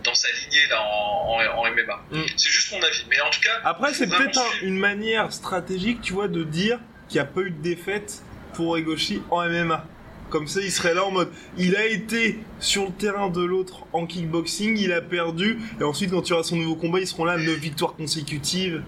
dans 0.04 0.14
sa 0.14 0.28
lignée 0.28 0.66
là, 0.70 0.82
en, 0.82 1.40
en, 1.58 1.70
MMA. 1.70 2.00
Mm. 2.10 2.22
C'est 2.36 2.50
juste 2.50 2.72
mon 2.72 2.82
avis. 2.82 3.04
Mais 3.10 3.20
en 3.20 3.30
tout 3.30 3.40
cas. 3.40 3.60
Après, 3.64 3.92
c'est 3.92 4.06
peut-être 4.06 4.42
une 4.62 4.78
manière 4.78 5.32
stratégique, 5.32 6.00
tu 6.00 6.14
vois, 6.14 6.28
de 6.28 6.44
dire 6.44 6.78
qu'il 7.08 7.16
n'y 7.16 7.26
a 7.26 7.30
pas 7.30 7.40
eu 7.40 7.50
de 7.50 7.60
défaite 7.60 8.22
pour 8.58 8.76
Egoshi 8.76 9.22
en 9.30 9.48
MMA. 9.48 9.86
Comme 10.30 10.48
ça, 10.48 10.60
il 10.60 10.72
serait 10.72 10.92
là 10.92 11.04
en 11.04 11.12
mode, 11.12 11.28
il 11.58 11.76
a 11.76 11.86
été 11.86 12.40
sur 12.58 12.86
le 12.86 12.90
terrain 12.90 13.30
de 13.30 13.40
l'autre 13.40 13.86
en 13.92 14.04
kickboxing, 14.04 14.76
il 14.76 14.92
a 14.92 15.00
perdu, 15.00 15.60
et 15.80 15.84
ensuite 15.84 16.10
quand 16.10 16.22
tu 16.22 16.32
auras 16.32 16.42
son 16.42 16.56
nouveau 16.56 16.74
combat, 16.74 16.98
ils 16.98 17.06
seront 17.06 17.24
là, 17.24 17.38
9 17.38 17.46
victoires 17.54 17.94
consécutives. 17.94 18.82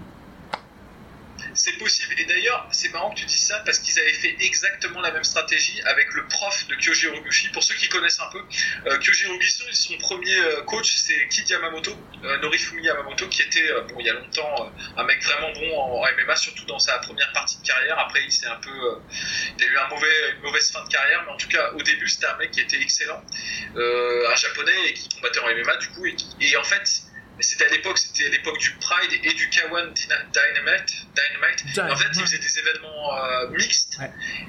C'est 1.63 1.73
possible. 1.73 2.15
Et 2.17 2.25
d'ailleurs, 2.25 2.67
c'est 2.71 2.89
marrant 2.89 3.11
que 3.11 3.19
tu 3.19 3.25
dises 3.27 3.45
ça 3.45 3.59
parce 3.59 3.77
qu'ils 3.77 3.99
avaient 3.99 4.13
fait 4.13 4.35
exactement 4.39 4.99
la 4.99 5.11
même 5.11 5.23
stratégie 5.23 5.79
avec 5.83 6.11
le 6.15 6.25
prof 6.25 6.65
de 6.67 6.73
Kyoji 6.73 7.07
Roguchi. 7.09 7.49
Pour 7.49 7.61
ceux 7.61 7.75
qui 7.75 7.87
connaissent 7.87 8.19
un 8.19 8.29
peu, 8.31 8.41
euh, 8.87 8.97
Kyoji 8.97 9.25
son 9.71 9.95
premier 9.97 10.35
euh, 10.37 10.63
coach, 10.63 10.91
c'est 10.95 11.27
Kid 11.27 11.47
Yamamoto, 11.47 11.95
euh, 12.23 12.39
Norifumi 12.39 12.83
Yamamoto, 12.83 13.27
qui 13.27 13.43
était, 13.43 13.69
euh, 13.69 13.81
bon, 13.81 13.97
il 13.99 14.07
y 14.07 14.09
a 14.09 14.13
longtemps, 14.13 14.73
un 14.97 15.03
mec 15.03 15.23
vraiment 15.23 15.51
bon 15.53 15.77
en, 15.77 16.05
MMA, 16.17 16.35
surtout 16.35 16.65
dans 16.65 16.79
sa 16.79 16.97
première 16.97 17.31
partie 17.31 17.61
de 17.61 17.67
carrière. 17.67 17.99
Après, 17.99 18.23
il 18.23 18.31
s'est 18.31 18.47
un 18.47 18.55
peu, 18.55 18.71
il 19.59 19.63
a 19.63 19.67
eu 19.67 20.35
une 20.35 20.41
mauvaise 20.41 20.71
fin 20.71 20.83
de 20.83 20.89
carrière, 20.89 21.21
mais 21.27 21.31
en 21.31 21.37
tout 21.37 21.47
cas, 21.47 21.73
au 21.73 21.83
début, 21.83 22.09
c'était 22.09 22.25
un 22.25 22.37
mec 22.37 22.49
qui 22.49 22.61
était 22.61 22.81
excellent, 22.81 23.23
un 23.75 24.35
japonais 24.35 24.89
et 24.89 24.93
qui 24.93 25.09
combattait 25.09 25.39
en 25.41 25.49
MMA, 25.53 25.77
du 25.77 25.89
coup, 25.89 26.07
et 26.07 26.57
en 26.57 26.63
fait, 26.63 27.03
c'était 27.39 27.65
à 27.65 27.69
l'époque, 27.69 27.97
c'était 27.97 28.29
l'époque 28.29 28.57
du 28.59 28.71
Pride 28.71 29.19
et 29.23 29.33
du 29.33 29.49
K1 29.49 29.93
Dynamite. 29.93 31.05
Dynamite. 31.15 31.91
En 31.91 31.95
fait, 31.95 32.07
ils 32.13 32.21
faisaient 32.21 32.37
des 32.37 32.59
événements 32.59 33.17
euh, 33.17 33.49
mixtes. 33.49 33.97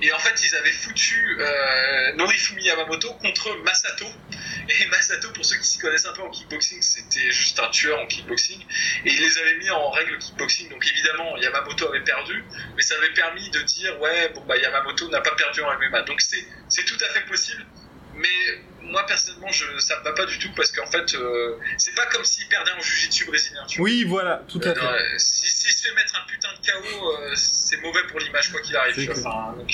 Et 0.03 0.13
en 0.13 0.19
fait, 0.19 0.43
ils 0.45 0.55
avaient 0.57 0.73
foutu 0.73 1.37
euh, 1.41 2.13
Norifumi 2.15 2.65
Yamamoto 2.65 3.15
contre 3.15 3.55
Masato. 3.65 4.07
Et 4.69 4.87
Masato, 4.91 5.31
pour 5.33 5.45
ceux 5.45 5.57
qui 5.57 5.67
s'y 5.67 5.79
connaissent 5.79 6.07
un 6.07 6.13
peu 6.13 6.23
en 6.23 6.31
kickboxing, 6.31 6.83
c'était 6.83 7.31
juste 7.31 7.59
un 7.61 7.69
tueur 7.71 7.99
en 8.01 8.07
kickboxing. 8.07 8.61
Et 9.05 9.13
ils 9.13 9.21
les 9.21 9.39
avaient 9.39 9.57
mis 9.57 9.71
en 9.71 9.91
règle 9.91 10.19
kickboxing. 10.19 10.69
Donc 10.69 10.87
évidemment, 10.87 11.37
Yamamoto 11.39 11.89
avait 11.89 12.05
perdu, 12.05 12.45
mais 12.77 12.83
ça 12.83 12.95
avait 12.97 13.13
permis 13.13 13.49
de 13.51 13.61
dire 13.63 14.01
ouais, 14.01 14.31
bon 14.35 14.43
bah 14.43 14.57
Yamamoto 14.57 15.09
n'a 15.09 15.21
pas 15.21 15.35
perdu 15.35 15.63
en 15.63 15.79
MMA. 15.79 16.03
Donc 16.03 16.21
c'est 16.21 16.85
tout 16.85 16.99
à 17.05 17.09
fait 17.13 17.25
possible. 17.27 17.65
Mais 18.15 18.29
moi 18.83 19.05
personnellement, 19.07 19.51
je, 19.51 19.79
ça 19.79 19.99
me 19.99 20.05
va 20.05 20.13
pas 20.13 20.27
du 20.27 20.39
tout 20.39 20.51
parce 20.55 20.71
qu'en 20.73 20.87
fait, 20.87 21.15
euh, 21.15 21.57
c'est 21.79 21.95
pas 21.95 22.07
comme 22.07 22.25
s'il 22.25 22.47
perdait 22.49 22.73
en 22.73 22.81
jiu-jitsu 22.81 23.25
brésilien. 23.27 23.65
Tu 23.67 23.79
vois. 23.79 23.85
Oui, 23.85 24.05
voilà, 24.05 24.43
tout 24.49 24.61
à 24.63 24.69
euh, 24.69 24.75
fait. 24.75 25.19
S'il 25.19 25.49
si, 25.49 25.73
se 25.73 25.89
fait 25.89 25.95
mettre 25.95 26.15
un 26.17 26.27
putain 26.27 26.49
de 26.53 26.71
KO, 26.71 27.11
euh, 27.11 27.33
c'est 27.35 27.81
mauvais 27.81 28.03
pour 28.09 28.21
l'image 28.21 28.51
quoi 28.53 28.61
qu'il 28.61 28.77
arrive. 28.77 29.11
Enfin, 29.11 29.55
donc, 29.57 29.71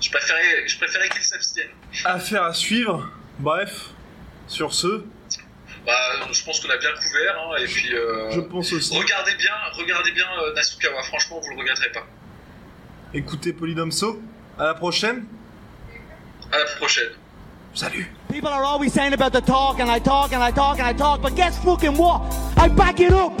je 0.00 0.10
préférais, 0.10 0.66
je 0.66 0.76
préférais 0.78 1.08
qu'il 1.08 1.22
s'abstienne. 1.22 1.70
Affaire 2.04 2.44
à 2.44 2.54
suivre. 2.54 3.08
Bref, 3.38 3.86
sur 4.46 4.74
ce. 4.74 5.04
Bah, 5.86 5.92
je 6.30 6.44
pense 6.44 6.60
qu'on 6.60 6.68
a 6.68 6.76
bien 6.76 6.92
couvert, 6.92 7.40
hein, 7.40 7.56
et 7.58 7.64
puis. 7.64 7.88
je 7.88 8.40
pense 8.40 8.72
aussi. 8.72 8.96
Regardez 8.98 9.34
bien, 9.36 9.54
regardez 9.72 10.12
bien 10.12 10.26
Nasukawa. 10.54 11.02
Franchement, 11.04 11.40
vous 11.40 11.50
le 11.50 11.60
regretterez 11.60 11.90
pas. 11.92 12.06
Écoutez 13.14 13.52
Polydomso. 13.52 14.22
À 14.58 14.64
la 14.64 14.74
prochaine. 14.74 15.24
À 16.52 16.58
la 16.58 16.64
prochaine. 16.76 17.10
Salut. 17.74 18.06
People 18.30 18.48
are 18.48 18.64
always 18.64 18.92
saying 18.92 19.12
about 19.12 19.32
the 19.32 19.40
talk 19.40 19.78
and 19.78 19.90
I 19.90 20.00
talk 20.00 20.32
and 20.32 20.42
I 20.42 20.50
talk 20.50 20.78
and 20.78 20.86
I 20.86 20.92
talk, 20.92 21.22
but 21.22 21.36
guess 21.36 21.56
fucking 21.62 21.96
what? 21.96 22.22
I 22.56 22.68
back 22.68 23.00
it 23.00 23.12
up. 23.12 23.40